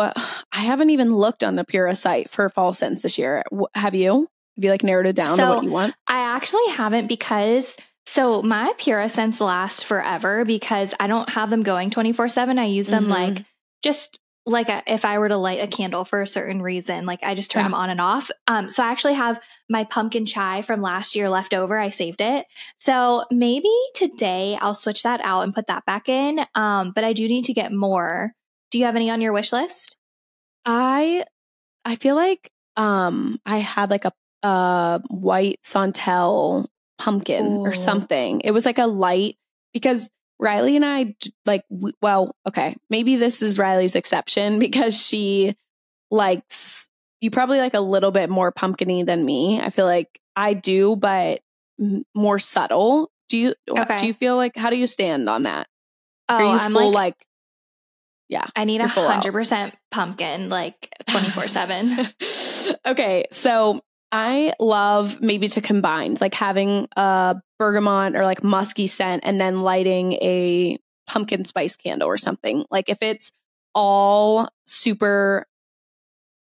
I 0.51 0.59
haven't 0.59 0.91
even 0.91 1.15
looked 1.15 1.43
on 1.43 1.55
the 1.55 1.63
Pura 1.63 1.95
site 1.95 2.29
for 2.29 2.47
fall 2.49 2.73
scents 2.73 3.01
this 3.01 3.17
year. 3.17 3.43
Have 3.75 3.95
you? 3.95 4.27
Have 4.57 4.63
you 4.63 4.69
like 4.69 4.83
narrowed 4.83 5.07
it 5.07 5.15
down 5.15 5.37
to 5.37 5.45
what 5.45 5.63
you 5.63 5.71
want? 5.71 5.95
I 6.07 6.19
actually 6.35 6.67
haven't 6.71 7.07
because 7.07 7.75
so 8.05 8.41
my 8.41 8.73
Pura 8.77 9.09
scents 9.09 9.41
last 9.41 9.85
forever 9.85 10.43
because 10.45 10.93
I 10.99 11.07
don't 11.07 11.29
have 11.29 11.49
them 11.49 11.63
going 11.63 11.89
24 11.89 12.29
7. 12.29 12.59
I 12.59 12.65
use 12.65 12.87
them 12.87 13.05
Mhm. 13.05 13.09
like 13.09 13.45
just 13.83 14.19
like 14.45 14.69
a, 14.69 14.81
if 14.87 15.05
I 15.05 15.19
were 15.19 15.29
to 15.29 15.37
light 15.37 15.61
a 15.61 15.67
candle 15.67 16.03
for 16.03 16.21
a 16.21 16.27
certain 16.27 16.61
reason, 16.61 17.05
like 17.05 17.19
I 17.23 17.35
just 17.35 17.51
turn 17.51 17.61
Yeah. 17.61 17.67
them 17.67 17.73
on 17.75 17.89
and 17.91 18.01
off. 18.01 18.31
Um, 18.47 18.69
so 18.69 18.83
I 18.83 18.91
actually 18.91 19.13
have 19.13 19.39
my 19.69 19.83
pumpkin 19.83 20.25
chai 20.25 20.63
from 20.63 20.81
last 20.81 21.15
year 21.15 21.29
left 21.29 21.53
over. 21.53 21.77
I 21.77 21.89
saved 21.89 22.21
it. 22.21 22.47
So 22.79 23.25
maybe 23.29 23.69
today 23.93 24.57
I'll 24.59 24.73
switch 24.73 25.03
that 25.03 25.21
out 25.23 25.41
and 25.41 25.53
put 25.53 25.67
that 25.67 25.85
back 25.85 26.09
in. 26.09 26.39
Um, 26.55 26.91
but 26.93 27.03
I 27.03 27.13
do 27.13 27.27
need 27.27 27.45
to 27.45 27.53
get 27.53 27.71
more. 27.71 28.33
Do 28.71 28.79
you 28.79 28.85
have 28.85 28.95
any 28.95 29.09
on 29.11 29.21
your 29.21 29.33
wish 29.33 29.53
list? 29.53 29.95
I 30.65 31.25
I 31.85 31.95
feel 31.95 32.15
like 32.15 32.51
um 32.77 33.39
I 33.45 33.57
had 33.57 33.89
like 33.91 34.05
a 34.05 34.11
uh 34.43 34.99
white 35.09 35.59
Santal 35.63 36.67
pumpkin 36.97 37.45
Ooh. 37.45 37.59
or 37.59 37.73
something. 37.73 38.41
It 38.41 38.51
was 38.51 38.65
like 38.65 38.77
a 38.79 38.85
light 38.87 39.35
because 39.73 40.09
Ryleigh 40.41 40.75
and 40.75 40.83
I, 40.85 41.13
like 41.45 41.63
w- 41.69 41.93
well, 42.01 42.35
okay, 42.47 42.75
maybe 42.89 43.15
this 43.15 43.41
is 43.41 43.57
Ryleigh's 43.59 43.95
exception 43.95 44.57
because 44.59 44.99
she 44.99 45.55
likes 46.09 46.89
you 47.21 47.29
probably 47.31 47.59
like 47.59 47.75
a 47.75 47.79
little 47.81 48.11
bit 48.11 48.29
more 48.29 48.51
pumpkiny 48.51 49.03
than 49.05 49.23
me. 49.23 49.61
I 49.61 49.69
feel 49.69 49.85
like 49.85 50.19
I 50.35 50.53
do, 50.53 50.95
but 50.95 51.41
more 52.15 52.39
subtle. 52.39 53.11
Do 53.29 53.37
you 53.37 53.53
Okay. 53.69 53.97
do 53.97 54.07
you 54.07 54.13
feel 54.13 54.35
like 54.35 54.55
how 54.55 54.69
do 54.71 54.77
you 54.77 54.87
stand 54.87 55.29
on 55.29 55.43
that? 55.43 55.67
Oh, 56.27 56.35
Are 56.35 56.43
you 56.43 56.49
I'm 56.59 56.71
full 56.73 56.87
like, 56.91 57.15
like 57.15 57.27
yeah. 58.29 58.47
I 58.55 58.65
need 58.65 58.77
a 58.77 58.83
you're 58.83 58.89
full 58.89 59.05
out. 59.07 59.13
hundred 59.13 59.33
percent 59.33 59.75
pumpkin, 59.91 60.49
like 60.49 60.89
twenty 61.07 61.29
four 61.29 61.47
seven. 61.47 61.95
okay, 62.85 63.25
so 63.31 63.81
I 64.11 64.53
love 64.59 65.21
maybe 65.21 65.47
to 65.49 65.61
combine 65.61 66.17
like 66.19 66.33
having 66.33 66.87
a 66.97 67.37
bergamot 67.57 68.15
or 68.15 68.23
like 68.23 68.43
musky 68.43 68.87
scent 68.87 69.23
and 69.25 69.39
then 69.39 69.61
lighting 69.61 70.13
a 70.13 70.77
pumpkin 71.07 71.45
spice 71.45 71.75
candle 71.75 72.07
or 72.07 72.17
something. 72.17 72.65
Like 72.69 72.89
if 72.89 72.97
it's 73.01 73.31
all 73.73 74.49
super 74.65 75.45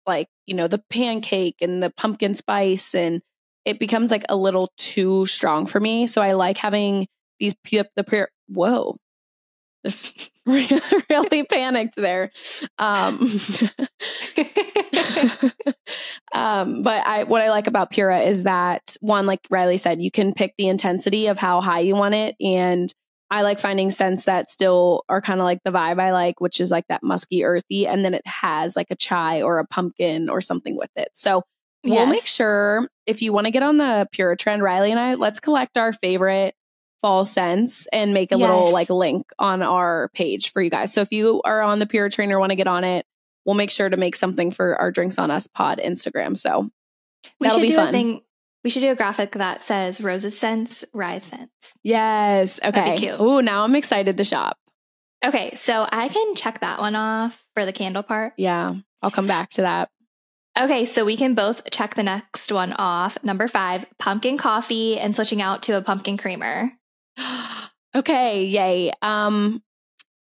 like, 0.07 0.29
you 0.47 0.55
know, 0.55 0.69
the 0.69 0.83
pancake 0.91 1.57
and 1.63 1.83
the 1.83 1.91
pumpkin 1.91 2.35
spice 2.35 2.95
and 2.95 3.23
it 3.65 3.79
becomes 3.79 4.11
like 4.11 4.25
a 4.29 4.37
little 4.37 4.71
too 4.77 5.25
strong 5.25 5.65
for 5.65 5.81
me. 5.81 6.07
So 6.07 6.21
I 6.21 6.33
like 6.33 6.59
having 6.59 7.07
these 7.41 7.55
the 7.65 8.29
whoa. 8.49 8.97
Just 9.85 10.31
really, 10.47 10.81
really 11.09 11.45
panicked 11.45 11.97
there. 11.97 12.31
Um 12.79 13.41
um, 16.35 16.83
but 16.83 17.07
I 17.07 17.25
what 17.25 17.43
I 17.43 17.51
like 17.51 17.67
about 17.67 17.91
Pura 17.91 18.21
is 18.21 18.45
that 18.45 18.97
one, 19.01 19.27
like 19.27 19.41
Ryleigh 19.51 19.79
said, 19.79 20.01
you 20.01 20.11
can 20.11 20.33
pick 20.33 20.55
the 20.59 20.69
intensity 20.69 21.27
of 21.27 21.39
how 21.39 21.61
high 21.61 21.81
you 21.81 21.95
want 21.95 22.15
it. 22.15 22.37
And 22.41 22.93
I 23.31 23.43
like 23.43 23.59
finding 23.59 23.91
scents 23.91 24.27
that 24.27 24.49
still 24.49 25.05
are 25.09 25.21
kind 25.21 25.41
of 25.41 25.45
like 25.45 25.61
the 25.65 25.73
vibe 25.73 26.01
I 26.01 26.13
like, 26.13 26.41
which 26.41 26.61
is 26.61 26.71
like 26.71 26.87
that 26.89 27.03
musky, 27.03 27.45
earthy, 27.45 27.87
and 27.87 28.05
then 28.05 28.15
it 28.15 28.27
has 28.27 28.77
like 28.77 28.89
a 28.91 28.97
chai 28.97 29.43
or 29.43 29.59
a 29.59 29.67
pumpkin 29.67 30.29
or 30.29 30.41
something 30.41 30.77
with 30.77 30.91
it. 30.97 31.09
So 31.15 31.43
we'll 31.83 32.07
make 32.07 32.27
sure 32.27 32.89
if 33.07 33.23
you 33.23 33.33
want 33.33 33.47
to 33.47 33.51
get 33.51 33.63
on 33.63 33.77
the 33.77 34.07
Pura 34.13 34.37
trend, 34.37 34.63
Ryleigh 34.63 34.91
and 34.91 35.01
I, 35.01 35.15
let's 35.15 35.41
collect 35.41 35.77
our 35.77 35.93
favorite 35.93 36.55
fall 37.03 37.25
scents 37.25 37.87
and 37.93 38.15
make 38.15 38.33
a 38.33 38.37
little 38.37 38.73
like 38.73 38.89
link 38.89 39.27
on 39.39 39.63
our 39.63 40.09
page 40.15 40.53
for 40.53 40.63
you 40.63 40.71
guys. 40.71 40.93
So 40.93 41.03
if 41.03 41.13
you 41.13 41.43
are 41.45 41.61
on 41.61 41.79
the 41.79 41.87
Pura 41.87 42.11
train 42.11 42.33
or 42.33 42.39
want 42.39 42.51
to 42.51 42.57
get 42.57 42.67
on 42.67 42.85
it, 42.85 43.05
we'll 43.45 43.55
make 43.57 43.71
sure 43.71 43.89
to 43.89 43.97
make 43.97 44.17
something 44.17 44.51
for 44.51 44.77
our 44.81 44.91
drinks 44.91 45.19
on 45.19 45.31
us 45.31 45.47
pod 45.47 45.81
Instagram. 45.85 46.37
So 46.37 46.71
We 47.41 47.47
That'll 47.49 47.59
should 47.59 47.63
be 47.63 47.69
do 47.69 47.75
fun. 47.77 47.93
thing. 47.93 48.21
We 48.63 48.71
should 48.71 48.81
do 48.81 48.91
a 48.91 48.97
graphic 48.97 49.33
that 49.33 49.63
says 49.63 50.01
Rose's 50.01 50.39
scents, 50.39 50.85
Ry's 50.95 51.25
scents. 51.25 51.73
yes, 51.83 52.59
okay. 52.65 53.11
Ooh, 53.21 53.43
now 53.43 53.63
I'm 53.65 53.75
excited 53.75 54.17
to 54.17 54.25
shop. 54.25 54.57
Okay, 55.23 55.55
so 55.55 55.87
I 55.91 56.09
can 56.09 56.35
check 56.35 56.61
that 56.61 56.79
one 56.81 56.95
off 56.97 57.45
for 57.55 57.65
the 57.67 57.73
candle 57.73 58.03
part. 58.03 58.33
Yeah, 58.39 58.75
I'll 59.03 59.11
come 59.11 59.27
back 59.27 59.51
to 59.51 59.63
that. 59.63 59.91
Okay, 60.59 60.87
so 60.87 61.05
we 61.05 61.17
can 61.17 61.35
both 61.35 61.69
check 61.73 61.95
the 61.95 62.03
next 62.03 62.53
one 62.53 62.73
off. 62.75 63.19
Number 63.25 63.49
five, 63.49 63.85
pumpkin 63.99 64.39
coffee 64.39 64.99
and 64.99 65.15
switching 65.15 65.43
out 65.43 65.65
to 65.65 65.77
a 65.77 65.83
pumpkin 65.83 66.17
creamer. 66.17 66.71
okay, 67.95 68.45
yay. 68.45 68.93
Um 69.03 69.63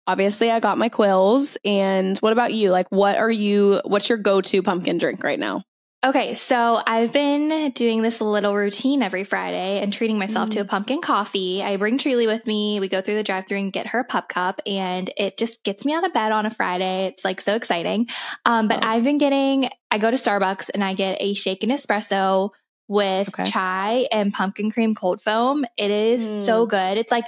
obviously 0.07 0.51
I 0.51 0.59
got 0.59 0.77
my 0.77 0.89
Quills 0.89 1.57
and 1.65 2.17
what 2.19 2.33
about 2.33 2.53
you? 2.53 2.71
Like 2.71 2.87
what 2.89 3.17
are 3.17 3.31
you 3.31 3.81
what's 3.85 4.09
your 4.09 4.17
go-to 4.17 4.61
pumpkin 4.61 4.97
drink 4.97 5.23
right 5.23 5.39
now? 5.39 5.63
Okay, 6.05 6.35
so 6.35 6.79
I've 6.85 7.11
been 7.11 7.71
doing 7.71 8.03
this 8.03 8.21
little 8.21 8.53
routine 8.55 9.01
every 9.01 9.23
Friday 9.23 9.79
and 9.81 9.91
treating 9.91 10.19
myself 10.19 10.51
to 10.51 10.59
a 10.59 10.65
pumpkin 10.65 11.01
coffee. 11.01 11.63
I 11.63 11.77
bring 11.77 11.97
Truly 11.97 12.27
with 12.27 12.45
me. 12.45 12.79
We 12.79 12.87
go 12.89 13.01
through 13.01 13.15
the 13.15 13.23
drive 13.23 13.47
through 13.47 13.57
and 13.57 13.73
get 13.73 13.87
her 13.87 14.01
a 14.01 14.03
pup 14.03 14.29
cup, 14.29 14.61
and 14.67 15.11
it 15.17 15.35
just 15.39 15.63
gets 15.63 15.83
me 15.83 15.95
out 15.95 16.05
of 16.05 16.13
bed 16.13 16.31
on 16.31 16.45
a 16.45 16.51
Friday. 16.51 17.07
It's 17.07 17.25
like 17.25 17.41
so 17.41 17.55
exciting. 17.55 18.07
Um, 18.45 18.67
but 18.67 18.83
Oh. 18.83 18.87
I've 18.87 19.03
been 19.03 19.17
getting, 19.17 19.67
I 19.89 19.97
go 19.97 20.11
to 20.11 20.17
Starbucks 20.17 20.69
and 20.75 20.83
I 20.83 20.93
get 20.93 21.17
a 21.19 21.33
shaken 21.33 21.71
espresso 21.71 22.51
with 22.87 23.29
Okay. 23.29 23.45
chai 23.45 24.07
and 24.11 24.31
pumpkin 24.31 24.69
cream 24.69 24.93
cold 24.93 25.23
foam. 25.23 25.65
It 25.75 25.89
is 25.89 26.45
so 26.45 26.67
good. 26.67 26.99
It's 26.99 27.11
like 27.11 27.25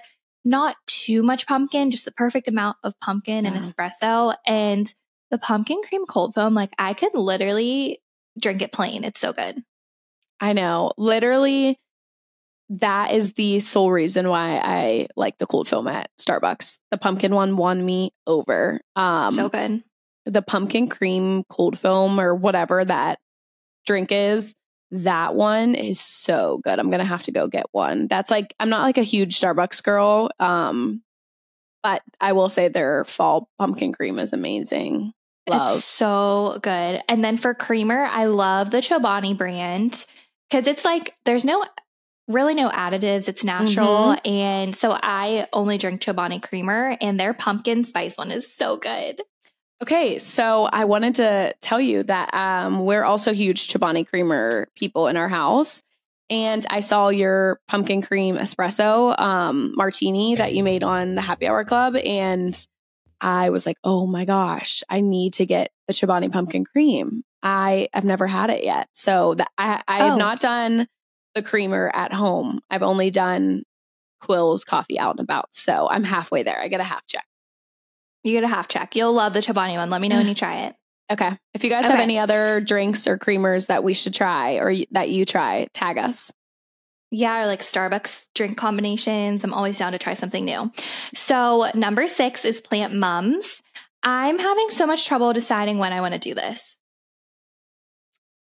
not 0.48 0.76
too 0.88 1.24
much 1.24 1.46
pumpkin, 1.46 1.92
just 1.92 2.06
the 2.06 2.12
perfect 2.12 2.48
amount 2.48 2.78
of 2.84 2.94
pumpkin 3.02 3.46
and 3.46 3.56
espresso. 3.56 4.36
And 4.46 4.92
the 5.30 5.38
pumpkin 5.38 5.82
cream 5.88 6.06
cold 6.06 6.34
foam, 6.34 6.54
like 6.54 6.72
I 6.80 6.94
could 6.94 7.14
literally 7.14 8.02
drink 8.40 8.62
it 8.62 8.72
plain. 8.72 9.04
It's 9.04 9.20
so 9.20 9.34
good. 9.34 9.62
I 10.40 10.54
know. 10.54 10.94
Literally 10.98 11.78
that 12.70 13.14
is 13.14 13.34
the 13.34 13.62
sole 13.62 13.92
reason 13.92 14.28
why 14.28 14.60
I 14.62 15.08
like 15.16 15.38
the 15.38 15.48
cold 15.48 15.70
foam 15.70 15.88
at 15.88 16.10
Starbucks. 16.20 16.80
The 16.92 16.98
pumpkin 16.98 17.34
one 17.34 17.56
won 17.56 17.86
me 17.86 18.12
over. 18.26 18.82
Um 18.96 19.32
so 19.32 19.50
good. 19.50 19.84
the 20.26 20.42
pumpkin 20.42 20.90
cream 20.90 21.44
cold 21.50 21.80
foam 21.80 22.20
or 22.20 22.36
whatever 22.36 22.84
that 22.84 23.20
drink 23.86 24.12
is 24.12 24.54
that 24.92 25.36
one 25.36 25.76
is 25.76 26.00
so 26.00 26.60
good 26.64 26.80
i'm 26.80 26.90
gonna 26.90 27.04
have 27.04 27.24
to 27.24 27.32
go 27.32 27.48
get 27.48 27.66
one 27.72 28.08
that's 28.08 28.32
like 28.32 28.56
i'm 28.60 28.70
not 28.70 28.84
like 28.84 28.98
a 28.98 29.04
huge 29.04 29.40
starbucks 29.40 29.84
girl 29.84 30.30
um 30.40 31.02
but 31.84 32.02
i 32.22 32.34
will 32.34 32.50
say 32.50 32.68
their 32.68 33.04
fall 33.06 33.50
pumpkin 33.60 33.92
cream 33.92 34.18
is 34.18 34.34
amazing 34.34 35.12
love 35.48 35.78
It's 35.78 35.86
so 35.86 36.60
good. 36.62 37.02
And 37.08 37.24
then 37.24 37.38
for 37.38 37.54
creamer, 37.54 38.06
I 38.06 38.26
love 38.26 38.72
the 38.72 38.78
Chobani 38.78 39.38
brand 39.38 40.06
because 40.50 40.68
it's 40.68 40.86
like 40.86 41.16
there's 41.26 41.46
no 41.46 41.66
really 42.28 42.54
no 42.54 42.70
additives. 42.70 43.28
It's 43.28 43.44
natural. 43.44 44.16
Mm-hmm. 44.16 44.30
And 44.30 44.76
so 44.76 44.92
I 45.02 45.48
only 45.54 45.78
drink 45.78 46.02
Chobani 46.02 46.42
creamer 46.42 46.98
and 47.00 47.20
their 47.20 47.34
pumpkin 47.34 47.84
spice 47.84 48.18
one 48.18 48.32
is 48.32 48.52
so 48.52 48.78
good. 48.78 49.22
Okay 49.82 50.18
so 50.18 50.68
i 50.74 50.86
wanted 50.86 51.16
to 51.16 51.54
tell 51.62 51.80
you 51.80 52.02
that 52.04 52.34
um 52.34 52.86
we're 52.86 53.04
also 53.04 53.32
huge 53.34 53.68
chobani 53.68 54.08
creamer 54.08 54.68
people 54.76 55.08
in 55.08 55.18
our 55.18 55.30
house 55.30 55.84
and 56.32 56.66
i 56.72 56.80
saw 56.80 57.10
your 57.10 57.60
pumpkin 57.68 58.02
cream 58.02 58.38
espresso 58.38 59.18
um 59.20 59.74
martini 59.76 60.34
that 60.36 60.56
you 60.56 60.64
made 60.64 60.82
on 60.84 61.14
the 61.16 61.22
happy 61.22 61.48
hour 61.48 61.64
club 61.64 61.96
and 61.96 62.66
I 63.20 63.50
was 63.50 63.66
like, 63.66 63.78
oh 63.84 64.06
my 64.06 64.26
gosh, 64.26 64.84
I 64.90 65.02
need 65.02 65.34
to 65.34 65.46
get 65.48 65.72
the 65.88 65.94
Chobani 65.94 66.32
pumpkin 66.32 66.66
cream. 66.66 67.24
I 67.42 67.90
have 67.92 68.06
never 68.06 68.28
had 68.28 68.52
it 68.52 68.64
yet. 68.64 68.90
So 68.94 69.34
that 69.34 69.50
I, 69.58 69.82
I 69.88 70.02
Oh. 70.02 70.06
have 70.10 70.18
not 70.20 70.40
done 70.40 70.88
the 71.34 71.42
creamer 71.42 71.90
at 71.96 72.14
home. 72.14 72.60
I've 72.70 72.84
only 72.84 73.10
done 73.10 73.64
Quills 74.22 74.64
coffee 74.64 75.00
out 75.00 75.16
and 75.18 75.20
about. 75.22 75.48
So 75.52 75.90
I'm 75.90 76.04
halfway 76.04 76.44
there. 76.44 76.62
I 76.62 76.68
get 76.68 76.80
a 76.80 76.84
half 76.84 77.08
check. 77.08 77.26
You 78.24 78.34
get 78.34 78.44
a 78.44 78.48
half 78.48 78.68
check. 78.68 78.96
You'll 78.96 79.14
love 79.14 79.34
the 79.34 79.40
Chobani 79.40 79.76
one. 79.76 79.90
Let 79.90 80.02
me 80.02 80.10
know 80.10 80.18
when 80.18 80.28
you 80.28 80.36
try 80.36 80.62
it. 80.62 80.76
Okay. 81.10 81.38
If 81.54 81.64
you 81.64 81.70
guys 81.70 81.86
have 81.86 82.00
any 82.00 82.20
other 82.20 82.60
drinks 82.60 83.08
or 83.08 83.18
creamers 83.18 83.68
that 83.68 83.84
we 83.84 83.94
should 83.94 84.14
try 84.14 84.56
or 84.56 84.76
that 84.92 85.10
you 85.10 85.26
try, 85.26 85.68
tag 85.74 85.98
us. 85.98 86.34
Yeah, 87.12 87.44
or 87.44 87.48
like 87.48 87.62
Starbucks 87.62 88.28
drink 88.36 88.58
combinations. 88.58 89.44
I'm 89.44 89.54
always 89.54 89.78
down 89.78 89.94
to 89.94 89.98
try 89.98 90.14
something 90.14 90.44
new. 90.44 90.72
So, 91.16 91.72
number 91.74 92.06
six 92.08 92.44
is 92.44 92.60
plant 92.60 92.94
mums. 92.94 93.62
I'm 94.04 94.38
having 94.38 94.70
so 94.70 94.86
much 94.86 95.06
trouble 95.06 95.32
deciding 95.32 95.78
when 95.78 95.94
I 95.94 96.02
want 96.02 96.14
to 96.14 96.20
do 96.20 96.34
this. 96.36 96.76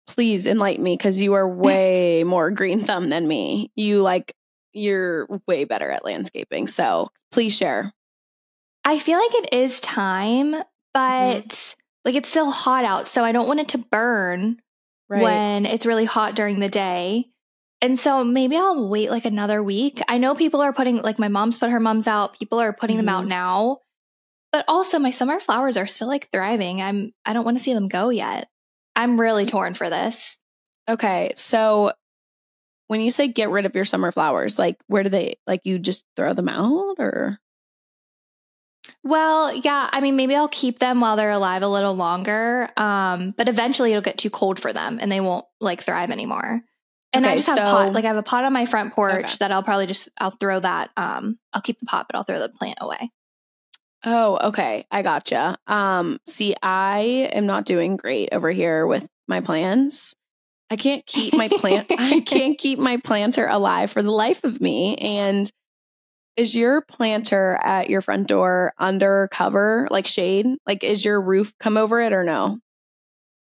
Please 0.07 0.47
enlighten 0.47 0.84
me 0.84 0.95
because 0.97 1.21
you 1.21 1.34
are 1.34 1.47
way 1.55 2.23
more 2.23 2.49
green 2.49 2.84
thumb 2.84 3.09
than 3.09 3.28
me. 3.28 3.71
You 3.76 4.01
like, 4.01 4.34
you're 4.73 5.28
way 5.47 5.65
better 5.65 5.89
at 5.91 6.03
landscaping. 6.03 6.67
So 6.67 7.09
please 7.32 7.55
share. 7.55 7.93
I 8.86 9.00
feel 9.00 9.18
like 9.20 9.34
it 9.34 9.54
is 9.54 9.82
time, 9.82 10.56
but 10.94 11.76
like 12.06 12.16
it's 12.16 12.30
still 12.30 12.52
hot 12.52 12.86
out. 12.86 13.08
So, 13.08 13.24
I 13.26 13.32
don't 13.32 13.48
want 13.48 13.60
it 13.60 13.70
to 13.70 13.80
burn 13.80 14.58
when 15.22 15.66
it's 15.66 15.86
really 15.86 16.06
hot 16.06 16.36
during 16.36 16.60
the 16.60 16.70
day. 16.70 17.26
And 17.82 18.00
so 18.00 18.24
maybe 18.24 18.56
I'll 18.56 18.88
wait 18.90 19.10
like 19.12 19.26
another 19.26 19.62
week. 19.62 20.02
I 20.08 20.18
know 20.18 20.34
people 20.34 20.62
are 20.62 20.72
putting, 20.74 20.98
like, 21.02 21.20
my 21.20 21.28
mom's 21.28 21.58
put 21.58 21.70
her 21.70 21.80
mums 21.80 22.08
out, 22.08 22.40
people 22.40 22.60
are 22.60 22.74
putting 22.74 22.98
them 22.98 23.10
out 23.10 23.26
Mhm. 23.26 23.30
now. 23.30 23.78
But 24.52 24.66
also, 24.68 24.98
my 25.00 25.12
summer 25.12 25.40
flowers 25.40 25.76
are 25.78 25.86
still 25.88 26.08
like 26.08 26.30
thriving. 26.32 26.82
I'm, 26.82 27.12
I 27.26 27.34
don't 27.34 27.44
want 27.44 27.58
to 27.58 27.64
see 27.64 27.74
them 27.74 27.88
go 27.90 28.10
yet. 28.10 28.48
I'm 28.96 29.20
really 29.20 29.46
torn 29.46 29.74
for 29.74 29.90
this. 29.90 30.38
Okay. 30.90 31.34
So 31.36 31.92
when 32.88 33.02
you 33.02 33.12
say 33.12 33.28
get 33.28 33.50
rid 33.50 33.66
of 33.66 33.76
your 33.76 33.84
summer 33.86 34.12
flowers, 34.12 34.58
like 34.58 34.78
where 34.88 35.04
do 35.04 35.10
they 35.10 35.36
like 35.46 35.62
you 35.66 35.78
just 35.80 36.06
throw 36.16 36.34
them 36.34 36.48
out 36.48 36.96
or 37.00 37.38
Well, 39.06 39.53
yeah, 39.53 39.88
I 39.91 40.01
mean, 40.01 40.16
maybe 40.16 40.36
I'll 40.36 40.47
keep 40.49 40.80
them 40.80 40.99
while 40.99 41.16
they're 41.16 41.30
alive 41.30 41.62
a 41.62 41.68
little 41.68 41.95
longer. 41.95 42.68
Um, 42.76 43.36
but 43.38 43.47
eventually 43.47 43.91
it'll 43.91 44.01
get 44.01 44.18
too 44.18 44.32
cold 44.32 44.60
for 44.60 44.74
them 44.74 44.97
and 44.99 45.12
they 45.12 45.22
won't 45.22 45.45
like 45.62 45.84
thrive 45.84 46.10
anymore. 46.10 46.64
And 47.14 47.24
I 47.26 47.36
just 47.36 47.47
have 47.47 47.58
a 47.58 47.62
so- 47.62 47.66
pot, 47.66 47.93
like 47.93 48.03
I 48.03 48.08
have 48.10 48.18
a 48.18 48.24
pot 48.24 48.43
on 48.45 48.51
my 48.51 48.66
front 48.66 48.93
porch 48.93 49.14
Okay. 49.26 49.34
that 49.39 49.51
I'll 49.51 49.64
probably 49.64 49.86
just 49.86 50.10
I'll 50.18 50.32
throw 50.32 50.60
that. 50.60 50.89
Um, 50.97 51.38
I'll 51.53 51.62
keep 51.62 51.80
the 51.80 51.86
pot, 51.86 52.08
but 52.10 52.18
I'll 52.18 52.24
throw 52.24 52.39
the 52.39 52.49
plant 52.49 52.80
away. 52.82 53.12
Oh, 54.03 54.39
okay. 54.49 54.86
I 54.91 55.01
gotcha. 55.03 55.58
Um, 55.68 56.20
see, 56.28 56.56
I 56.62 57.30
am 57.32 57.45
not 57.45 57.66
doing 57.66 57.97
great 57.97 58.30
over 58.32 58.51
here 58.51 58.86
with 58.88 59.08
my 59.28 59.39
plans. 59.41 60.16
I 60.70 60.78
can't 60.78 61.06
keep 61.06 61.36
my 61.36 61.47
plant 61.47 61.86
I 61.91 62.20
can't 62.26 62.58
keep 62.58 62.80
my 62.80 62.97
planter 62.97 63.45
alive 63.47 63.91
for 63.91 64.01
the 64.01 64.12
life 64.12 64.43
of 64.43 64.60
me. 64.60 64.95
And 64.97 65.49
is 66.38 66.56
your 66.56 66.82
planter 66.82 67.60
at 67.64 67.90
your 67.90 68.02
front 68.02 68.28
door 68.28 68.74
under 68.78 69.30
cover, 69.32 69.88
like 69.92 70.08
shade? 70.08 70.46
Like 70.68 70.84
is 70.84 71.06
your 71.06 71.22
roof 71.22 71.54
come 71.60 71.78
over 71.78 72.02
it 72.02 72.14
or 72.14 72.24
no? 72.24 72.60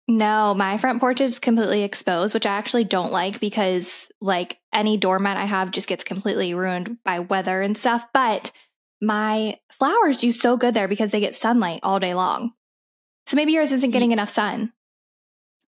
No, 0.07 0.53
my 0.53 0.77
front 0.77 0.99
porch 0.99 1.21
is 1.21 1.39
completely 1.39 1.83
exposed, 1.83 2.33
which 2.33 2.45
I 2.45 2.57
actually 2.57 2.83
don't 2.83 3.11
like 3.11 3.39
because 3.39 4.07
like 4.19 4.57
any 4.73 4.97
doormat 4.97 5.37
I 5.37 5.45
have 5.45 5.71
just 5.71 5.87
gets 5.87 6.03
completely 6.03 6.53
ruined 6.53 6.97
by 7.05 7.19
weather 7.19 7.61
and 7.61 7.77
stuff. 7.77 8.05
But 8.13 8.51
my 9.01 9.59
flowers 9.71 10.17
do 10.17 10.31
so 10.31 10.57
good 10.57 10.73
there 10.73 10.87
because 10.87 11.11
they 11.11 11.19
get 11.19 11.35
sunlight 11.35 11.79
all 11.83 11.99
day 11.99 12.13
long. 12.13 12.51
So 13.27 13.35
maybe 13.35 13.53
yours 13.53 13.71
isn't 13.71 13.91
getting 13.91 14.11
enough 14.11 14.29
sun. 14.29 14.73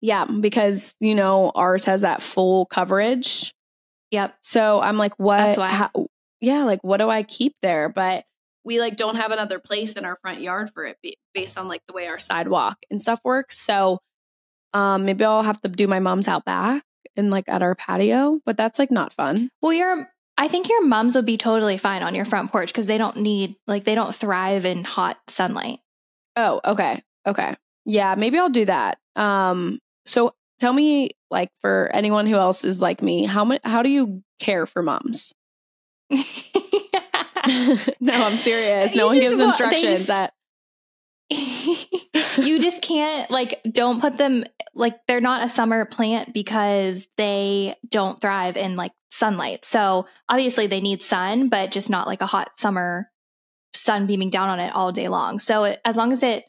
Yeah, 0.01 0.25
because 0.25 0.95
you 1.01 1.15
know 1.15 1.53
ours 1.55 1.85
has 1.85 2.01
that 2.01 2.23
full 2.23 2.67
coverage. 2.67 3.55
Yep. 4.11 4.35
So 4.41 4.81
I'm 4.81 4.99
like, 4.99 5.15
what? 5.19 5.39
That's 5.39 5.59
why. 5.59 5.69
how- 5.71 6.04
yeah, 6.45 6.64
like 6.64 6.82
what 6.82 6.99
do 6.99 7.09
I 7.11 7.22
keep 7.22 7.55
there? 7.62 7.88
But 7.88 8.24
we 8.64 8.80
like 8.80 8.97
don't 8.97 9.16
have 9.16 9.30
another 9.30 9.59
place 9.59 9.92
in 9.92 10.05
our 10.05 10.16
front 10.22 10.40
yard 10.40 10.70
for 10.72 10.84
it 10.84 10.97
based 11.34 11.59
on 11.59 11.68
like 11.68 11.82
the 11.86 11.95
way 11.95 12.07
our 12.07 12.18
sidewalk 12.18 12.78
and 12.90 13.01
stuff 13.01 13.20
works. 13.24 13.59
So 13.59 13.99
um 14.72 15.05
maybe 15.05 15.24
I'll 15.24 15.42
have 15.42 15.61
to 15.61 15.68
do 15.68 15.86
my 15.86 16.01
mom's 16.01 16.28
out 16.28 16.45
back 16.45 16.82
and 17.16 17.30
like 17.30 17.49
at 17.49 17.62
our 17.62 17.74
patio, 17.74 18.40
but 18.45 18.57
that's 18.57 18.78
like 18.78 18.90
not 18.90 19.12
fun. 19.12 19.51
Well, 19.61 19.72
your 19.72 20.11
I 20.36 20.49
think 20.49 20.68
your 20.68 20.84
mums 20.84 21.14
would 21.14 21.26
be 21.26 21.38
totally 21.38 21.78
fine 21.78 22.03
on 22.03 22.14
your 22.14 22.24
front 22.24 22.51
porch 22.51 22.68
because 22.68 22.86
they 22.86 22.99
don't 22.99 23.18
need 23.18 23.55
like 23.66 23.84
they 23.84 23.95
don't 23.95 24.14
thrive 24.14 24.64
in 24.64 24.84
hot 24.84 25.18
sunlight. 25.28 25.80
Oh, 26.36 26.61
okay. 26.64 27.03
Okay. 27.26 27.55
Yeah, 27.84 28.14
maybe 28.16 28.38
I'll 28.38 28.51
do 28.51 28.64
that. 28.64 28.99
Um 29.14 29.78
so 30.07 30.34
tell 30.59 30.72
me 30.72 31.11
like 31.30 31.51
for 31.61 31.90
anyone 31.92 32.26
who 32.26 32.36
else 32.36 32.64
is 32.64 32.80
like 32.80 33.03
me, 33.03 33.24
how 33.24 33.45
much 33.45 33.61
how 33.64 33.82
do 33.82 33.90
you 33.90 34.22
care 34.40 34.66
for 34.66 34.82
moms? 34.82 35.34
no, 38.01 38.13
I'm 38.13 38.37
serious. 38.39 38.95
No 38.95 39.05
You 39.05 39.07
one 39.07 39.21
gives 39.21 39.41
instructions 39.41 40.07
just- 40.07 40.07
that 40.09 40.33
you 41.31 42.61
just 42.61 42.83
can't 42.83 43.31
like 43.31 43.61
don't 43.71 44.01
put 44.01 44.19
them 44.19 44.45
like 44.75 44.95
they're 45.09 45.23
not 45.23 45.43
a 45.43 45.49
summer 45.49 45.87
plant 45.87 46.35
because 46.35 47.07
they 47.17 47.75
don't 47.89 48.21
thrive 48.21 48.57
in 48.59 48.77
like 48.77 48.93
sunlight. 49.11 49.65
So 49.65 50.07
obviously 50.29 50.67
they 50.67 50.81
need 50.83 51.03
sun, 51.03 51.49
but 51.49 51.71
just 51.71 51.89
not 51.89 52.07
like 52.07 52.21
a 52.21 52.27
hot 52.27 52.59
summer 52.59 53.11
sun 53.73 54.07
beaming 54.07 54.29
down 54.31 54.51
on 54.51 54.61
it 54.61 54.75
all 54.75 54.93
day 54.93 55.09
long. 55.09 55.39
So 55.39 55.65
it, 55.65 55.81
as 55.85 55.97
long 55.97 56.13
as 56.13 56.23
it 56.23 56.45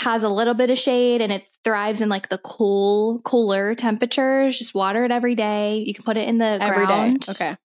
has 0.00 0.22
a 0.22 0.28
little 0.28 0.54
bit 0.54 0.70
of 0.70 0.78
shade 0.78 1.20
and 1.20 1.30
it 1.30 1.44
thrives 1.62 2.00
in 2.00 2.08
like 2.08 2.28
the 2.28 2.38
cool, 2.38 3.20
cooler 3.24 3.74
temperatures, 3.74 4.58
just 4.58 4.74
water 4.74 5.04
it 5.04 5.10
every 5.10 5.34
day. 5.34 5.84
You 5.86 5.92
can 5.94 6.02
put 6.04 6.16
it 6.16 6.28
in 6.28 6.38
the 6.38 6.58
every 6.60 6.86
day. 6.86 6.92
ground. 6.92 7.26
Okay. 7.28 7.56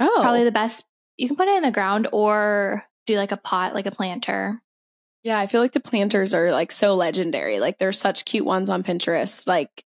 Oh. 0.00 0.06
It's 0.06 0.18
probably 0.18 0.42
oh. 0.42 0.44
the 0.44 0.52
best. 0.52 0.84
You 1.16 1.26
can 1.26 1.36
put 1.36 1.48
it 1.48 1.56
in 1.56 1.62
the 1.62 1.70
ground 1.72 2.08
or 2.12 2.84
do 3.06 3.16
like 3.16 3.32
a 3.32 3.36
pot, 3.36 3.74
like 3.74 3.86
a 3.86 3.90
planter. 3.90 4.60
Yeah, 5.24 5.38
I 5.38 5.46
feel 5.46 5.60
like 5.60 5.72
the 5.72 5.80
planters 5.80 6.32
are 6.34 6.52
like 6.52 6.70
so 6.72 6.94
legendary. 6.94 7.58
Like 7.58 7.78
there's 7.78 7.98
such 7.98 8.24
cute 8.24 8.46
ones 8.46 8.68
on 8.68 8.82
Pinterest. 8.84 9.46
Like 9.46 9.84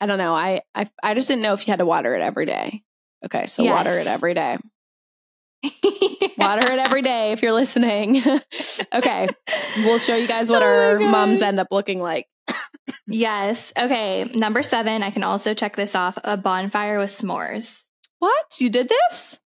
I 0.00 0.06
don't 0.06 0.18
know. 0.18 0.34
I 0.34 0.62
I 0.74 0.88
I 1.02 1.14
just 1.14 1.28
didn't 1.28 1.42
know 1.42 1.52
if 1.54 1.66
you 1.66 1.72
had 1.72 1.80
to 1.80 1.86
water 1.86 2.14
it 2.14 2.22
every 2.22 2.46
day. 2.46 2.82
Okay, 3.24 3.46
so 3.46 3.64
water 3.64 3.90
it 3.90 4.04
Yes. 4.04 4.06
every 4.06 4.34
day. 4.34 4.56
Water 6.38 6.66
it 6.72 6.78
every 6.78 7.02
day 7.02 7.32
if 7.32 7.42
you're 7.42 7.52
listening. 7.52 8.22
okay, 8.94 9.28
we'll 9.78 9.98
show 9.98 10.16
you 10.16 10.26
guys 10.26 10.50
what 10.50 10.62
Oh 10.62 10.66
our 10.66 10.98
God. 10.98 11.10
moms 11.10 11.42
end 11.42 11.60
up 11.60 11.66
looking 11.70 12.00
like. 12.00 12.26
Yes. 13.06 13.70
Okay. 13.76 14.24
Number 14.24 14.62
seven, 14.62 15.02
I 15.02 15.10
can 15.10 15.22
also 15.22 15.52
check 15.52 15.76
this 15.76 15.94
off 15.94 16.16
a 16.24 16.38
bonfire 16.38 16.98
with 16.98 17.10
s'mores. 17.10 17.84
What? 18.20 18.60
You 18.60 18.70
did 18.70 18.88
this? 18.88 19.40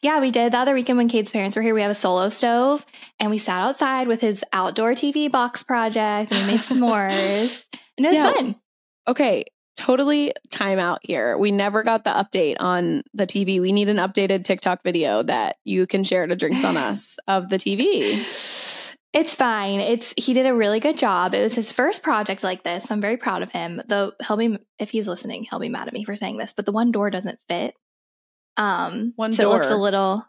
Yeah, 0.00 0.20
we 0.20 0.30
did 0.30 0.52
the 0.52 0.58
other 0.58 0.72
weekend 0.74 0.96
when 0.98 1.08
Cade's 1.08 1.30
parents 1.30 1.56
were 1.56 1.62
here. 1.62 1.74
We 1.74 1.82
have 1.82 1.90
a 1.90 1.94
solo 1.96 2.28
stove 2.30 2.86
and 3.20 3.30
we 3.30 3.38
sat 3.38 3.62
outside 3.62 4.06
with 4.08 4.20
his 4.20 4.42
outdoor 4.52 4.92
TV 4.92 5.30
box 5.30 5.62
project 5.62 6.32
and 6.32 6.40
we 6.46 6.52
made 6.52 6.60
s'mores. 6.62 7.64
And 7.98 8.06
it 8.06 8.10
was 8.10 8.14
Yeah. 8.16 8.32
fun. 8.32 8.56
Okay, 9.08 9.44
totally 9.76 10.32
time 10.50 10.78
out 10.78 11.00
here. 11.02 11.36
We 11.36 11.50
never 11.50 11.82
got 11.82 12.04
the 12.04 12.10
update 12.10 12.56
on 12.60 13.02
the 13.12 13.26
TV. 13.26 13.60
We 13.60 13.72
need 13.72 13.88
an 13.88 13.96
updated 13.98 14.44
TikTok 14.44 14.82
video 14.84 15.22
that 15.24 15.56
you 15.64 15.86
can 15.86 16.04
share 16.04 16.26
to 16.26 16.36
Drinks 16.36 16.64
on 16.64 16.76
Us 16.76 17.18
of 17.28 17.48
the 17.48 17.56
TV. 17.56 18.20
It's 19.12 19.34
fine. 19.34 19.80
It's 19.80 20.14
he 20.16 20.32
did 20.34 20.46
a 20.46 20.54
really 20.54 20.80
good 20.80 20.96
job. 20.98 21.34
It 21.34 21.42
was 21.42 21.54
his 21.54 21.70
first 21.70 22.02
project 22.02 22.42
like 22.42 22.62
this. 22.64 22.90
I'm 22.90 23.00
very 23.00 23.16
proud 23.16 23.42
of 23.42 23.50
him. 23.52 23.82
Though 23.86 24.12
he'll 24.26 24.36
be 24.36 24.58
if 24.78 24.90
he's 24.90 25.06
listening, 25.08 25.44
he'll 25.50 25.60
be 25.60 25.68
mad 25.68 25.88
at 25.88 25.94
me 25.94 26.04
for 26.04 26.16
saying 26.16 26.36
this, 26.36 26.52
but 26.52 26.64
the 26.66 26.72
one 26.72 26.90
door 26.92 27.10
doesn't 27.10 27.38
fit. 27.48 27.74
Um 28.56 29.12
One 29.16 29.32
so 29.32 29.50
it 29.50 29.52
looks 29.54 29.68
a 29.70 29.76
little 29.76 30.26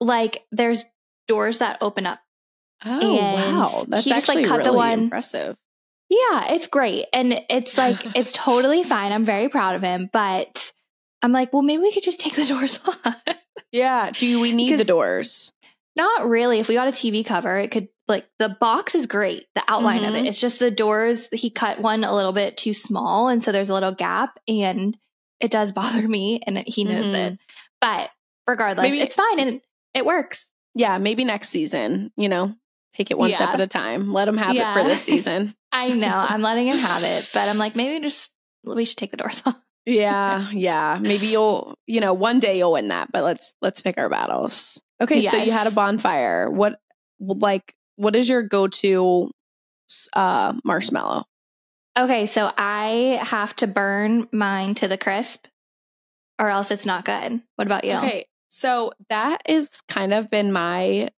like 0.00 0.44
there's 0.52 0.84
doors 1.28 1.58
that 1.58 1.78
open 1.80 2.06
up. 2.06 2.20
Oh 2.84 3.16
And 3.18 3.56
wow, 3.58 3.84
that's 3.88 4.04
he 4.04 4.10
just, 4.10 4.28
like, 4.28 4.38
actually 4.38 4.44
cut 4.48 4.58
the 4.58 4.64
really 4.70 4.76
one- 4.76 4.98
impressive. 5.04 5.56
Yeah, 6.10 6.52
it's 6.52 6.66
great. 6.66 7.06
And 7.12 7.40
it's 7.48 7.76
like 7.78 8.04
it's 8.16 8.32
totally 8.32 8.82
fine. 8.82 9.12
I'm 9.12 9.24
very 9.24 9.48
proud 9.48 9.74
of 9.74 9.82
him, 9.82 10.10
but 10.12 10.72
I'm 11.22 11.32
like, 11.32 11.52
well, 11.52 11.62
maybe 11.62 11.82
we 11.82 11.92
could 11.92 12.02
just 12.02 12.20
take 12.20 12.34
the 12.34 12.44
doors 12.54 12.78
off. 12.86 13.16
Yeah. 13.72 14.10
Do 14.10 14.40
we 14.40 14.52
need 14.52 14.78
the 14.78 14.84
doors? 14.84 15.50
Not 15.96 16.28
really. 16.28 16.58
If 16.60 16.68
we 16.68 16.74
got 16.74 16.88
a 16.88 16.92
TV 16.92 17.24
cover, 17.24 17.56
it 17.58 17.70
could 17.70 17.88
like 18.06 18.26
the 18.38 18.50
box 18.60 18.94
is 18.94 19.06
great, 19.06 19.46
the 19.54 19.62
outline 19.66 20.04
of 20.04 20.12
Mhm. 20.12 20.20
it. 20.20 20.26
It's 20.26 20.38
just 20.40 20.58
the 20.58 20.70
doors. 20.70 21.28
He 21.32 21.48
cut 21.50 21.80
one 21.80 22.04
a 22.04 22.14
little 22.14 22.32
bit 22.32 22.58
too 22.58 22.74
small, 22.74 23.28
and 23.28 23.42
so 23.42 23.50
there's 23.50 23.70
a 23.70 23.74
little 23.74 23.94
gap, 23.94 24.38
and 24.46 24.98
it 25.44 25.50
does 25.50 25.72
bother 25.80 26.06
me, 26.08 26.40
and 26.46 26.58
he 26.66 26.84
knows 26.84 27.06
Mhm. 27.06 27.32
it. 27.32 27.38
But 27.80 28.10
regardless, 28.46 28.84
Maybe- 28.90 29.00
it's 29.02 29.14
fine 29.14 29.38
and 29.38 29.60
it 29.94 30.04
works. 30.04 30.46
Yeah, 30.74 30.98
maybe 30.98 31.24
next 31.24 31.50
season. 31.50 32.10
You 32.16 32.28
know, 32.28 32.54
take 32.96 33.10
it 33.10 33.18
one 33.18 33.32
step 33.32 33.50
at 33.50 33.60
a 33.60 33.66
time. 33.66 34.12
Let 34.12 34.26
him 34.26 34.36
have 34.38 34.56
it 34.56 34.72
for 34.72 34.82
this 34.82 35.02
season. 35.04 35.54
I 35.70 35.88
know 35.90 36.08
I'm 36.28 36.42
letting 36.42 36.66
him 36.68 36.78
have 36.78 37.02
it, 37.04 37.30
but 37.34 37.48
I'm 37.48 37.58
like, 37.64 37.76
maybe 37.76 38.00
just 38.04 38.32
we 38.64 38.84
should 38.84 38.96
take 38.96 39.10
the 39.10 39.16
doors 39.18 39.42
off. 39.46 39.60
yeah, 39.86 40.50
yeah. 40.50 40.98
Maybe 41.00 41.26
you'll, 41.26 41.74
you 41.86 42.00
know, 42.00 42.14
one 42.14 42.40
day 42.40 42.56
you'll 42.58 42.72
win 42.72 42.88
that. 42.88 43.12
But 43.12 43.22
let's 43.22 43.54
let's 43.60 43.80
pick 43.82 43.98
our 43.98 44.08
battles. 44.08 44.82
Okay, 45.00 45.20
so 45.20 45.36
you 45.36 45.52
had 45.52 45.66
a 45.66 45.70
bonfire. 45.70 46.48
What, 46.50 46.78
like, 47.20 47.74
what 47.96 48.16
is 48.16 48.28
your 48.28 48.42
go-to 48.42 49.30
uh 50.14 50.54
marshmallow? 50.64 51.24
Okay, 51.96 52.26
so 52.26 52.50
I 52.56 53.20
have 53.22 53.54
to 53.56 53.66
burn 53.66 54.28
mine 54.32 54.74
to 54.76 54.88
the 54.88 54.98
crisp, 54.98 55.46
or 56.38 56.48
else 56.48 56.70
it's 56.70 56.86
not 56.86 57.04
good. 57.04 57.40
What 57.56 57.66
about 57.66 57.84
you? 57.84 57.92
Okay, 57.94 58.26
so 58.48 58.92
that 59.10 59.42
is 59.46 59.80
kind 59.88 60.12
of 60.12 60.30
been 60.30 60.52
my 60.52 61.10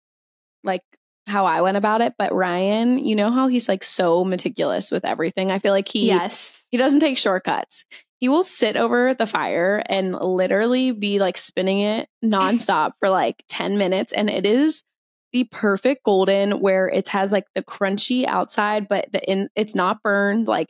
like 0.64 0.82
how 1.28 1.46
I 1.46 1.62
went 1.62 1.78
about 1.78 2.02
it. 2.02 2.14
But 2.18 2.34
Ryan, 2.34 3.00
you 3.00 3.16
know 3.16 3.32
how 3.32 3.48
he's 3.48 3.70
like 3.70 3.84
so 3.84 4.24
meticulous 4.26 4.92
with 4.92 5.06
everything. 5.06 5.52
I 5.52 5.60
feel 5.60 5.72
like 5.74 5.88
he 5.88 6.08
Yes. 6.08 6.52
he 6.72 6.78
doesn't 6.78 7.00
take 7.00 7.18
shortcuts. 7.18 7.86
He 8.20 8.30
will 8.30 8.44
sit 8.44 8.76
over 8.76 9.14
the 9.14 9.26
fire 9.26 9.84
and 9.88 10.14
literally 10.16 10.92
be 10.92 11.20
like 11.20 11.38
spinning 11.38 11.82
it 11.82 12.08
nonstop 12.24 12.94
for 13.00 13.10
like 13.10 13.44
10 13.50 13.78
minutes. 13.78 14.14
And 14.14 14.30
it 14.30 14.46
is 14.46 14.84
the 15.36 15.44
perfect 15.52 16.06
golden 16.06 16.62
where 16.62 16.88
it 16.88 17.10
has 17.10 17.34
like 17.34 17.44
the 17.56 17.62
crunchy 17.62 18.26
outside, 18.26 18.88
but 18.88 19.12
the 19.12 19.22
in 19.30 19.50
it's 19.54 19.76
not 19.76 20.02
burned. 20.02 20.48
Like 20.48 20.70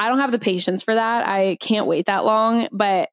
I 0.00 0.08
don't 0.08 0.18
have 0.18 0.32
the 0.32 0.38
patience 0.40 0.82
for 0.82 0.92
that. 0.96 1.28
I 1.28 1.56
can't 1.60 1.86
wait 1.86 2.06
that 2.06 2.24
long. 2.24 2.66
But 2.72 3.08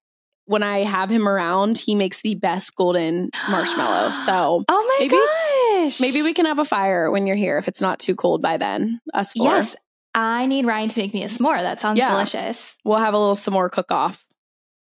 when 0.45 0.63
I 0.63 0.79
have 0.83 1.11
him 1.11 1.27
around, 1.27 1.77
he 1.77 1.93
makes 1.93 2.21
the 2.23 2.33
best 2.33 2.75
golden 2.75 3.29
marshmallow. 3.49 4.09
So 4.09 4.63
Oh 4.67 4.97
my 4.99 5.05
Maybe- 5.05 5.85
gosh. 5.85 6.01
maybe 6.01 6.23
we 6.23 6.33
can 6.33 6.47
have 6.47 6.57
a 6.57 6.65
fire 6.65 7.11
when 7.11 7.27
you're 7.27 7.35
here 7.35 7.59
if 7.59 7.67
it's 7.67 7.81
not 7.81 7.99
too 7.99 8.15
cold 8.15 8.41
by 8.41 8.57
then. 8.57 8.99
Us 9.13 9.33
four. 9.33 9.45
Yes. 9.45 9.75
I 10.15 10.47
need 10.47 10.65
Ryan 10.65 10.89
to 10.89 10.99
make 10.99 11.13
me 11.13 11.23
a 11.23 11.27
s'more. 11.27 11.59
That 11.59 11.79
sounds 11.79 11.99
Yeah. 11.99 12.09
delicious. 12.09 12.75
We'll 12.83 12.97
have 12.97 13.13
a 13.13 13.19
little 13.19 13.35
s'more 13.35 13.69
cook 13.71 13.91
off. 13.91 14.25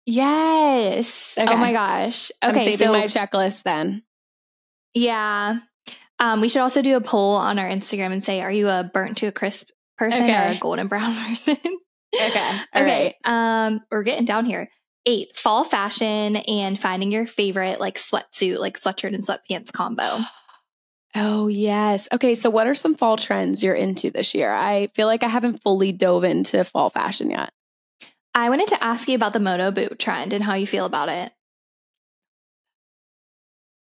Yes. 0.05 1.33
Oh 1.37 1.43
okay. 1.43 1.53
Oh 1.53 1.57
my 1.57 1.71
gosh. 1.71 2.31
I'm 2.43 2.51
Okay. 2.55 2.59
saving 2.63 2.87
So 2.87 2.93
my 2.93 3.05
checklist 3.05 3.63
then. 3.63 4.03
yeah. 4.93 5.57
Um, 6.19 6.41
we 6.41 6.49
should 6.49 6.61
also 6.61 6.81
do 6.81 6.95
a 6.95 7.01
poll 7.01 7.35
on 7.35 7.59
our 7.59 7.67
Instagram 7.67 8.11
and 8.11 8.23
say, 8.23 8.41
are 8.41 8.51
you 8.51 8.69
a 8.69 8.89
burnt 8.93 9.17
to 9.17 9.27
a 9.27 9.31
crisp 9.31 9.69
person 9.97 10.29
or 10.29 10.43
a 10.43 10.57
golden 10.59 10.87
brown 10.87 11.13
person? 11.27 11.57
Okay. 12.13 12.59
All 12.73 12.81
okay. 12.83 13.15
right. 13.25 13.67
Um, 13.67 13.81
we're 13.91 14.03
getting 14.03 14.25
down 14.25 14.45
here. 14.45 14.69
Eight, 15.05 15.37
fall 15.37 15.63
fashion 15.63 16.35
and 16.37 16.79
finding 16.79 17.11
your 17.11 17.27
favorite 17.27 17.79
like 17.79 17.99
sweatsuit, 17.99 18.59
like 18.59 18.79
sweatshirt 18.79 19.13
and 19.13 19.25
sweatpants 19.25 19.71
combo. 19.71 20.19
Oh, 21.17 21.47
yes. 21.47 22.09
Okay. 22.11 22.35
So, 22.35 22.49
what 22.49 22.67
are 22.67 22.75
some 22.75 22.93
fall 22.93 23.15
trends 23.15 23.63
you're 23.63 23.73
into 23.73 24.11
this 24.11 24.35
year? 24.35 24.53
I 24.53 24.87
feel 24.95 25.07
like 25.07 25.23
I 25.23 25.29
haven't 25.29 25.63
fully 25.63 25.93
dove 25.93 26.25
into 26.25 26.61
fall 26.65 26.89
fashion 26.89 27.29
yet. 27.29 27.51
I 28.33 28.49
wanted 28.49 28.67
to 28.67 28.83
ask 28.83 29.07
you 29.07 29.15
about 29.15 29.31
the 29.31 29.39
moto 29.39 29.71
boot 29.71 29.97
trend 29.97 30.33
and 30.33 30.43
how 30.43 30.55
you 30.55 30.67
feel 30.67 30.85
about 30.85 31.07
it. 31.07 31.31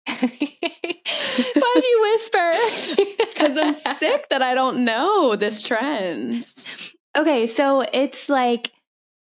Why'd 0.21 1.83
you 1.83 1.99
whisper? 2.11 2.53
Because 3.37 3.55
I'm 3.57 3.73
sick 3.75 4.29
that 4.29 4.41
I 4.41 4.55
don't 4.55 4.83
know 4.83 5.35
this 5.35 5.61
trend. 5.61 6.51
Okay, 7.15 7.45
so 7.45 7.81
it's 7.81 8.29
like 8.29 8.71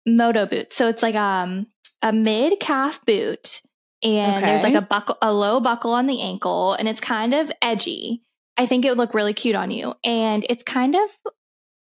moto 0.05 0.45
boot. 0.45 0.71
So 0.71 0.87
it's 0.87 1.03
like 1.03 1.15
um 1.15 1.67
a 2.01 2.13
mid 2.13 2.59
calf 2.61 3.03
boot, 3.05 3.61
and 4.01 4.45
there's 4.45 4.63
like 4.63 4.75
a 4.75 4.81
buckle, 4.81 5.17
a 5.21 5.33
low 5.33 5.59
buckle 5.59 5.91
on 5.91 6.07
the 6.07 6.21
ankle, 6.21 6.73
and 6.73 6.87
it's 6.87 7.01
kind 7.01 7.33
of 7.33 7.51
edgy. 7.61 8.21
I 8.55 8.65
think 8.65 8.85
it 8.85 8.89
would 8.89 8.97
look 8.97 9.13
really 9.13 9.33
cute 9.33 9.55
on 9.55 9.71
you, 9.71 9.93
and 10.05 10.45
it's 10.49 10.63
kind 10.63 10.95
of 10.95 11.09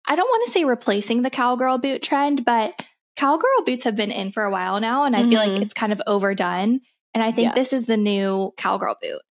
I 0.08 0.16
don't 0.16 0.28
want 0.28 0.46
to 0.46 0.52
say 0.52 0.64
replacing 0.64 1.24
the 1.24 1.30
cowgirl 1.30 1.80
boot 1.80 2.02
trend, 2.02 2.46
but 2.46 2.74
cowgirl 3.18 3.66
boots 3.66 3.84
have 3.84 3.98
been 3.98 4.12
in 4.12 4.32
for 4.32 4.44
a 4.46 4.52
while 4.52 4.80
now, 4.80 5.04
and 5.04 5.14
I 5.16 5.24
feel 5.24 5.40
like 5.40 5.52
Mhm. 5.52 5.62
it's 5.62 5.74
kind 5.74 5.92
of 5.92 6.02
overdone. 6.08 6.80
And 7.14 7.22
I 7.24 7.32
think 7.32 7.54
this 7.54 7.74
is 7.74 7.86
the 7.86 7.98
new 7.98 8.54
cowgirl 8.58 8.96
boot. 9.02 9.22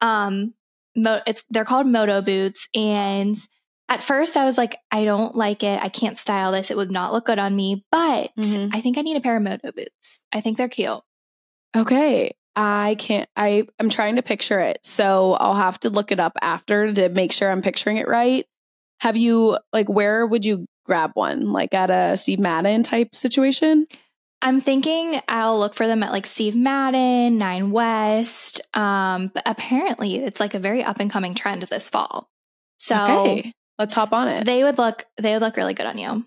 Um, 0.00 0.54
mo- 0.96 1.22
it's 1.26 1.42
they're 1.50 1.64
called 1.64 1.86
moto 1.86 2.22
boots, 2.22 2.68
and 2.74 3.36
at 3.88 4.02
first 4.02 4.36
I 4.36 4.44
was 4.44 4.56
like, 4.56 4.78
I 4.90 5.04
don't 5.04 5.34
like 5.34 5.62
it. 5.62 5.80
I 5.82 5.88
can't 5.88 6.18
style 6.18 6.52
this. 6.52 6.70
It 6.70 6.76
would 6.76 6.90
not 6.90 7.12
look 7.12 7.26
good 7.26 7.38
on 7.38 7.54
me. 7.54 7.84
But 7.90 8.30
Mhm. 8.38 8.70
I 8.72 8.80
think 8.80 8.96
I 8.96 9.02
need 9.02 9.16
a 9.16 9.20
pair 9.20 9.36
of 9.36 9.42
moto 9.42 9.72
boots. 9.72 10.20
I 10.32 10.40
think 10.40 10.56
they're 10.56 10.68
cute. 10.68 11.00
Okay. 11.76 12.32
I 12.54 12.96
can't 12.98 13.28
I 13.34 13.66
I'm 13.80 13.88
trying 13.88 14.16
to 14.16 14.22
picture 14.22 14.60
it. 14.60 14.78
So 14.82 15.32
I'll 15.34 15.54
have 15.54 15.80
to 15.80 15.90
look 15.90 16.12
it 16.12 16.20
up 16.20 16.34
after 16.42 16.92
to 16.92 17.08
make 17.08 17.32
sure 17.32 17.50
I'm 17.50 17.62
picturing 17.62 17.96
it 17.96 18.06
right. 18.08 18.44
Have 19.00 19.16
you 19.16 19.58
like 19.72 19.88
where 19.88 20.26
would 20.26 20.44
you 20.44 20.66
grab 20.84 21.12
one? 21.14 21.52
Like 21.52 21.72
at 21.74 21.90
a 21.90 22.16
Steve 22.16 22.40
Madden 22.40 22.82
type 22.82 23.14
situation? 23.16 23.86
I'm 24.42 24.60
thinking 24.60 25.20
I'll 25.28 25.58
look 25.58 25.74
for 25.74 25.86
them 25.86 26.02
at 26.02 26.10
like 26.12 26.26
Steve 26.26 26.56
Madden, 26.56 27.38
Nine 27.38 27.70
West. 27.70 28.60
Um, 28.74 29.30
but 29.32 29.44
apparently 29.46 30.16
it's 30.16 30.40
like 30.40 30.54
a 30.54 30.58
very 30.58 30.82
up 30.82 30.98
and 31.00 31.10
coming 31.10 31.34
trend 31.34 31.62
this 31.62 31.88
fall. 31.88 32.28
So 32.78 32.96
okay. 32.96 33.54
Let's 33.78 33.94
hop 33.94 34.12
on 34.12 34.28
it. 34.28 34.44
they 34.44 34.64
would 34.64 34.76
look 34.78 35.06
they 35.20 35.32
would 35.32 35.42
look 35.42 35.56
really 35.56 35.74
good 35.74 35.86
on 35.86 35.96
you. 35.96 36.26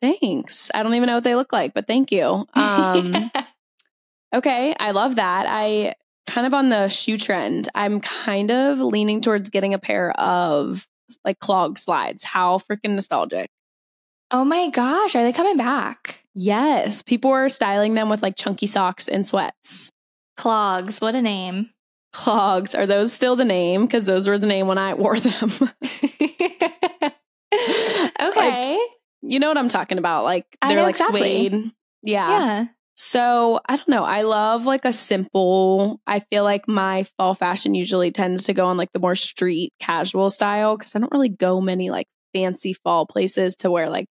Thanks. 0.00 0.70
I 0.74 0.82
don't 0.82 0.94
even 0.94 1.06
know 1.06 1.14
what 1.14 1.24
they 1.24 1.34
look 1.34 1.52
like, 1.52 1.72
but 1.74 1.86
thank 1.86 2.12
you. 2.12 2.46
Um 2.54 3.30
Okay, 4.34 4.74
I 4.78 4.90
love 4.90 5.16
that. 5.16 5.46
I 5.48 5.94
kind 6.26 6.46
of 6.46 6.54
on 6.54 6.68
the 6.68 6.88
shoe 6.88 7.16
trend. 7.16 7.68
I'm 7.74 8.00
kind 8.00 8.50
of 8.50 8.80
leaning 8.80 9.20
towards 9.20 9.48
getting 9.48 9.74
a 9.74 9.78
pair 9.78 10.10
of 10.20 10.88
like 11.24 11.38
clog 11.38 11.78
slides. 11.78 12.24
How 12.24 12.58
freaking 12.58 12.90
nostalgic. 12.96 13.48
oh 14.30 14.44
my 14.44 14.70
gosh, 14.70 15.14
are 15.14 15.22
they 15.22 15.32
coming 15.32 15.56
back? 15.56 16.23
Yes, 16.34 17.02
people 17.02 17.30
are 17.30 17.48
styling 17.48 17.94
them 17.94 18.08
with 18.08 18.22
like 18.22 18.36
chunky 18.36 18.66
socks 18.66 19.08
and 19.08 19.24
sweats. 19.24 19.90
Clogs, 20.36 21.00
what 21.00 21.14
a 21.14 21.22
name. 21.22 21.70
Clogs, 22.12 22.74
are 22.74 22.86
those 22.86 23.12
still 23.12 23.36
the 23.36 23.44
name? 23.44 23.86
Because 23.86 24.06
those 24.06 24.26
were 24.26 24.38
the 24.38 24.46
name 24.46 24.66
when 24.66 24.78
I 24.78 24.94
wore 24.94 25.18
them. 25.18 25.52
okay. 28.20 28.78
you 29.22 29.38
know 29.38 29.48
what 29.48 29.58
I'm 29.58 29.68
talking 29.68 29.98
about? 29.98 30.24
Like 30.24 30.46
they're 30.62 30.82
like 30.82 30.96
exactly. 30.96 31.48
suede. 31.48 31.72
Yeah. 32.02 32.28
yeah. 32.28 32.66
So 32.96 33.60
I 33.68 33.76
don't 33.76 33.88
know. 33.88 34.04
I 34.04 34.22
love 34.22 34.66
like 34.66 34.84
a 34.84 34.92
simple. 34.92 36.00
I 36.06 36.20
feel 36.20 36.44
like 36.44 36.68
my 36.68 37.04
fall 37.16 37.34
fashion 37.34 37.74
usually 37.74 38.12
tends 38.12 38.44
to 38.44 38.54
go 38.54 38.66
on 38.66 38.76
like 38.76 38.92
the 38.92 39.00
more 39.00 39.16
street 39.16 39.72
casual 39.80 40.30
style 40.30 40.76
because 40.76 40.94
I 40.94 41.00
don't 41.00 41.12
really 41.12 41.28
go 41.28 41.60
many 41.60 41.90
like 41.90 42.06
fancy 42.32 42.72
fall 42.72 43.06
places 43.06 43.56
to 43.56 43.70
wear 43.70 43.88
like 43.88 44.06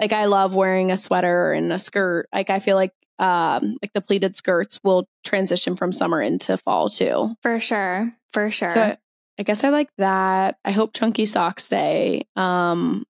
like 0.00 0.12
I 0.12 0.26
love 0.26 0.54
wearing 0.54 0.90
a 0.90 0.96
sweater 0.96 1.52
and 1.52 1.72
a 1.72 1.78
skirt. 1.78 2.28
Like 2.34 2.50
I 2.50 2.60
feel 2.60 2.76
like 2.76 2.92
um 3.18 3.76
like 3.80 3.92
the 3.94 4.00
pleated 4.00 4.36
skirts 4.36 4.80
will 4.82 5.06
transition 5.24 5.76
from 5.76 5.92
summer 5.92 6.20
into 6.20 6.56
fall 6.56 6.88
too. 6.90 7.34
For 7.42 7.60
sure. 7.60 8.12
For 8.32 8.50
sure. 8.50 8.68
So 8.68 8.96
I, 9.38 9.42
guess 9.44 9.62
I 9.64 9.68
like 9.70 9.88
that. 9.98 10.58
I 10.64 10.72
hope 10.72 10.94
chunky 10.94 11.26
socks 11.26 11.64
stay. 11.64 12.26
Um 12.36 13.04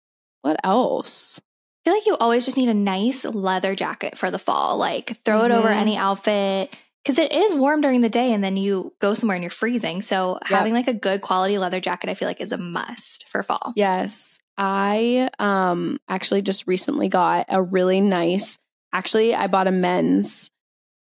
what 0.42 0.58
else? 0.64 1.38
I 1.84 1.90
feel 1.90 1.94
like 1.98 2.06
you 2.06 2.16
always 2.16 2.44
just 2.44 2.56
need 2.56 2.68
a 2.70 2.74
nice 2.74 3.24
leather 3.24 3.74
jacket 3.74 4.16
for 4.16 4.30
the 4.30 4.38
fall. 4.38 4.78
Like 4.78 5.18
throw 5.24 5.44
it 5.44 5.50
over 5.50 5.68
Mhm. 5.68 5.76
any 5.76 5.96
outfit 5.96 6.74
because 7.04 7.18
it 7.18 7.32
is 7.32 7.54
warm 7.54 7.80
during 7.80 8.00
the 8.02 8.08
day 8.10 8.32
and 8.32 8.42
then 8.44 8.56
you 8.56 8.92
go 9.00 9.12
somewhere 9.14 9.34
and 9.36 9.42
you're 9.42 9.50
freezing. 9.50 10.00
So 10.02 10.38
Yep. 10.42 10.48
having 10.50 10.74
like 10.74 10.88
a 10.88 10.94
good 10.94 11.20
quality 11.22 11.56
leather 11.58 11.80
jacket, 11.80 12.08
I 12.10 12.14
feel 12.14 12.28
like 12.28 12.40
is 12.40 12.52
a 12.52 12.58
must 12.58 13.26
for 13.28 13.42
fall. 13.42 13.72
Yes. 13.76 14.38
I 14.60 15.30
um 15.38 15.98
actually 16.06 16.42
just 16.42 16.66
recently 16.66 17.08
got 17.08 17.46
a 17.48 17.62
really 17.62 18.02
nice 18.02 18.58
actually 18.92 19.34
I 19.34 19.46
bought 19.46 19.66
a 19.66 19.72
men's 19.72 20.50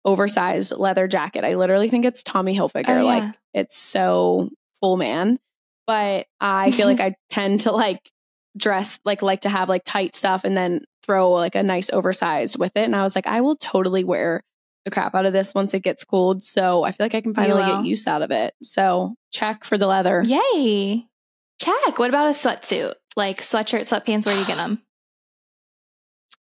oversized 0.05 0.71
leather 0.77 1.09
jacket. 1.09 1.43
I 1.43 1.55
literally 1.55 1.89
think 1.89 2.05
it's 2.05 2.23
Tommy 2.23 2.57
Hilfiger. 2.57 2.85
Oh, 2.87 2.97
yeah. 2.97 3.03
Like 3.03 3.35
it's 3.53 3.77
so 3.77 4.49
full 4.79 4.95
man. 4.95 5.39
But 5.85 6.27
I 6.39 6.71
feel 6.71 6.87
like 6.87 6.99
I 7.01 7.15
tend 7.29 7.61
to 7.61 7.73
like 7.73 8.09
dress 8.57 8.97
like 9.03 9.21
like 9.21 9.41
to 9.41 9.49
have 9.49 9.67
like 9.67 9.83
tight 9.83 10.15
stuff 10.15 10.45
and 10.45 10.55
then 10.55 10.85
throw 11.03 11.31
like 11.31 11.55
a 11.55 11.63
nice 11.63 11.89
oversized 11.89 12.57
with 12.57 12.71
it. 12.77 12.83
And 12.83 12.95
I 12.95 13.03
was 13.03 13.13
like, 13.13 13.27
I 13.27 13.41
will 13.41 13.57
totally 13.57 14.05
wear 14.05 14.41
the 14.85 14.91
crap 14.91 15.15
out 15.15 15.25
of 15.25 15.33
this 15.33 15.53
once 15.53 15.73
it 15.73 15.83
gets 15.83 16.05
cold. 16.05 16.43
So 16.43 16.83
I 16.83 16.91
feel 16.91 17.03
like 17.05 17.15
I 17.15 17.21
can 17.21 17.33
finally 17.33 17.63
get 17.63 17.83
use 17.83 18.07
out 18.07 18.21
of 18.21 18.31
it. 18.31 18.53
So 18.63 19.15
check 19.33 19.65
for 19.65 19.77
the 19.77 19.87
leather. 19.87 20.23
Yay. 20.25 21.07
Check. 21.59 21.99
What 21.99 22.09
about 22.09 22.27
a 22.27 22.31
sweatsuit? 22.31 22.93
Like 23.15 23.41
sweatshirt, 23.41 23.81
sweatpants, 23.81 24.25
where 24.25 24.35
do 24.35 24.41
you 24.41 24.47
get 24.47 24.57
them? 24.57 24.81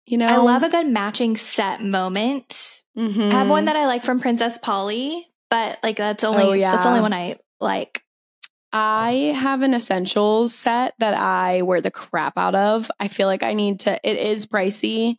You 0.05 0.18
know, 0.18 0.28
I 0.28 0.38
love 0.38 0.64
a 0.64 0.70
good 0.70 0.88
matching 0.88 1.36
set 1.36 1.84
moment. 1.84 2.84
Mhm. 2.97 3.30
I 3.30 3.34
have 3.39 3.49
one 3.49 3.66
that 3.66 3.76
I 3.76 3.86
like 3.88 4.03
from 4.03 4.22
Princess 4.22 4.58
Polly, 4.58 5.28
but 5.49 5.80
like 5.84 5.97
that's 5.97 6.24
only 6.24 6.43
Oh, 6.64 6.72
that's 6.72 6.84
the 6.84 6.89
only 6.89 7.01
one 7.01 7.14
I 7.14 7.38
like. 7.60 8.01
I 8.72 9.34
have 9.36 9.62
an 9.62 9.74
essentials 9.74 10.53
set 10.55 10.93
that 10.99 11.14
I 11.14 11.62
wear 11.62 11.82
the 11.82 11.91
crap 11.91 12.38
out 12.38 12.55
of. 12.55 12.89
I 12.99 13.08
feel 13.08 13.28
like 13.28 13.43
I 13.43 13.53
need 13.53 13.82
to 13.82 13.99
it 14.03 14.18
is 14.18 14.45
pricey. 14.45 15.16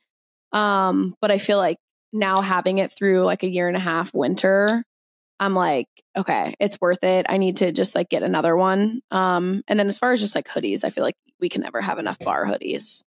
Um, 0.52 1.14
but 1.20 1.30
I 1.30 1.38
feel 1.38 1.58
like 1.58 1.76
now 2.12 2.40
having 2.40 2.78
it 2.78 2.90
through 2.90 3.24
like 3.24 3.42
a 3.42 3.48
year 3.48 3.68
and 3.68 3.76
a 3.76 3.80
half 3.80 4.14
winter, 4.14 4.84
I'm 5.40 5.54
like, 5.54 5.88
okay, 6.16 6.54
it's 6.58 6.80
worth 6.80 7.04
it. 7.04 7.26
I 7.28 7.36
need 7.36 7.58
to 7.58 7.72
just 7.72 7.94
like 7.94 8.08
get 8.08 8.22
another 8.22 8.56
one. 8.56 9.00
Um, 9.10 9.62
and 9.68 9.78
then 9.78 9.86
as 9.86 9.98
far 9.98 10.12
as 10.12 10.20
just 10.20 10.34
like 10.34 10.48
hoodies, 10.48 10.84
I 10.84 10.90
feel 10.90 11.04
like 11.04 11.16
we 11.40 11.48
can 11.48 11.62
never 11.62 11.80
have 11.80 11.98
enough 11.98 12.18
bar 12.18 12.44
hoodies. 12.44 13.04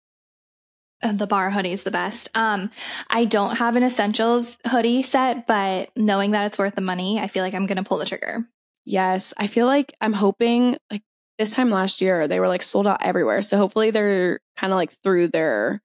Uh, 1.01 1.13
The 1.13 1.27
bar 1.27 1.49
hoodie 1.49 1.71
is 1.71 1.83
the 1.83 1.91
best. 1.91 2.29
Um, 2.35 2.71
I 3.09 3.25
don't 3.25 3.57
have 3.57 3.75
an 3.75 3.83
essentials 3.83 4.57
hoodie 4.65 5.03
set, 5.03 5.47
but 5.47 5.89
knowing 5.95 6.31
that 6.31 6.47
it's 6.47 6.57
worth 6.57 6.75
the 6.75 6.81
money, 6.81 7.19
I 7.19 7.27
feel 7.27 7.43
like 7.43 7.53
I'm 7.53 7.65
gonna 7.65 7.83
pull 7.83 7.99
the 7.99 8.05
trigger. 8.05 8.45
Yes, 8.85 9.33
I 9.37 9.47
feel 9.47 9.65
like 9.65 9.93
I'm 10.01 10.13
hoping 10.13 10.77
like 10.91 11.03
this 11.37 11.53
time 11.53 11.69
last 11.69 12.01
year 12.01 12.27
they 12.27 12.39
were 12.39 12.47
like 12.47 12.63
sold 12.63 12.87
out 12.87 13.05
everywhere. 13.05 13.41
So 13.41 13.57
hopefully 13.57 13.91
they're 13.91 14.39
kind 14.55 14.73
of 14.73 14.77
like 14.77 14.91
through 15.03 15.27
their 15.27 15.81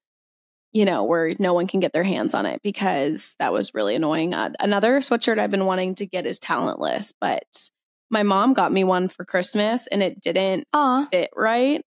you 0.72 0.84
know, 0.84 1.04
where 1.04 1.34
no 1.38 1.52
one 1.54 1.66
can 1.66 1.80
get 1.80 1.92
their 1.92 2.02
hands 2.02 2.34
on 2.34 2.46
it 2.46 2.60
because 2.62 3.36
that 3.38 3.52
was 3.52 3.74
really 3.74 3.94
annoying. 3.94 4.34
Uh, 4.34 4.52
another 4.58 5.00
sweatshirt 5.00 5.38
I've 5.38 5.50
been 5.50 5.66
wanting 5.66 5.94
to 5.96 6.06
get 6.06 6.26
is 6.26 6.38
Talentless, 6.38 7.12
but 7.20 7.44
my 8.10 8.22
mom 8.22 8.54
got 8.54 8.72
me 8.72 8.84
one 8.84 9.08
for 9.08 9.24
Christmas 9.24 9.86
and 9.86 10.02
it 10.02 10.20
didn't 10.20 10.66
Aw, 10.72 11.08
fit 11.10 11.30
right. 11.34 11.82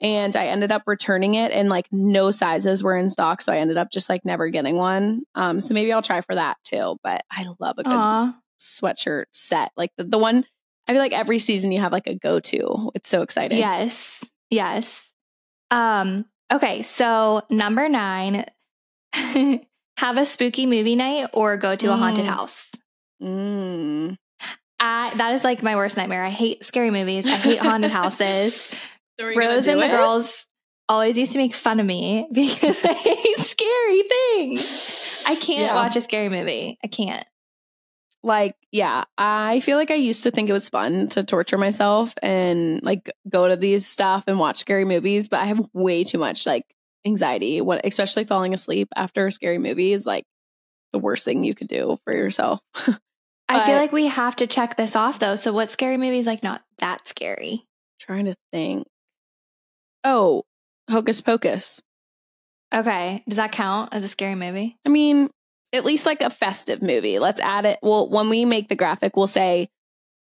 And 0.00 0.34
I 0.34 0.46
ended 0.46 0.72
up 0.72 0.82
returning 0.86 1.34
it 1.34 1.52
and 1.52 1.68
like 1.68 1.86
no 1.92 2.30
sizes 2.30 2.82
were 2.82 2.96
in 2.96 3.08
stock. 3.08 3.40
So 3.40 3.52
I 3.52 3.58
ended 3.58 3.78
up 3.78 3.90
just 3.90 4.08
like 4.08 4.24
never 4.24 4.48
getting 4.48 4.76
one. 4.76 5.22
Um, 5.34 5.60
so 5.60 5.74
maybe 5.74 5.92
I'll 5.92 6.02
try 6.02 6.20
for 6.20 6.34
that 6.34 6.56
too. 6.64 6.96
But 7.02 7.22
I 7.30 7.46
love 7.60 7.78
a 7.78 7.84
good 7.84 7.92
aw. 7.92 8.34
sweatshirt 8.60 9.24
set. 9.32 9.70
Like 9.76 9.90
the, 9.96 10.04
the 10.04 10.18
one 10.18 10.44
I 10.88 10.92
feel 10.92 11.00
like 11.00 11.12
every 11.12 11.38
season 11.38 11.72
you 11.72 11.80
have 11.80 11.92
like 11.92 12.06
a 12.06 12.14
go 12.14 12.40
to. 12.40 12.90
It's 12.94 13.08
so 13.08 13.22
exciting. 13.22 13.58
Yes, 13.58 14.24
yes. 14.50 15.08
Um. 15.70 16.26
Okay, 16.52 16.82
so 16.82 17.42
number 17.50 17.88
nine, 17.88 18.44
have 19.14 20.16
a 20.16 20.26
spooky 20.26 20.66
movie 20.66 20.96
night 20.96 21.30
or 21.32 21.56
go 21.56 21.74
to 21.76 21.92
a 21.92 21.96
haunted 21.96 22.24
Mm. 22.24 22.28
house. 22.28 22.64
Mm. 23.22 24.16
I, 24.80 25.14
that 25.16 25.34
is 25.34 25.44
like 25.44 25.62
my 25.62 25.76
worst 25.76 25.96
nightmare. 25.96 26.24
I 26.24 26.28
hate 26.30 26.64
scary 26.64 26.90
movies. 26.90 27.24
I 27.26 27.36
hate 27.36 27.58
haunted 27.60 27.90
houses. 27.90 28.78
So 29.20 29.26
are 29.26 29.30
you 29.30 29.36
gonna 29.38 29.46
Rose 29.56 29.66
and 29.66 29.78
do 29.78 29.86
the 29.86 29.94
girls 29.94 30.46
always 30.88 31.18
used 31.18 31.32
to 31.32 31.38
make 31.38 31.54
fun 31.54 31.78
of 31.80 31.84
me 31.86 32.26
because 32.32 32.82
I 32.82 32.94
hate 32.94 33.38
scary 33.38 34.02
things. 34.04 35.24
I 35.28 35.34
can't 35.34 35.60
Yeah. 35.60 35.74
watch 35.74 35.96
a 35.96 36.00
scary 36.00 36.30
movie. 36.30 36.78
I 36.82 36.86
can't. 36.88 37.26
Like 38.22 38.54
yeah 38.70 39.04
i 39.18 39.60
feel 39.60 39.76
like 39.76 39.90
i 39.90 39.96
used 39.96 40.22
to 40.22 40.30
think 40.30 40.48
it 40.48 40.52
was 40.52 40.68
fun 40.68 41.08
to 41.08 41.24
torture 41.24 41.58
myself 41.58 42.14
and 42.22 42.82
like 42.82 43.10
go 43.28 43.48
to 43.48 43.56
these 43.56 43.86
stuff 43.86 44.24
and 44.26 44.38
watch 44.38 44.58
scary 44.58 44.84
movies 44.84 45.28
but 45.28 45.40
i 45.40 45.44
have 45.44 45.60
way 45.72 46.04
too 46.04 46.18
much 46.18 46.46
like 46.46 46.64
anxiety 47.04 47.60
when 47.60 47.80
especially 47.84 48.24
falling 48.24 48.54
asleep 48.54 48.88
after 48.94 49.26
a 49.26 49.32
scary 49.32 49.58
movie 49.58 49.92
is 49.92 50.06
like 50.06 50.24
the 50.92 50.98
worst 50.98 51.24
thing 51.24 51.42
you 51.42 51.54
could 51.54 51.68
do 51.68 51.98
for 52.04 52.14
yourself 52.14 52.60
I 53.48 53.66
feel 53.66 53.76
like 53.76 53.92
we 53.92 54.06
have 54.06 54.36
to 54.36 54.46
check 54.46 54.78
this 54.78 54.96
off 54.96 55.18
though. 55.18 55.36
So 55.36 55.52
what 55.52 55.68
scary 55.68 55.98
movie 55.98 56.18
is 56.18 56.24
like 56.24 56.42
not 56.42 56.62
that 56.78 57.06
scary? 57.06 57.66
trying 58.02 58.24
to 58.26 58.34
think. 58.52 58.86
Oh, 60.04 60.42
Hocus 60.90 61.20
Pocus. 61.20 61.80
Okay. 62.74 63.22
Does 63.28 63.36
that 63.36 63.52
count 63.52 63.90
as 63.92 64.02
a 64.02 64.08
scary 64.08 64.34
movie? 64.34 64.76
I 64.84 64.88
mean, 64.88 65.30
at 65.72 65.84
least 65.84 66.06
like 66.06 66.20
a 66.20 66.30
festive 66.30 66.82
movie. 66.82 67.18
Let's 67.18 67.40
add 67.40 67.64
it. 67.64 67.78
Well, 67.82 68.10
when 68.10 68.28
we 68.28 68.44
make 68.44 68.68
the 68.68 68.76
graphic, 68.76 69.16
we'll 69.16 69.26
say 69.26 69.70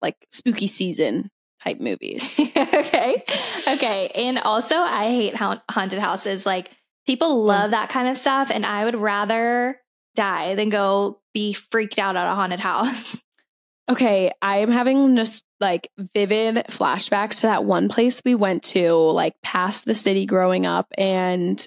like 0.00 0.16
spooky 0.30 0.66
season 0.66 1.30
type 1.62 1.80
movies. 1.80 2.40
okay. 2.56 3.24
Okay. 3.68 4.08
And 4.14 4.38
also, 4.38 4.76
I 4.76 5.06
hate 5.08 5.34
haunt- 5.34 5.62
haunted 5.70 5.98
houses. 5.98 6.44
Like, 6.44 6.70
people 7.06 7.36
mm. 7.36 7.46
love 7.46 7.70
that 7.70 7.88
kind 7.88 8.08
of 8.08 8.18
stuff. 8.18 8.50
And 8.50 8.66
I 8.66 8.84
would 8.84 8.96
rather 8.96 9.80
die 10.14 10.54
than 10.54 10.68
go 10.68 11.20
be 11.32 11.52
freaked 11.52 11.98
out 11.98 12.16
at 12.16 12.30
a 12.30 12.34
haunted 12.34 12.60
house. 12.60 13.20
okay, 13.90 14.32
I 14.42 14.58
am 14.58 14.70
having 14.70 15.16
just 15.16 15.44
like 15.60 15.88
vivid 16.14 16.56
flashbacks 16.68 17.40
to 17.40 17.46
that 17.46 17.64
one 17.64 17.88
place 17.88 18.22
we 18.24 18.34
went 18.34 18.62
to, 18.64 18.92
like 18.92 19.34
past 19.42 19.84
the 19.84 19.94
city 19.94 20.26
growing 20.26 20.66
up. 20.66 20.92
And 20.98 21.66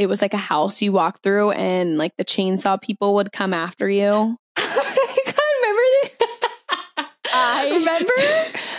it 0.00 0.06
was 0.08 0.22
like 0.22 0.32
a 0.32 0.38
house 0.38 0.80
you 0.80 0.92
walk 0.92 1.20
through, 1.22 1.50
and 1.50 1.98
like 1.98 2.16
the 2.16 2.24
chainsaw 2.24 2.80
people 2.80 3.14
would 3.16 3.32
come 3.32 3.52
after 3.52 3.88
you. 3.88 4.36
Oh 4.56 4.96
I 4.96 5.22
can't 5.24 5.36
remember. 5.62 5.82
The- 6.96 7.06
I 7.32 7.70
remember 7.78 8.12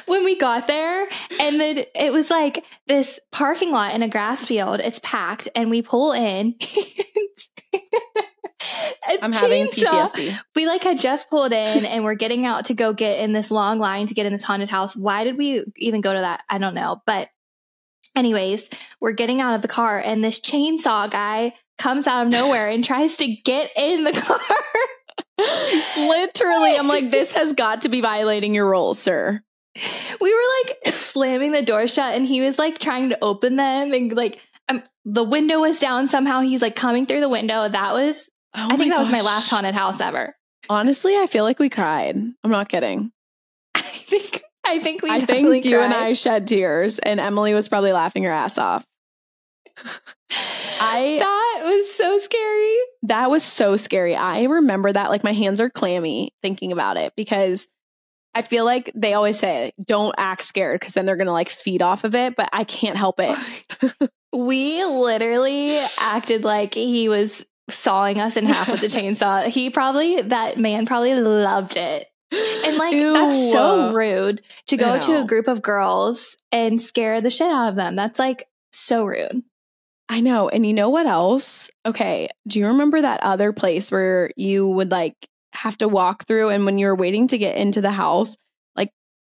when 0.08 0.24
we 0.26 0.36
got 0.38 0.68
there, 0.68 1.08
and 1.40 1.60
then 1.60 1.84
it 1.96 2.12
was 2.12 2.30
like 2.30 2.66
this 2.88 3.20
parking 3.32 3.72
lot 3.72 3.94
in 3.94 4.02
a 4.04 4.10
grass 4.10 4.46
field. 4.46 4.80
It's 4.80 5.00
packed, 5.04 5.48
and 5.56 5.70
we 5.70 5.82
pull 5.82 6.12
in. 6.12 6.56
I'm 9.22 9.32
having. 9.32 9.68
PTSD. 9.68 10.38
We 10.56 10.68
like 10.68 10.84
had 10.84 11.00
just 11.00 11.30
pulled 11.30 11.52
in, 11.54 11.86
and 11.86 12.04
we're 12.04 12.16
getting 12.16 12.46
out 12.46 12.66
to 12.66 12.74
go 12.74 12.94
get 12.94 13.20
in 13.20 13.32
this 13.32 13.52
long 13.52 13.80
line 13.80 14.08
to 14.08 14.14
get 14.14 14.26
in 14.26 14.34
this 14.34 14.44
haunted 14.44 14.70
house. 14.70 14.96
Why 14.96 15.24
did 15.24 15.38
we 15.38 15.64
even 15.78 16.02
go 16.02 16.14
to 16.14 16.20
that? 16.20 16.42
I 16.50 16.58
don't 16.58 16.76
know, 16.76 17.02
but. 17.06 17.30
Anyways, 18.16 18.70
we're 19.00 19.14
getting 19.14 19.40
out 19.42 19.56
of 19.56 19.62
the 19.62 19.68
car, 19.68 20.00
and 20.00 20.24
this 20.24 20.40
chainsaw 20.40 21.10
guy 21.10 21.54
comes 21.78 22.08
out 22.08 22.26
of 22.28 22.32
nowhere 22.32 22.68
and 22.68 22.84
tries 22.84 23.18
to 23.18 23.28
get 23.28 23.72
in 23.76 24.04
the 24.04 24.12
car. 24.14 24.40
Literally, 25.98 26.76
I'm 26.76 26.88
like, 26.88 27.10
this 27.12 27.32
has 27.34 27.54
got 27.54 27.82
to 27.82 27.90
be 27.90 28.02
violating 28.02 28.54
your 28.54 28.70
rules, 28.70 29.00
sir. 29.00 29.42
we 30.20 30.34
were 30.34 30.42
like 30.66 30.94
slamming 30.94 31.52
the 31.54 31.62
door 31.62 31.88
shut 31.88 32.14
and 32.14 32.26
he 32.28 32.42
was 32.42 32.60
like 32.60 32.78
trying 32.80 33.10
to 33.10 33.18
open 33.24 33.56
them 33.56 33.94
and 33.94 34.12
like 34.14 34.40
um, 34.68 34.84
the 35.06 35.24
window 35.24 35.62
was 35.62 35.80
down 35.80 36.10
somehow 36.10 36.42
he's 36.42 36.62
like 36.62 36.76
coming 36.76 37.06
through 37.06 37.22
the 37.22 37.30
window 37.30 37.70
that 37.70 37.94
was 37.94 38.28
Oh 38.54 38.68
i 38.70 38.76
think 38.76 38.92
that 38.92 39.00
was 39.00 39.10
my 39.10 39.22
last 39.22 39.50
haunted 39.50 39.74
house 39.74 40.02
ever 40.02 40.36
Honestly, 40.70 41.16
I 41.18 41.26
feel 41.26 41.44
like 41.46 41.58
we 41.58 41.70
cried. 41.70 42.16
I'm 42.18 42.52
not 42.52 42.68
kidding. 42.70 43.12
i 43.76 43.82
think 43.82 44.41
i 44.66 44.80
think 44.80 45.02
we 45.02 45.10
I 45.10 45.20
think 45.20 45.66
you 45.66 45.80
and. 45.80 45.94
I 45.94 46.14
shed 46.14 46.48
tears, 46.48 47.00
and 47.00 47.20
Emily 47.20 47.54
was 47.54 47.68
probably 47.68 47.92
laughing 47.92 48.24
her 48.24 48.32
ass 48.32 48.58
off. 48.58 48.86
I 50.80 51.18
that 51.20 51.62
was 51.66 51.94
so 51.94 52.18
scary 52.20 52.78
that 53.04 53.30
was 53.30 53.44
so 53.44 53.78
scary. 53.78 54.16
I 54.16 54.44
remember 54.44 54.92
that 54.92 55.10
like 55.10 55.24
my 55.24 55.34
hands 55.34 55.60
are 55.60 55.70
clammy 55.70 56.34
thinking 56.42 56.72
about 56.72 56.98
it 56.98 57.14
because 57.16 57.68
I 58.34 58.42
feel 58.42 58.64
like 58.64 58.92
they 58.96 59.14
always 59.14 59.38
say 59.40 59.74
don't 59.84 60.16
act 60.18 60.44
scared 60.44 60.80
because 60.80 60.94
then 60.94 61.06
they're 61.06 61.18
gonna 61.18 61.34
like 61.34 61.50
feed 61.50 61.82
off 61.82 62.04
of 62.04 62.16
it, 62.16 62.36
but 62.36 62.50
I 62.54 62.64
can't 62.64 62.98
help 62.98 63.20
it. 63.20 63.38
we 64.34 64.84
literally 64.84 65.78
acted 66.00 66.44
like 66.44 66.74
he 66.74 67.10
was 67.10 67.46
sawing 67.70 68.20
us 68.20 68.38
in 68.38 68.46
half 68.46 68.70
with 68.70 68.82
the 68.82 68.88
chainsaw 68.88 69.46
he 69.46 69.70
probably 69.70 70.22
that 70.22 70.58
man 70.58 70.86
probably 70.86 71.14
loved 71.16 71.78
it 71.78 72.08
And 72.32 72.78
like 72.78 72.96
that's 72.96 73.52
so 73.52 73.90
uh, 73.90 73.94
rude 73.94 74.42
to 74.68 74.78
go 74.78 75.00
to 75.00 75.22
a 75.22 75.26
group 75.26 75.48
of 75.48 75.62
girls 75.62 76.38
and 76.52 76.82
scare 76.82 77.20
the 77.20 77.30
shit 77.30 77.52
out 77.52 77.70
of 77.70 77.76
them. 77.76 77.96
That's 77.96 78.20
like 78.20 78.48
so 78.72 79.06
rude. 79.06 79.44
I 80.08 80.20
know. 80.20 80.50
And 80.50 80.66
you 80.66 80.74
know 80.74 80.90
what 80.90 81.08
else? 81.08 81.72
Okay. 81.86 82.30
Do 82.48 82.60
you 82.60 82.68
remember 82.68 83.02
that 83.02 83.24
other 83.24 83.54
place 83.54 83.92
where 83.92 84.32
you 84.36 84.68
would 84.68 84.92
like 84.92 85.16
have 85.54 85.78
to 85.80 85.88
walk 85.88 86.26
through 86.26 86.50
and 86.50 86.66
when 86.66 86.78
you 86.78 86.88
were 86.88 86.96
waiting 86.96 87.28
to 87.30 87.38
get 87.38 87.58
into 87.58 87.82
the 87.82 87.92
house, 87.92 88.36
like 88.76 88.92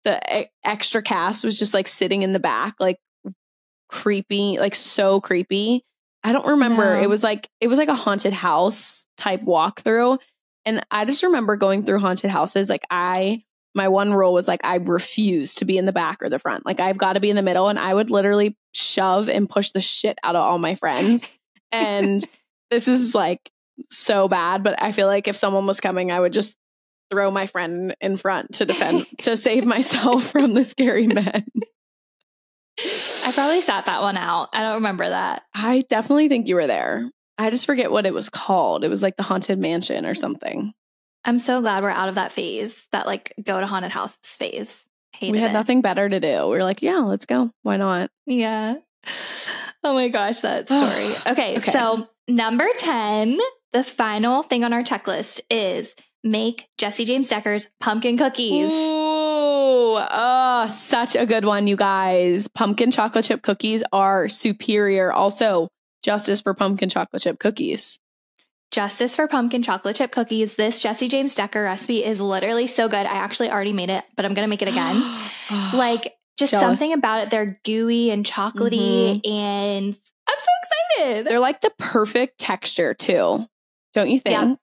the 0.04 0.20
e- 0.42 0.48
extra 0.64 1.02
cast 1.02 1.44
was 1.44 1.58
just 1.58 1.74
like 1.74 1.88
sitting 1.88 2.22
in 2.22 2.32
the 2.32 2.40
back, 2.40 2.74
like 2.80 2.98
creepy, 3.88 4.58
like 4.58 4.74
so 4.74 5.20
creepy. 5.20 5.84
I 6.24 6.32
don't 6.32 6.46
remember. 6.46 6.96
No. 6.96 7.02
It 7.02 7.08
was 7.08 7.22
like 7.22 7.48
it 7.60 7.68
was 7.68 7.78
like 7.78 7.88
a 7.88 7.94
haunted 7.94 8.32
house 8.32 9.06
type 9.16 9.42
walkthrough. 9.42 10.18
And 10.66 10.84
I 10.90 11.04
just 11.04 11.22
remember 11.22 11.56
going 11.56 11.84
through 11.84 12.00
haunted 12.00 12.30
houses. 12.30 12.70
Like 12.70 12.86
I 12.90 13.44
my 13.74 13.88
one 13.88 14.14
rule 14.14 14.32
was 14.32 14.46
like 14.46 14.64
I 14.64 14.76
refuse 14.76 15.56
to 15.56 15.64
be 15.64 15.76
in 15.76 15.84
the 15.84 15.92
back 15.92 16.22
or 16.22 16.30
the 16.30 16.38
front. 16.38 16.64
Like 16.64 16.80
I've 16.80 16.98
got 16.98 17.14
to 17.14 17.20
be 17.20 17.30
in 17.30 17.36
the 17.36 17.42
middle. 17.42 17.68
And 17.68 17.78
I 17.78 17.92
would 17.92 18.10
literally 18.10 18.56
shove 18.72 19.28
and 19.28 19.48
push 19.48 19.70
the 19.70 19.80
shit 19.80 20.18
out 20.22 20.36
of 20.36 20.42
all 20.42 20.58
my 20.58 20.74
friends. 20.76 21.28
and 21.72 22.22
this 22.70 22.88
is 22.88 23.14
like 23.14 23.50
so 23.90 24.28
bad, 24.28 24.62
but 24.62 24.80
I 24.80 24.92
feel 24.92 25.06
like 25.06 25.28
if 25.28 25.36
someone 25.36 25.66
was 25.66 25.80
coming, 25.80 26.12
I 26.12 26.20
would 26.20 26.32
just 26.32 26.56
throw 27.10 27.30
my 27.30 27.46
friend 27.46 27.94
in 28.00 28.16
front 28.16 28.54
to 28.54 28.64
defend 28.64 29.06
to 29.22 29.36
save 29.36 29.66
myself 29.66 30.30
from 30.30 30.54
the 30.54 30.64
scary 30.64 31.06
men. 31.06 31.44
I 32.78 33.32
probably 33.32 33.60
sat 33.60 33.86
that 33.86 34.02
one 34.02 34.16
out. 34.16 34.48
I 34.52 34.64
don't 34.64 34.76
remember 34.76 35.08
that. 35.08 35.42
I 35.54 35.84
definitely 35.88 36.28
think 36.28 36.48
you 36.48 36.56
were 36.56 36.66
there. 36.66 37.08
I 37.38 37.50
just 37.50 37.66
forget 37.66 37.90
what 37.90 38.06
it 38.06 38.14
was 38.14 38.28
called. 38.30 38.84
It 38.84 38.88
was 38.88 39.02
like 39.02 39.16
the 39.16 39.22
haunted 39.22 39.58
mansion 39.58 40.06
or 40.06 40.14
something. 40.14 40.72
I'm 41.24 41.38
so 41.38 41.60
glad 41.60 41.82
we're 41.82 41.90
out 41.90 42.08
of 42.08 42.14
that 42.16 42.32
phase, 42.32 42.86
that 42.92 43.06
like 43.06 43.34
go 43.42 43.58
to 43.60 43.66
haunted 43.66 43.90
houses 43.92 44.18
phase. 44.24 44.82
Hated 45.16 45.32
we 45.32 45.38
had 45.40 45.50
it. 45.50 45.54
nothing 45.54 45.80
better 45.80 46.08
to 46.08 46.20
do. 46.20 46.28
We 46.48 46.56
were 46.56 46.64
like, 46.64 46.82
yeah, 46.82 46.98
let's 46.98 47.24
go. 47.26 47.50
Why 47.62 47.76
not? 47.76 48.10
Yeah. 48.26 48.76
Oh 49.82 49.94
my 49.94 50.08
gosh, 50.08 50.40
that 50.42 50.66
story. 50.68 51.14
Okay, 51.26 51.56
Okay. 51.58 51.70
so 51.72 52.08
number 52.28 52.66
10, 52.78 53.38
the 53.72 53.84
final 53.84 54.42
thing 54.42 54.64
on 54.64 54.72
our 54.72 54.82
checklist 54.82 55.40
is 55.50 55.94
make 56.22 56.66
Jessie 56.78 57.04
James 57.04 57.28
Decker's 57.28 57.68
pumpkin 57.80 58.16
cookies. 58.18 58.70
Ooh, 58.72 59.96
oh, 59.98 60.66
such 60.68 61.14
a 61.16 61.26
good 61.26 61.44
one, 61.44 61.66
you 61.66 61.76
guys. 61.76 62.48
Pumpkin 62.48 62.90
chocolate 62.90 63.24
chip 63.24 63.42
cookies 63.42 63.82
are 63.92 64.28
superior. 64.28 65.12
Also, 65.12 65.68
justice 66.04 66.40
for 66.40 66.54
pumpkin 66.54 66.88
chocolate 66.88 67.22
chip 67.22 67.40
cookies. 67.40 67.98
Justice 68.70 69.16
for 69.16 69.26
pumpkin 69.26 69.62
chocolate 69.62 69.96
chip 69.96 70.12
cookies. 70.12 70.54
This 70.54 70.78
Jessie 70.78 71.08
James 71.08 71.34
Decker 71.34 71.62
recipe 71.62 72.04
is 72.04 72.20
literally 72.20 72.66
so 72.66 72.88
good. 72.88 73.06
I 73.06 73.14
actually 73.16 73.50
already 73.50 73.72
made 73.72 73.90
it, 73.90 74.04
but 74.16 74.24
I'm 74.24 74.34
going 74.34 74.44
to 74.44 74.50
make 74.50 74.62
it 74.62 74.68
again. 74.68 75.00
like 75.74 76.14
just 76.36 76.50
Jealous. 76.50 76.80
something 76.80 76.92
about 76.92 77.22
it. 77.22 77.30
They're 77.30 77.60
gooey 77.64 78.10
and 78.10 78.24
chocolatey, 78.26 79.20
and 79.24 79.96
I'm 80.28 80.36
so 80.38 80.98
excited. 80.98 81.26
they're 81.26 81.38
like 81.38 81.60
the 81.60 81.72
perfect 81.78 82.38
texture 82.38 82.94
too. 82.94 83.46
Don't 83.94 84.10
you 84.10 84.18
think? 84.18 84.58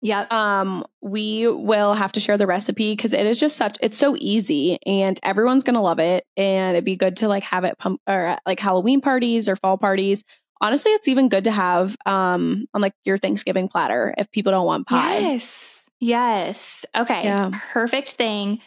yep. 0.00 0.32
Um, 0.32 0.84
we 1.02 1.46
will 1.46 1.92
have 1.92 2.12
to 2.12 2.20
share 2.20 2.38
the 2.38 2.46
recipe 2.46 2.92
because 2.92 3.12
it 3.12 3.26
is 3.26 3.38
just 3.38 3.56
such 3.56 3.76
it's 3.82 3.98
so 3.98 4.16
easy 4.18 4.78
and 4.86 5.20
everyone's 5.22 5.64
gonna 5.64 5.82
love 5.82 5.98
it. 5.98 6.24
And 6.36 6.74
it'd 6.76 6.84
be 6.86 6.96
good 6.96 7.18
to 7.18 7.28
like 7.28 7.42
have 7.42 7.64
it 7.64 7.76
pump 7.78 8.00
or 8.06 8.26
at, 8.26 8.42
like 8.46 8.60
Halloween 8.60 9.02
parties 9.02 9.48
or 9.48 9.56
fall 9.56 9.76
parties. 9.76 10.24
Honestly, 10.60 10.92
it's 10.92 11.08
even 11.08 11.28
good 11.28 11.44
to 11.44 11.50
have 11.50 11.96
um 12.06 12.66
on 12.74 12.80
like 12.80 12.94
your 13.04 13.18
Thanksgiving 13.18 13.68
platter 13.68 14.14
if 14.18 14.30
people 14.30 14.52
don't 14.52 14.66
want 14.66 14.86
pie. 14.86 15.18
Yes. 15.18 15.88
Yes. 16.00 16.84
Okay. 16.96 17.24
Yeah. 17.24 17.50
Perfect 17.72 18.12
thing. 18.12 18.60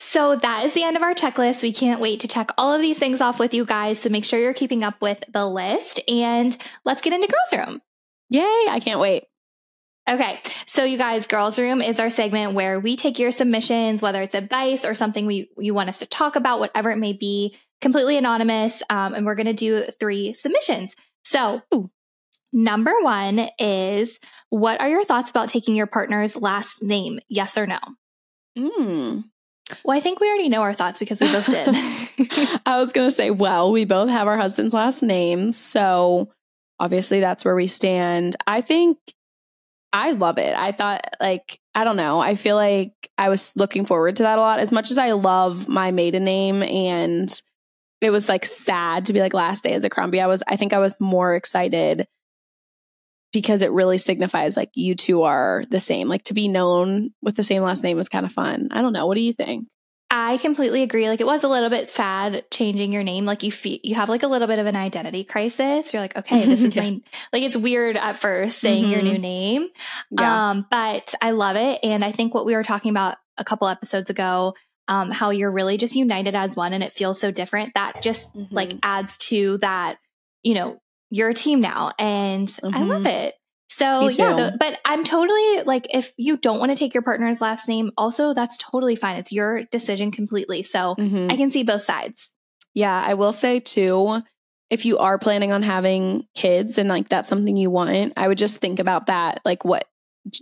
So 0.00 0.36
that 0.36 0.64
is 0.64 0.74
the 0.74 0.84
end 0.84 0.96
of 0.96 1.02
our 1.02 1.14
checklist. 1.14 1.62
We 1.62 1.72
can't 1.72 2.00
wait 2.00 2.20
to 2.20 2.28
check 2.28 2.50
all 2.56 2.72
of 2.72 2.80
these 2.80 2.98
things 2.98 3.20
off 3.20 3.38
with 3.38 3.52
you 3.52 3.64
guys. 3.64 4.00
So 4.00 4.08
make 4.08 4.24
sure 4.24 4.38
you're 4.38 4.54
keeping 4.54 4.84
up 4.84 5.00
with 5.00 5.22
the 5.32 5.44
list 5.46 6.00
and 6.08 6.56
let's 6.84 7.02
get 7.02 7.12
into 7.12 7.26
Girls 7.26 7.66
Room. 7.66 7.82
Yay, 8.30 8.66
I 8.68 8.80
can't 8.80 9.00
wait. 9.00 9.24
Okay. 10.08 10.40
So 10.64 10.84
you 10.84 10.96
guys, 10.96 11.26
Girls 11.26 11.58
Room 11.58 11.82
is 11.82 12.00
our 12.00 12.10
segment 12.10 12.54
where 12.54 12.80
we 12.80 12.96
take 12.96 13.18
your 13.18 13.30
submissions, 13.30 14.00
whether 14.00 14.22
it's 14.22 14.34
advice 14.34 14.84
or 14.84 14.94
something 14.94 15.26
we 15.26 15.50
you 15.58 15.74
want 15.74 15.88
us 15.88 15.98
to 15.98 16.06
talk 16.06 16.36
about, 16.36 16.60
whatever 16.60 16.90
it 16.90 16.96
may 16.96 17.12
be, 17.12 17.56
completely 17.80 18.16
anonymous. 18.16 18.82
Um, 18.90 19.14
and 19.14 19.26
we're 19.26 19.34
going 19.34 19.46
to 19.46 19.52
do 19.52 19.84
three 20.00 20.34
submissions. 20.34 20.94
So 21.24 21.62
number 22.52 22.94
one 23.02 23.48
is 23.58 24.18
what 24.50 24.80
are 24.80 24.88
your 24.88 25.04
thoughts 25.04 25.30
about 25.30 25.48
taking 25.48 25.74
your 25.74 25.86
partner's 25.86 26.36
last 26.36 26.82
name? 26.82 27.20
Yes 27.28 27.58
or 27.58 27.66
no? 27.66 27.78
Mm. 28.56 29.24
Well, 29.84 29.96
I 29.96 30.00
think 30.00 30.20
we 30.20 30.28
already 30.28 30.48
know 30.48 30.62
our 30.62 30.74
thoughts 30.74 30.98
because 30.98 31.20
we 31.20 31.30
both 31.30 31.46
did. 31.46 31.68
I 32.66 32.78
was 32.78 32.92
gonna 32.92 33.10
say, 33.10 33.30
well, 33.30 33.70
we 33.70 33.84
both 33.84 34.08
have 34.08 34.26
our 34.26 34.38
husband's 34.38 34.74
last 34.74 35.02
name, 35.02 35.52
so 35.52 36.32
obviously 36.80 37.20
that's 37.20 37.44
where 37.44 37.54
we 37.54 37.66
stand. 37.66 38.36
I 38.46 38.62
think 38.62 38.98
I 39.92 40.12
love 40.12 40.38
it. 40.38 40.56
I 40.56 40.72
thought 40.72 41.02
like 41.20 41.60
I 41.74 41.84
don't 41.84 41.96
know. 41.96 42.18
I 42.20 42.34
feel 42.34 42.56
like 42.56 42.92
I 43.18 43.28
was 43.28 43.54
looking 43.56 43.84
forward 43.84 44.16
to 44.16 44.22
that 44.22 44.38
a 44.38 44.40
lot. 44.40 44.58
As 44.60 44.72
much 44.72 44.90
as 44.90 44.98
I 44.98 45.12
love 45.12 45.68
my 45.68 45.90
maiden 45.90 46.24
name 46.24 46.62
and 46.62 47.40
it 48.00 48.10
was 48.10 48.28
like 48.28 48.44
sad 48.44 49.06
to 49.06 49.12
be 49.12 49.20
like 49.20 49.34
last 49.34 49.64
day 49.64 49.72
as 49.74 49.84
a 49.84 49.90
Crumbie, 49.90 50.20
I 50.20 50.26
was 50.26 50.42
I 50.48 50.56
think 50.56 50.72
I 50.72 50.78
was 50.78 50.98
more 51.00 51.34
excited 51.34 52.06
because 53.32 53.60
it 53.62 53.70
really 53.72 53.98
signifies 53.98 54.56
like 54.56 54.70
you 54.74 54.94
two 54.94 55.22
are 55.22 55.64
the 55.70 55.80
same. 55.80 56.08
Like 56.08 56.24
to 56.24 56.34
be 56.34 56.48
known 56.48 57.10
with 57.22 57.36
the 57.36 57.42
same 57.42 57.62
last 57.62 57.82
name 57.82 57.98
is 57.98 58.08
kind 58.08 58.24
of 58.24 58.32
fun. 58.32 58.68
I 58.70 58.80
don't 58.80 58.92
know. 58.92 59.06
What 59.06 59.16
do 59.16 59.20
you 59.20 59.32
think? 59.32 59.66
I 60.10 60.38
completely 60.38 60.82
agree. 60.82 61.06
Like 61.10 61.20
it 61.20 61.26
was 61.26 61.42
a 61.44 61.48
little 61.48 61.68
bit 61.68 61.90
sad 61.90 62.44
changing 62.50 62.92
your 62.92 63.02
name. 63.02 63.26
Like 63.26 63.42
you 63.42 63.52
feel 63.52 63.78
you 63.82 63.94
have 63.96 64.08
like 64.08 64.22
a 64.22 64.26
little 64.26 64.48
bit 64.48 64.58
of 64.58 64.64
an 64.64 64.76
identity 64.76 65.22
crisis. 65.24 65.92
You're 65.92 66.00
like, 66.00 66.16
okay, 66.16 66.46
this 66.46 66.62
is 66.62 66.74
Yeah. 66.76 66.82
my 66.82 67.00
like 67.34 67.42
it's 67.42 67.56
weird 67.56 67.96
at 67.98 68.16
first 68.16 68.58
saying 68.58 68.88
your 68.88 69.00
Mhm. 69.00 69.04
new 69.12 69.18
name. 69.18 69.68
Yeah. 70.10 70.50
Um, 70.50 70.66
but 70.70 71.14
I 71.20 71.32
love 71.32 71.56
it. 71.56 71.80
And 71.82 72.02
I 72.02 72.12
think 72.12 72.32
what 72.32 72.46
we 72.46 72.54
were 72.54 72.62
talking 72.64 72.90
about 72.90 73.18
a 73.36 73.44
couple 73.44 73.68
episodes 73.68 74.08
ago, 74.08 74.54
um, 74.88 75.10
how 75.10 75.30
you're 75.30 75.52
really 75.52 75.76
just 75.76 75.94
united 75.94 76.34
as 76.34 76.56
one 76.56 76.72
and 76.72 76.82
it 76.82 76.92
feels 76.92 77.20
so 77.20 77.30
different. 77.30 77.72
That 77.74 78.00
just 78.02 78.34
like 78.50 78.70
Mhm. 78.70 78.78
adds 78.82 79.16
to 79.28 79.58
that, 79.58 79.98
you 80.42 80.54
know, 80.54 80.78
you're 81.10 81.28
a 81.28 81.34
team 81.34 81.60
now. 81.60 81.92
And 81.98 82.54
I 82.62 82.82
love 82.82 83.02
Mhm. 83.02 83.06
it. 83.06 83.34
So 83.70 84.08
yeah, 84.08 84.34
the, 84.34 84.56
but 84.58 84.78
I'm 84.84 85.04
totally 85.04 85.62
like 85.64 85.86
if 85.94 86.12
you 86.16 86.36
don't 86.38 86.58
want 86.58 86.72
to 86.72 86.76
take 86.76 86.94
your 86.94 87.02
partner's 87.02 87.40
last 87.40 87.68
name, 87.68 87.92
also 87.96 88.32
that's 88.34 88.56
totally 88.58 88.96
fine. 88.96 89.16
It's 89.16 89.30
your 89.30 89.64
decision 89.64 90.10
completely. 90.10 90.62
So 90.62 90.94
Mhm. 90.98 91.30
I 91.30 91.36
can 91.36 91.50
see 91.50 91.62
both 91.62 91.82
sides. 91.82 92.30
Yeah, 92.74 93.00
I 93.06 93.14
will 93.14 93.32
say 93.32 93.60
too, 93.60 94.22
if 94.70 94.84
you 94.84 94.98
are 94.98 95.18
planning 95.18 95.52
on 95.52 95.62
having 95.62 96.26
kids 96.34 96.78
and 96.78 96.88
like 96.88 97.08
that's 97.08 97.28
something 97.28 97.56
you 97.56 97.70
want, 97.70 98.14
I 98.16 98.26
would 98.26 98.38
just 98.38 98.58
think 98.58 98.78
about 98.78 99.06
that. 99.06 99.40
Like 99.44 99.64
what 99.64 99.86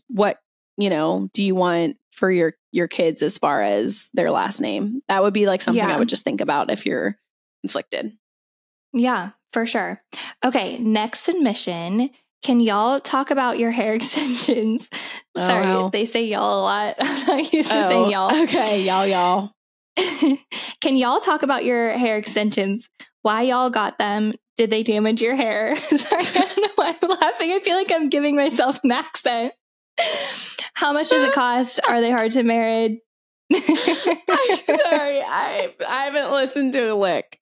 what, 0.08 0.38
you 0.76 0.90
know, 0.90 1.28
do 1.32 1.42
you 1.42 1.54
want 1.54 1.96
for 2.12 2.30
your 2.30 2.54
your 2.76 2.86
kids 2.88 3.22
as 3.22 3.38
far 3.38 3.62
as 3.62 4.10
their 4.14 4.30
last 4.30 4.60
name? 4.60 5.02
That 5.08 5.22
would 5.22 5.34
be 5.34 5.46
like 5.46 5.62
something 5.62 5.82
Yeah. 5.82 5.94
I 5.94 5.98
would 5.98 6.08
just 6.08 6.24
think 6.24 6.40
about 6.40 6.70
if 6.70 6.86
you're 6.86 7.16
conflicted. 7.62 8.12
Yeah, 8.92 9.30
for 9.52 9.66
sure. 9.66 10.02
Okay, 10.44 10.78
next 10.78 11.20
submission. 11.20 12.10
Can 12.42 12.60
y'all 12.60 13.00
talk 13.00 13.30
about 13.30 13.58
your 13.58 13.70
hair 13.72 13.94
extensions? 13.96 14.88
Oh, 15.34 15.40
Sorry, 15.46 15.64
wow. 15.66 15.90
they 15.92 16.04
say 16.04 16.24
y'all 16.24 16.60
a 16.60 16.62
lot. 16.62 16.94
I'm 17.00 17.26
not 17.26 17.52
used 17.52 17.70
to 17.70 17.76
Oh, 17.78 17.88
saying 17.88 18.10
y'all. 18.10 18.42
Okay, 18.44 18.82
y'all, 18.84 19.06
y'all. 19.06 19.50
Can 20.80 20.96
y'all 20.96 21.20
talk 21.20 21.42
about 21.42 21.64
your 21.64 21.90
hair 21.92 22.16
extensions? 22.16 22.88
Why 23.22 23.42
y'all 23.42 23.70
got 23.70 23.98
them? 23.98 24.34
Did 24.56 24.70
they 24.70 24.82
damage 24.82 25.20
your 25.20 25.34
hair? 25.34 25.74
Sorry, 25.76 26.22
I 26.24 26.32
don't 26.54 26.62
know 26.62 26.70
why 26.76 26.96
I'm 27.02 27.08
laughing. 27.10 27.52
I 27.52 27.60
feel 27.60 27.76
like 27.76 27.90
I'm 27.90 28.08
giving 28.08 28.36
myself 28.36 28.78
an 28.84 28.92
accent. 28.92 29.52
How 30.74 30.92
much 30.92 31.08
does 31.10 31.22
it 31.22 31.32
cost? 31.34 31.80
Are 31.88 32.00
they 32.00 32.10
hard 32.10 32.32
to 32.32 32.42
marry? 32.42 33.02
I'm 33.52 33.60
sorry, 33.60 33.66
I 35.22 35.72
I 35.86 36.04
haven't 36.04 36.32
listened 36.32 36.72
to 36.74 36.92
a 36.92 36.94
lick. 36.94 37.38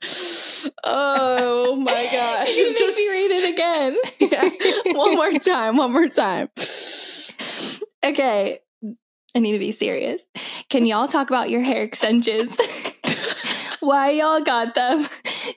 Oh 0.85 1.77
my 1.77 2.09
god! 2.13 2.49
You 2.49 2.75
Just- 2.75 2.97
me 2.97 3.09
read 3.09 3.31
it 3.31 3.55
again. 3.55 3.97
Yeah. 4.21 4.95
One 4.97 5.17
more 5.17 5.33
time. 5.39 5.77
One 5.77 5.93
more 5.93 6.09
time. 6.09 6.49
okay, 8.05 8.59
I 9.35 9.39
need 9.39 9.53
to 9.53 9.59
be 9.59 9.73
serious. 9.73 10.23
Can 10.71 10.87
y'all 10.87 11.09
talk 11.09 11.29
about 11.31 11.51
your 11.51 11.63
hair 11.63 11.83
extensions? 11.83 12.57
Why 13.81 14.11
y'all 14.11 14.41
got 14.41 14.75
them? 14.75 15.07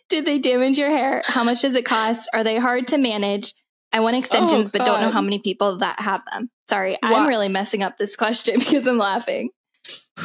Did 0.10 0.26
they 0.26 0.38
damage 0.40 0.78
your 0.78 0.90
hair? 0.90 1.22
How 1.26 1.44
much 1.46 1.62
does 1.62 1.76
it 1.76 1.86
cost? 1.86 2.30
Are 2.34 2.44
they 2.44 2.58
hard 2.58 2.88
to 2.90 2.98
manage? 2.98 3.54
I 3.94 4.00
want 4.02 4.16
extensions, 4.18 4.70
Oh, 4.70 4.72
but 4.74 4.86
don't 4.86 5.02
know 5.02 5.12
how 5.12 5.22
many 5.22 5.40
people 5.40 5.78
that 5.78 6.00
have 6.00 6.22
them. 6.32 6.50
Sorry, 6.70 6.98
Why- 7.02 7.14
I'm 7.14 7.28
really 7.28 7.50
messing 7.50 7.84
up 7.84 7.98
this 7.98 8.16
question 8.16 8.60
because 8.60 8.86
I'm 8.88 8.98
laughing. 8.98 9.50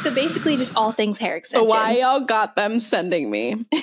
So 0.01 0.13
basically, 0.13 0.57
just 0.57 0.75
all 0.75 0.91
things 0.91 1.17
hair 1.17 1.35
So 1.45 1.65
extensions. 1.65 1.71
why 1.71 1.97
y'all 1.97 2.19
got 2.21 2.55
them 2.55 2.79
sending 2.79 3.29
me? 3.29 3.65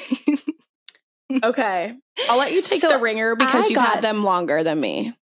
Okay, 1.45 1.97
I'll 2.28 2.39
let 2.39 2.53
you 2.53 2.61
take 2.61 2.81
So 2.81 2.89
the 2.89 2.99
ringer 2.99 3.37
because 3.37 3.66
I 3.66 3.68
you've 3.68 3.76
got- 3.76 3.95
had 3.95 4.03
them 4.03 4.24
longer 4.24 4.64
than 4.64 4.81
me. 4.81 5.14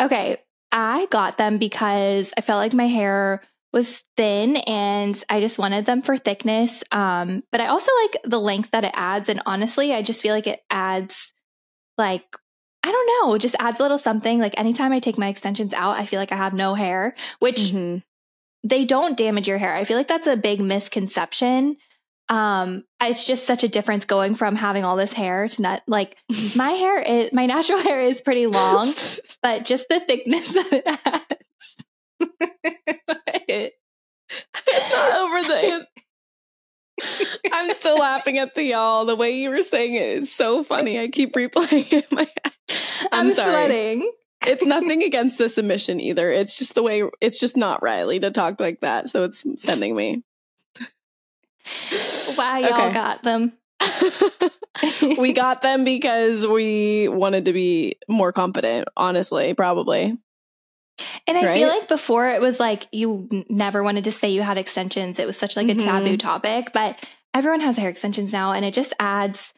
Okay, 0.00 0.36
I 0.70 1.06
got 1.10 1.38
them 1.38 1.56
because 1.56 2.32
I 2.36 2.42
felt 2.42 2.58
like 2.58 2.74
my 2.74 2.86
hair 2.86 3.42
was 3.72 4.02
thin 4.18 4.56
and 4.56 5.24
I 5.30 5.40
just 5.40 5.58
wanted 5.58 5.86
them 5.86 6.02
for 6.02 6.18
thickness. 6.18 6.84
Um, 6.92 7.42
but 7.50 7.62
I 7.62 7.68
also 7.68 7.90
like 8.04 8.18
the 8.24 8.38
length 8.38 8.72
that 8.72 8.84
it 8.84 8.92
adds. 8.94 9.30
And 9.30 9.42
honestly, 9.46 9.94
I 9.94 10.02
just 10.02 10.20
feel 10.20 10.34
like 10.34 10.46
it 10.46 10.60
adds, 10.70 11.32
like, 11.96 12.24
I 12.84 12.92
don't 12.92 13.06
know, 13.28 13.34
it 13.34 13.40
just 13.40 13.56
adds 13.58 13.78
a 13.80 13.82
little 13.82 13.98
something. 13.98 14.38
Like 14.38 14.54
anytime 14.56 14.92
I 14.92 15.00
take 15.00 15.18
my 15.18 15.28
extensions 15.28 15.72
out, 15.74 15.98
I 15.98 16.06
feel 16.06 16.18
like 16.20 16.32
I 16.32 16.36
have 16.36 16.54
no 16.54 16.74
hair, 16.74 17.14
which 17.40 17.72
Mhm. 17.72 18.02
they 18.64 18.84
don't 18.84 19.16
damage 19.16 19.48
your 19.48 19.58
hair. 19.58 19.74
I 19.74 19.84
feel 19.84 19.96
like 19.96 20.08
that's 20.08 20.26
a 20.26 20.36
big 20.36 20.60
misconception. 20.60 21.76
Um, 22.30 22.84
it's 23.00 23.26
just 23.26 23.46
such 23.46 23.64
a 23.64 23.68
difference 23.68 24.04
going 24.04 24.34
from 24.34 24.54
having 24.54 24.84
all 24.84 24.96
this 24.96 25.12
hair 25.14 25.48
to 25.48 25.62
not 25.62 25.82
like 25.86 26.16
my 26.56 26.70
hair 26.72 27.00
is 27.00 27.32
my 27.32 27.46
natural 27.46 27.78
hair 27.80 28.00
is 28.00 28.20
pretty 28.20 28.46
long, 28.46 28.92
but 29.42 29.64
just 29.64 29.88
the 29.88 30.00
thickness 30.00 30.48
that 30.52 30.72
it 30.72 30.86
has. 30.86 31.22
Over 35.14 35.42
the. 35.42 35.86
I'm 37.52 37.72
still 37.72 37.98
laughing 37.98 38.38
at 38.38 38.54
the 38.54 38.62
y'all. 38.62 39.04
The 39.04 39.16
way 39.16 39.30
you 39.30 39.50
were 39.50 39.62
saying 39.62 39.94
it 39.94 40.18
is 40.18 40.32
so 40.32 40.62
funny. 40.62 40.98
I 41.00 41.08
keep 41.08 41.34
replaying 41.34 41.92
it 41.92 42.06
in 42.10 42.16
my 42.16 42.22
head. 42.22 42.52
I'm, 43.12 43.26
I'm, 43.26 43.30
sorry. 43.32 43.52
sweating. 43.52 44.12
It's 44.46 44.64
nothing 44.64 45.02
against 45.04 45.38
the 45.38 45.48
submission 45.48 46.00
either. 46.00 46.30
It's 46.30 46.58
just 46.58 46.74
the 46.74 46.82
way. 46.82 47.02
It's 47.20 47.40
just 47.40 47.56
not 47.56 47.80
Ryleigh 47.80 48.20
to 48.22 48.30
talk 48.30 48.60
like 48.60 48.80
that. 48.80 49.08
So 49.08 49.24
it's 49.24 49.44
sending 49.56 49.94
me. 49.96 50.22
Why 52.36 52.60
y'all 52.60 52.72
Okay. 52.72 52.92
got 52.92 53.22
them? 53.22 53.52
we 55.18 55.32
got 55.32 55.62
them 55.62 55.84
because 55.84 56.46
we 56.46 57.08
wanted 57.08 57.44
to 57.46 57.52
be 57.52 57.96
more 58.08 58.32
confident, 58.32 58.88
honestly, 58.96 59.54
probably. 59.54 60.16
And 61.26 61.36
I 61.38 61.54
feel 61.54 61.68
like 61.68 61.88
before 61.88 62.28
it 62.30 62.40
was 62.40 62.58
like 62.58 62.86
you 62.92 63.28
never 63.48 63.82
wanted 63.82 64.04
to 64.04 64.12
say 64.12 64.30
you 64.30 64.42
had 64.42 64.58
extensions. 64.58 65.18
It 65.18 65.26
was 65.26 65.36
such 65.36 65.56
like 65.56 65.68
a 65.68 65.74
Mhm. 65.74 65.84
taboo 65.84 66.16
topic, 66.16 66.70
but 66.72 66.96
everyone 67.34 67.60
has 67.60 67.76
hair 67.76 67.88
extensions 67.88 68.32
now 68.32 68.52
and 68.52 68.64
it 68.64 68.74
just 68.74 68.92
adds 68.98 69.52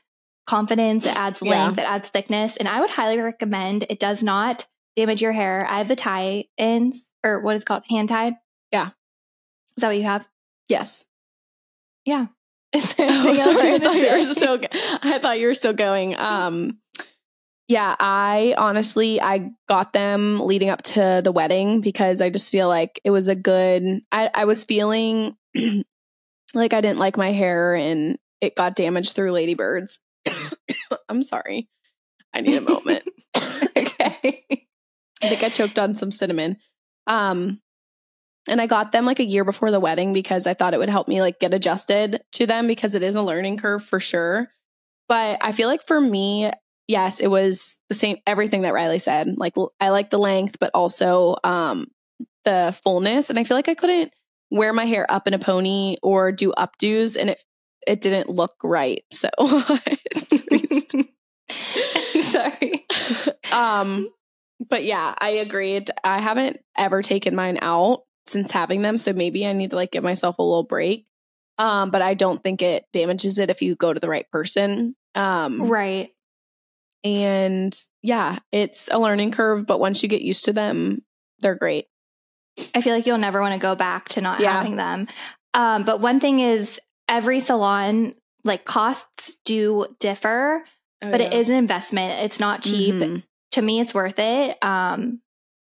confidence, 0.46 1.06
it 1.06 1.16
adds 1.16 1.40
Yeah. 1.42 1.64
length, 1.66 1.78
it 1.78 1.84
adds 1.84 2.08
thickness. 2.08 2.56
And 2.56 2.68
I 2.68 2.80
would 2.80 2.90
highly 2.90 3.18
recommend 3.18 3.86
it 3.88 4.00
does 4.00 4.22
not 4.22 4.66
damage 4.96 5.22
your 5.22 5.32
hair. 5.32 5.66
I 5.68 5.78
have 5.78 5.88
the 5.88 5.96
tie 5.96 6.46
ins 6.58 7.06
or 7.24 7.40
what 7.40 7.54
is 7.56 7.64
called 7.64 7.84
hand 7.88 8.08
tied. 8.08 8.34
Yeah. 8.72 8.88
Is 9.76 9.82
that 9.82 9.88
what 9.88 9.96
you 9.96 10.02
have? 10.04 10.26
Yes. 10.68 11.04
Yeah. 12.04 12.26
Is 12.72 12.94
there 12.94 13.08
Oh, 13.10 13.28
else 13.28 13.42
sorry. 13.44 13.74
I 13.74 13.78
thought 13.78 13.94
you 13.96 14.10
were 14.12 14.22
still. 14.22 14.58
I 15.02 15.18
thought 15.18 15.40
you 15.40 15.46
were 15.48 15.54
still 15.54 15.72
going. 15.72 16.14
Um, 16.18 16.78
yeah, 17.70 17.94
I 18.00 18.56
honestly 18.58 19.20
I 19.20 19.52
got 19.68 19.92
them 19.92 20.40
leading 20.40 20.70
up 20.70 20.82
to 20.82 21.20
the 21.22 21.30
wedding 21.30 21.80
because 21.80 22.20
I 22.20 22.28
just 22.28 22.50
feel 22.50 22.66
like 22.66 23.00
it 23.04 23.10
was 23.10 23.28
a 23.28 23.36
good. 23.36 24.00
I 24.10 24.28
I 24.34 24.44
was 24.44 24.64
feeling 24.64 25.36
like 26.52 26.72
I 26.72 26.80
didn't 26.80 26.98
like 26.98 27.16
my 27.16 27.30
hair 27.30 27.76
and 27.76 28.18
it 28.40 28.56
got 28.56 28.74
damaged 28.74 29.14
through 29.14 29.30
ladybirds. 29.30 30.00
I'm 31.08 31.22
sorry. 31.22 31.68
I 32.34 32.40
need 32.40 32.56
a 32.56 32.60
moment. 32.60 33.04
okay. 33.36 34.44
I 35.22 35.28
think 35.28 35.44
I 35.44 35.48
choked 35.48 35.78
on 35.78 35.94
some 35.94 36.10
cinnamon. 36.10 36.56
Um 37.06 37.60
and 38.48 38.60
I 38.60 38.66
got 38.66 38.90
them 38.90 39.06
like 39.06 39.20
a 39.20 39.24
year 39.24 39.44
before 39.44 39.70
the 39.70 39.78
wedding 39.78 40.12
because 40.12 40.48
I 40.48 40.54
thought 40.54 40.74
it 40.74 40.80
would 40.80 40.88
help 40.88 41.06
me 41.06 41.20
like 41.20 41.38
get 41.38 41.54
adjusted 41.54 42.20
to 42.32 42.48
them 42.48 42.66
because 42.66 42.96
it 42.96 43.04
is 43.04 43.14
a 43.14 43.22
learning 43.22 43.58
curve 43.58 43.84
for 43.84 44.00
sure. 44.00 44.48
But 45.08 45.38
I 45.40 45.52
feel 45.52 45.68
like 45.68 45.86
for 45.86 46.00
me, 46.00 46.50
yes, 46.90 47.20
it 47.20 47.28
was 47.28 47.78
the 47.88 47.94
same 47.94 48.18
everything 48.26 48.62
that 48.62 48.74
Ryleigh 48.74 49.00
said. 49.00 49.34
Like 49.38 49.54
I 49.80 49.90
like 49.90 50.10
the 50.10 50.18
length 50.18 50.56
but 50.60 50.70
also 50.74 51.36
um 51.44 51.86
the 52.44 52.76
fullness 52.84 53.30
and 53.30 53.38
I 53.38 53.44
feel 53.44 53.56
like 53.56 53.68
I 53.68 53.74
couldn't 53.74 54.12
wear 54.50 54.72
my 54.72 54.84
hair 54.84 55.06
up 55.10 55.26
in 55.28 55.34
a 55.34 55.38
pony 55.38 55.96
or 56.02 56.32
do 56.32 56.52
updos 56.58 57.16
and 57.18 57.30
it 57.30 57.42
it 57.86 58.00
didn't 58.00 58.28
look 58.28 58.54
right. 58.62 59.04
So 59.12 59.28
Sorry. 62.22 62.86
um 63.52 64.08
but 64.68 64.84
yeah 64.84 65.14
i 65.18 65.30
agreed 65.30 65.90
i 66.04 66.20
haven't 66.20 66.58
ever 66.76 67.02
taken 67.02 67.34
mine 67.34 67.58
out 67.60 68.02
since 68.26 68.50
having 68.52 68.82
them 68.82 68.96
so 68.98 69.12
maybe 69.12 69.44
i 69.46 69.52
need 69.52 69.70
to 69.70 69.76
like 69.76 69.90
give 69.90 70.04
myself 70.04 70.38
a 70.38 70.42
little 70.42 70.62
break 70.62 71.06
um 71.58 71.90
but 71.90 72.02
i 72.02 72.14
don't 72.14 72.42
think 72.42 72.62
it 72.62 72.84
damages 72.92 73.38
it 73.38 73.50
if 73.50 73.62
you 73.62 73.74
go 73.74 73.92
to 73.92 73.98
the 74.00 74.08
right 74.08 74.30
person 74.30 74.94
um 75.14 75.68
Right. 75.68 76.10
And 77.04 77.76
yeah 78.02 78.38
it's 78.52 78.88
a 78.92 78.98
learning 78.98 79.30
curve 79.30 79.66
but 79.66 79.80
once 79.80 80.02
you 80.02 80.08
get 80.08 80.22
used 80.22 80.44
to 80.44 80.52
them 80.52 81.02
they're 81.40 81.54
great 81.54 81.86
I 82.74 82.82
feel 82.82 82.94
like 82.94 83.06
you'll 83.06 83.16
never 83.18 83.40
want 83.40 83.54
to 83.54 83.60
go 83.60 83.74
back 83.74 84.08
to 84.10 84.20
not 84.20 84.40
Yeah. 84.40 84.52
having 84.52 84.76
them. 84.76 85.08
Um, 85.54 85.84
but 85.84 86.00
one 86.00 86.20
thing 86.20 86.40
is, 86.40 86.78
every 87.08 87.40
salon, 87.40 88.14
like 88.44 88.66
costs 88.66 89.36
do 89.46 89.86
differ, 89.98 90.62
but 91.00 91.20
it 91.22 91.32
is 91.32 91.48
an 91.48 91.56
investment. 91.56 92.22
It's 92.24 92.38
not 92.38 92.62
cheap. 92.62 92.96
Mhm. 92.96 93.22
To 93.52 93.62
me, 93.62 93.80
it's 93.80 93.94
worth 93.94 94.18
it. 94.18 94.58
Um, 94.62 95.22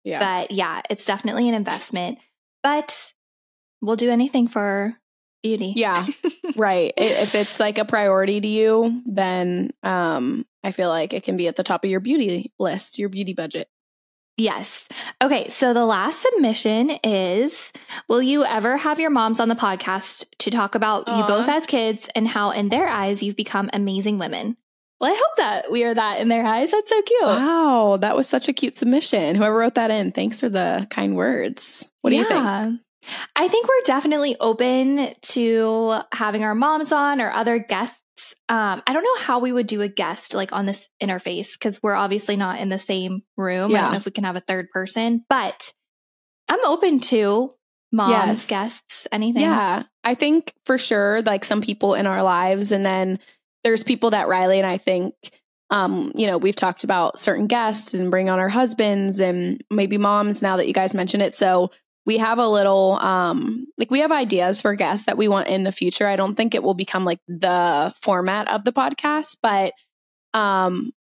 yeah 0.05 0.19
But 0.19 0.51
yeah, 0.51 0.82
it's 0.89 1.05
definitely 1.05 1.49
an 1.49 1.55
investment. 1.55 2.19
But 2.63 3.11
we'll 3.82 3.97
do 3.97 4.11
anything 4.11 4.47
for 4.47 4.95
beauty. 5.47 5.73
yeah 5.75 6.05
right 6.55 6.93
if 6.97 7.35
it's 7.35 7.59
like 7.59 7.77
a 7.77 7.85
priority 7.85 8.41
to 8.41 8.47
you 8.47 9.01
then 9.05 9.71
um 9.83 10.45
i 10.63 10.71
feel 10.71 10.89
like 10.89 11.13
it 11.13 11.23
can 11.23 11.37
be 11.37 11.47
at 11.47 11.55
the 11.55 11.63
top 11.63 11.83
of 11.83 11.89
your 11.89 11.99
beauty 11.99 12.51
list 12.59 12.97
your 12.99 13.09
beauty 13.09 13.33
budget 13.33 13.67
Yes. 14.39 14.87
Okay. 15.19 15.49
So 15.49 15.73
the 15.73 15.83
last 15.83 16.21
submission 16.21 16.91
is 17.03 17.71
Will 18.07 18.21
you 18.21 18.45
ever 18.45 18.77
have 18.77 18.99
your 18.99 19.09
moms 19.09 19.39
on 19.39 19.49
the 19.49 19.55
podcast 19.55 20.25
to 20.37 20.51
talk 20.51 20.75
about 20.75 21.07
you 21.07 21.25
both 21.27 21.49
as 21.49 21.65
kids 21.65 22.07
and 22.13 22.27
how, 22.27 22.51
in 22.51 22.69
their 22.69 22.87
eyes, 22.87 23.23
you've 23.23 23.35
become 23.35 23.67
amazing 23.73 24.19
women? 24.19 24.55
Well, 24.99 25.11
I 25.11 25.15
hope 25.15 25.37
that 25.37 25.71
we 25.71 25.83
are 25.85 25.93
that 25.93 26.21
in 26.21 26.27
their 26.27 26.45
eyes. 26.45 26.69
That's 26.69 26.89
so 26.89 27.01
cute. 27.01 27.23
Wow, 27.23 27.97
that 28.01 28.15
was 28.15 28.29
such 28.29 28.47
a 28.47 28.53
cute 28.53 28.75
submission. 28.75 29.35
Whoever 29.35 29.57
wrote 29.57 29.73
that 29.75 29.89
in, 29.89 30.11
thanks 30.11 30.39
for 30.39 30.49
the 30.49 30.87
kind 30.91 31.15
words. 31.15 31.89
What 32.01 32.11
do 32.11 32.15
you 32.15 32.25
think? 32.25 32.79
I 33.35 33.47
think 33.47 33.67
we're 33.67 33.83
definitely 33.85 34.35
open 34.39 35.13
to 35.21 35.99
having 36.13 36.43
our 36.43 36.55
moms 36.55 36.91
on 36.91 37.21
or 37.21 37.31
other 37.31 37.59
guests. 37.59 37.97
Um, 38.49 38.81
I 38.87 38.93
don't 38.93 39.03
know 39.03 39.17
how 39.23 39.39
we 39.39 39.51
would 39.51 39.67
do 39.67 39.81
a 39.81 39.87
guest 39.87 40.33
like 40.33 40.51
on 40.51 40.65
this 40.65 40.87
interface 41.01 41.53
because 41.53 41.81
we're 41.83 41.93
obviously 41.95 42.35
not 42.35 42.59
in 42.59 42.69
the 42.69 42.79
same 42.79 43.21
room. 43.37 43.71
I 43.71 43.73
Yeah. 43.73 43.81
don't 43.83 43.91
know 43.91 43.97
if 43.97 44.05
we 44.05 44.11
can 44.11 44.23
have 44.23 44.35
a 44.35 44.41
third 44.41 44.69
person, 44.71 45.23
but 45.29 45.71
I'm 46.49 46.63
open 46.65 46.99
to 47.01 47.51
moms, 47.91 48.11
Yes. 48.11 48.47
guests, 48.47 49.07
anything. 49.11 49.43
Yeah, 49.43 49.83
I 50.03 50.15
think 50.15 50.53
for 50.65 50.77
sure, 50.77 51.21
like 51.21 51.45
some 51.45 51.61
people 51.61 51.93
in 51.93 52.07
our 52.07 52.23
lives, 52.23 52.71
and 52.71 52.85
then 52.85 53.19
there's 53.63 53.83
people 53.83 54.11
that 54.11 54.27
Ryleigh 54.27 54.57
and 54.57 54.65
I 54.67 54.77
think, 54.77 55.13
um, 55.69 56.11
you 56.15 56.27
know, 56.27 56.37
we've 56.37 56.55
talked 56.55 56.83
about 56.83 57.19
certain 57.19 57.47
guests 57.47 57.93
and 57.93 58.09
bring 58.09 58.29
on 58.29 58.39
our 58.39 58.49
husbands 58.49 59.19
and 59.19 59.63
maybe 59.69 59.97
moms 59.97 60.41
now 60.41 60.57
that 60.57 60.67
you 60.67 60.73
guys 60.73 60.93
mention 60.93 61.21
it. 61.21 61.35
So 61.35 61.71
we 62.07 62.17
have 62.17 62.39
a 62.39 62.47
little, 62.47 62.93
um, 62.93 63.67
like 63.77 63.91
we 63.91 63.99
have 63.99 64.13
ideas 64.13 64.61
for 64.61 64.73
guests 64.73 65.05
that 65.05 65.17
we 65.17 65.27
want 65.27 65.49
in 65.49 65.63
the 65.63 65.73
future. 65.73 66.07
I 66.07 66.15
don't 66.15 66.35
think 66.35 66.55
it 66.55 66.63
will 66.63 66.73
become 66.73 67.05
like 67.05 67.19
the 67.27 67.93
format 68.01 68.47
of 68.47 68.63
the 68.63 68.71
podcast, 68.71 69.37
but, 69.43 69.73
um, 70.33 70.93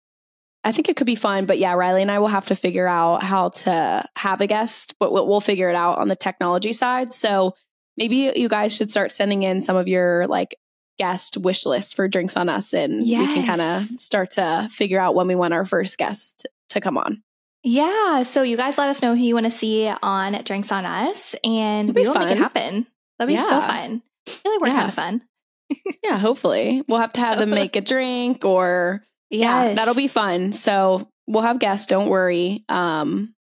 I 0.64 0.72
think 0.72 0.88
it 0.88 0.96
could 0.96 1.06
be 1.06 1.14
fun, 1.14 1.46
but 1.46 1.58
yeah, 1.60 1.74
Ryleigh 1.74 2.02
and 2.02 2.10
I 2.10 2.18
will 2.18 2.26
have 2.26 2.46
to 2.46 2.56
figure 2.56 2.88
out 2.88 3.22
how 3.22 3.50
to 3.50 4.04
have 4.16 4.40
a 4.40 4.48
guest, 4.48 4.96
but 4.98 5.12
we'll, 5.12 5.28
we'll 5.28 5.40
figure 5.40 5.70
it 5.70 5.76
out 5.76 5.98
on 5.98 6.08
the 6.08 6.16
technology 6.16 6.72
side. 6.72 7.12
So 7.12 7.54
maybe 7.96 8.32
you 8.34 8.48
guys 8.48 8.74
should 8.74 8.90
start 8.90 9.12
sending 9.12 9.44
in 9.44 9.60
some 9.60 9.76
of 9.76 9.86
your 9.86 10.26
like 10.26 10.58
guest 10.98 11.36
wish 11.36 11.66
lists 11.66 11.94
for 11.94 12.08
drinks 12.08 12.36
on 12.36 12.48
us, 12.48 12.74
and 12.74 13.04
we 13.20 13.32
can 13.32 13.46
kind 13.46 13.60
of 13.60 14.00
start 14.00 14.32
to 14.32 14.68
figure 14.72 14.98
out 14.98 15.14
when 15.14 15.28
we 15.28 15.36
want 15.36 15.54
our 15.54 15.64
first 15.64 15.98
guest 15.98 16.48
to 16.70 16.80
come 16.80 16.98
on. 16.98 17.22
Yeah. 17.68 18.22
So 18.22 18.42
you 18.42 18.56
guys 18.56 18.78
let 18.78 18.88
us 18.88 19.02
know 19.02 19.16
who 19.16 19.20
you 19.22 19.34
want 19.34 19.46
to 19.46 19.50
see 19.52 19.90
on 20.00 20.40
Drinks 20.44 20.70
on 20.70 20.84
Us 20.86 21.34
and 21.42 21.92
we 21.92 22.06
will 22.06 22.14
make 22.14 22.30
it 22.30 22.38
happen. 22.38 22.86
That'd 23.18 23.34
be 23.34 23.36
so 23.36 23.60
fun. 23.60 24.02
I 24.28 24.30
feel 24.30 24.52
like 24.52 24.60
we're 24.60 24.68
Yeah. 24.68 24.74
kind 24.76 24.88
of 24.88 24.94
fun. 24.94 25.22
Yeah, 26.04 26.18
hopefully 26.18 26.84
we'll 26.86 27.00
have 27.00 27.12
to 27.14 27.20
have 27.20 27.38
them 27.40 27.50
make 27.50 27.74
a 27.74 27.80
drink 27.92 28.44
or 28.44 29.02
yeah, 29.30 29.74
that'll 29.74 29.94
be 29.94 30.06
fun. 30.06 30.52
So 30.52 31.08
we'll 31.26 31.42
have 31.42 31.58
guests. 31.58 31.86
Don't 31.86 32.08
worry. 32.08 32.64
Um, 32.68 33.34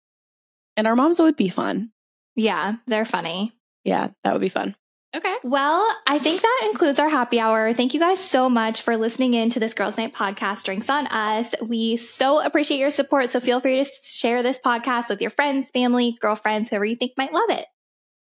and 0.78 0.86
our 0.86 0.96
moms 0.96 1.20
would 1.20 1.36
be 1.36 1.50
fun. 1.50 1.90
Yeah, 2.34 2.76
they're 2.86 3.04
funny. 3.04 3.52
Yeah, 3.84 4.08
that 4.24 4.32
would 4.32 4.40
be 4.40 4.48
fun. 4.48 4.74
Okay. 5.14 5.36
Well, 5.44 5.86
I 6.08 6.18
think 6.18 6.42
that 6.42 6.68
includes 6.70 6.98
our 6.98 7.08
happy 7.08 7.38
hour. 7.38 7.72
Thank 7.72 7.94
you 7.94 8.00
guys 8.00 8.18
so 8.18 8.48
much 8.48 8.82
for 8.82 8.96
listening 8.96 9.34
in 9.34 9.48
to 9.50 9.60
this 9.60 9.72
Girls 9.72 9.96
Night 9.96 10.12
podcast, 10.12 10.64
Drinks 10.64 10.90
on 10.90 11.06
Us. 11.06 11.54
We 11.62 11.96
so 11.98 12.40
appreciate 12.40 12.78
your 12.78 12.90
support. 12.90 13.30
So 13.30 13.38
feel 13.38 13.60
free 13.60 13.84
to 13.84 13.88
share 14.02 14.42
this 14.42 14.58
podcast 14.58 15.08
with 15.08 15.20
your 15.20 15.30
friends, 15.30 15.70
family, 15.70 16.16
girlfriends, 16.20 16.68
whoever 16.68 16.84
you 16.84 16.96
think 16.96 17.12
might 17.16 17.32
love 17.32 17.50
it. 17.50 17.66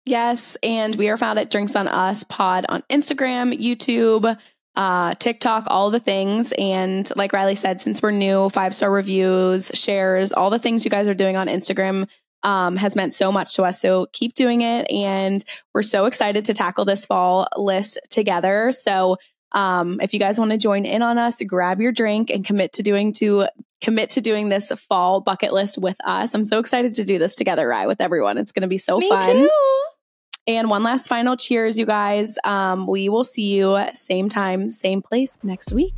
Yes, 0.05 0.55
and 0.63 0.95
we 0.95 1.09
are 1.09 1.17
found 1.17 1.37
at 1.37 1.51
Drinks 1.51 1.75
on 1.75 1.89
Us 1.89 2.23
Pod 2.23 2.65
on 2.69 2.81
Instagram, 2.89 3.53
YouTube, 3.61 4.37
uh, 4.77 5.13
TikTok, 5.15 5.65
all 5.67 5.91
the 5.91 5.99
things. 5.99 6.53
And 6.57 7.11
like 7.17 7.33
Ryleigh 7.33 7.57
said, 7.57 7.81
since 7.81 8.01
we're 8.01 8.11
new, 8.11 8.49
five 8.49 8.73
star 8.73 8.89
reviews, 8.89 9.69
shares, 9.73 10.31
all 10.31 10.49
the 10.49 10.59
things 10.59 10.85
you 10.85 10.91
guys 10.91 11.09
are 11.09 11.13
doing 11.13 11.35
on 11.35 11.47
Instagram 11.47 12.07
um, 12.43 12.75
has 12.75 12.95
meant 12.95 13.13
so 13.13 13.31
much 13.31 13.55
to 13.55 13.63
us. 13.63 13.81
So 13.81 14.07
keep 14.13 14.33
doing 14.33 14.61
it, 14.61 14.89
and 14.91 15.43
we're 15.73 15.83
so 15.83 16.05
excited 16.05 16.45
to 16.45 16.53
tackle 16.53 16.85
this 16.85 17.05
fall 17.05 17.47
list 17.57 17.99
together. 18.09 18.71
So 18.71 19.17
um, 19.51 19.99
if 20.01 20.13
you 20.13 20.19
guys 20.19 20.39
want 20.39 20.51
to 20.51 20.57
join 20.57 20.85
in 20.85 21.01
on 21.01 21.17
us, 21.17 21.41
grab 21.43 21.81
your 21.81 21.91
drink 21.91 22.29
and 22.29 22.45
commit 22.45 22.73
to 22.73 22.83
doing 22.83 23.13
to 23.13 23.47
commit 23.81 24.09
to 24.11 24.21
doing 24.21 24.49
this 24.49 24.71
fall 24.89 25.21
bucket 25.21 25.53
list 25.53 25.77
with 25.77 25.97
us. 26.05 26.33
I'm 26.33 26.43
so 26.43 26.59
excited 26.59 26.93
to 26.95 27.03
do 27.03 27.17
this 27.17 27.35
together, 27.35 27.67
Ry, 27.67 27.87
with 27.87 28.01
everyone. 28.01 28.37
It's 28.37 28.51
going 28.51 28.61
to 28.61 28.67
be 28.67 28.77
so 28.77 28.99
Me 28.99 29.09
fun. 29.09 29.35
too. 29.35 29.49
And 30.47 30.69
one 30.69 30.83
last 30.83 31.07
final 31.07 31.37
cheers, 31.37 31.77
you 31.77 31.85
guys. 31.85 32.37
Um, 32.43 32.87
we 32.87 33.07
will 33.07 33.23
see 33.23 33.55
you 33.55 33.79
same 33.93 34.29
time, 34.29 34.69
same 34.69 35.01
place 35.01 35.39
next 35.43 35.71
week. 35.71 35.95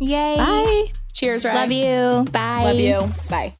Yay. 0.00 0.36
Bye. 0.36 0.92
Cheers, 1.12 1.44
Ry. 1.44 1.54
Love 1.54 1.72
you. 1.72 2.32
Bye. 2.32 2.64
Love 2.64 2.78
you. 2.78 3.28
Bye. 3.28 3.59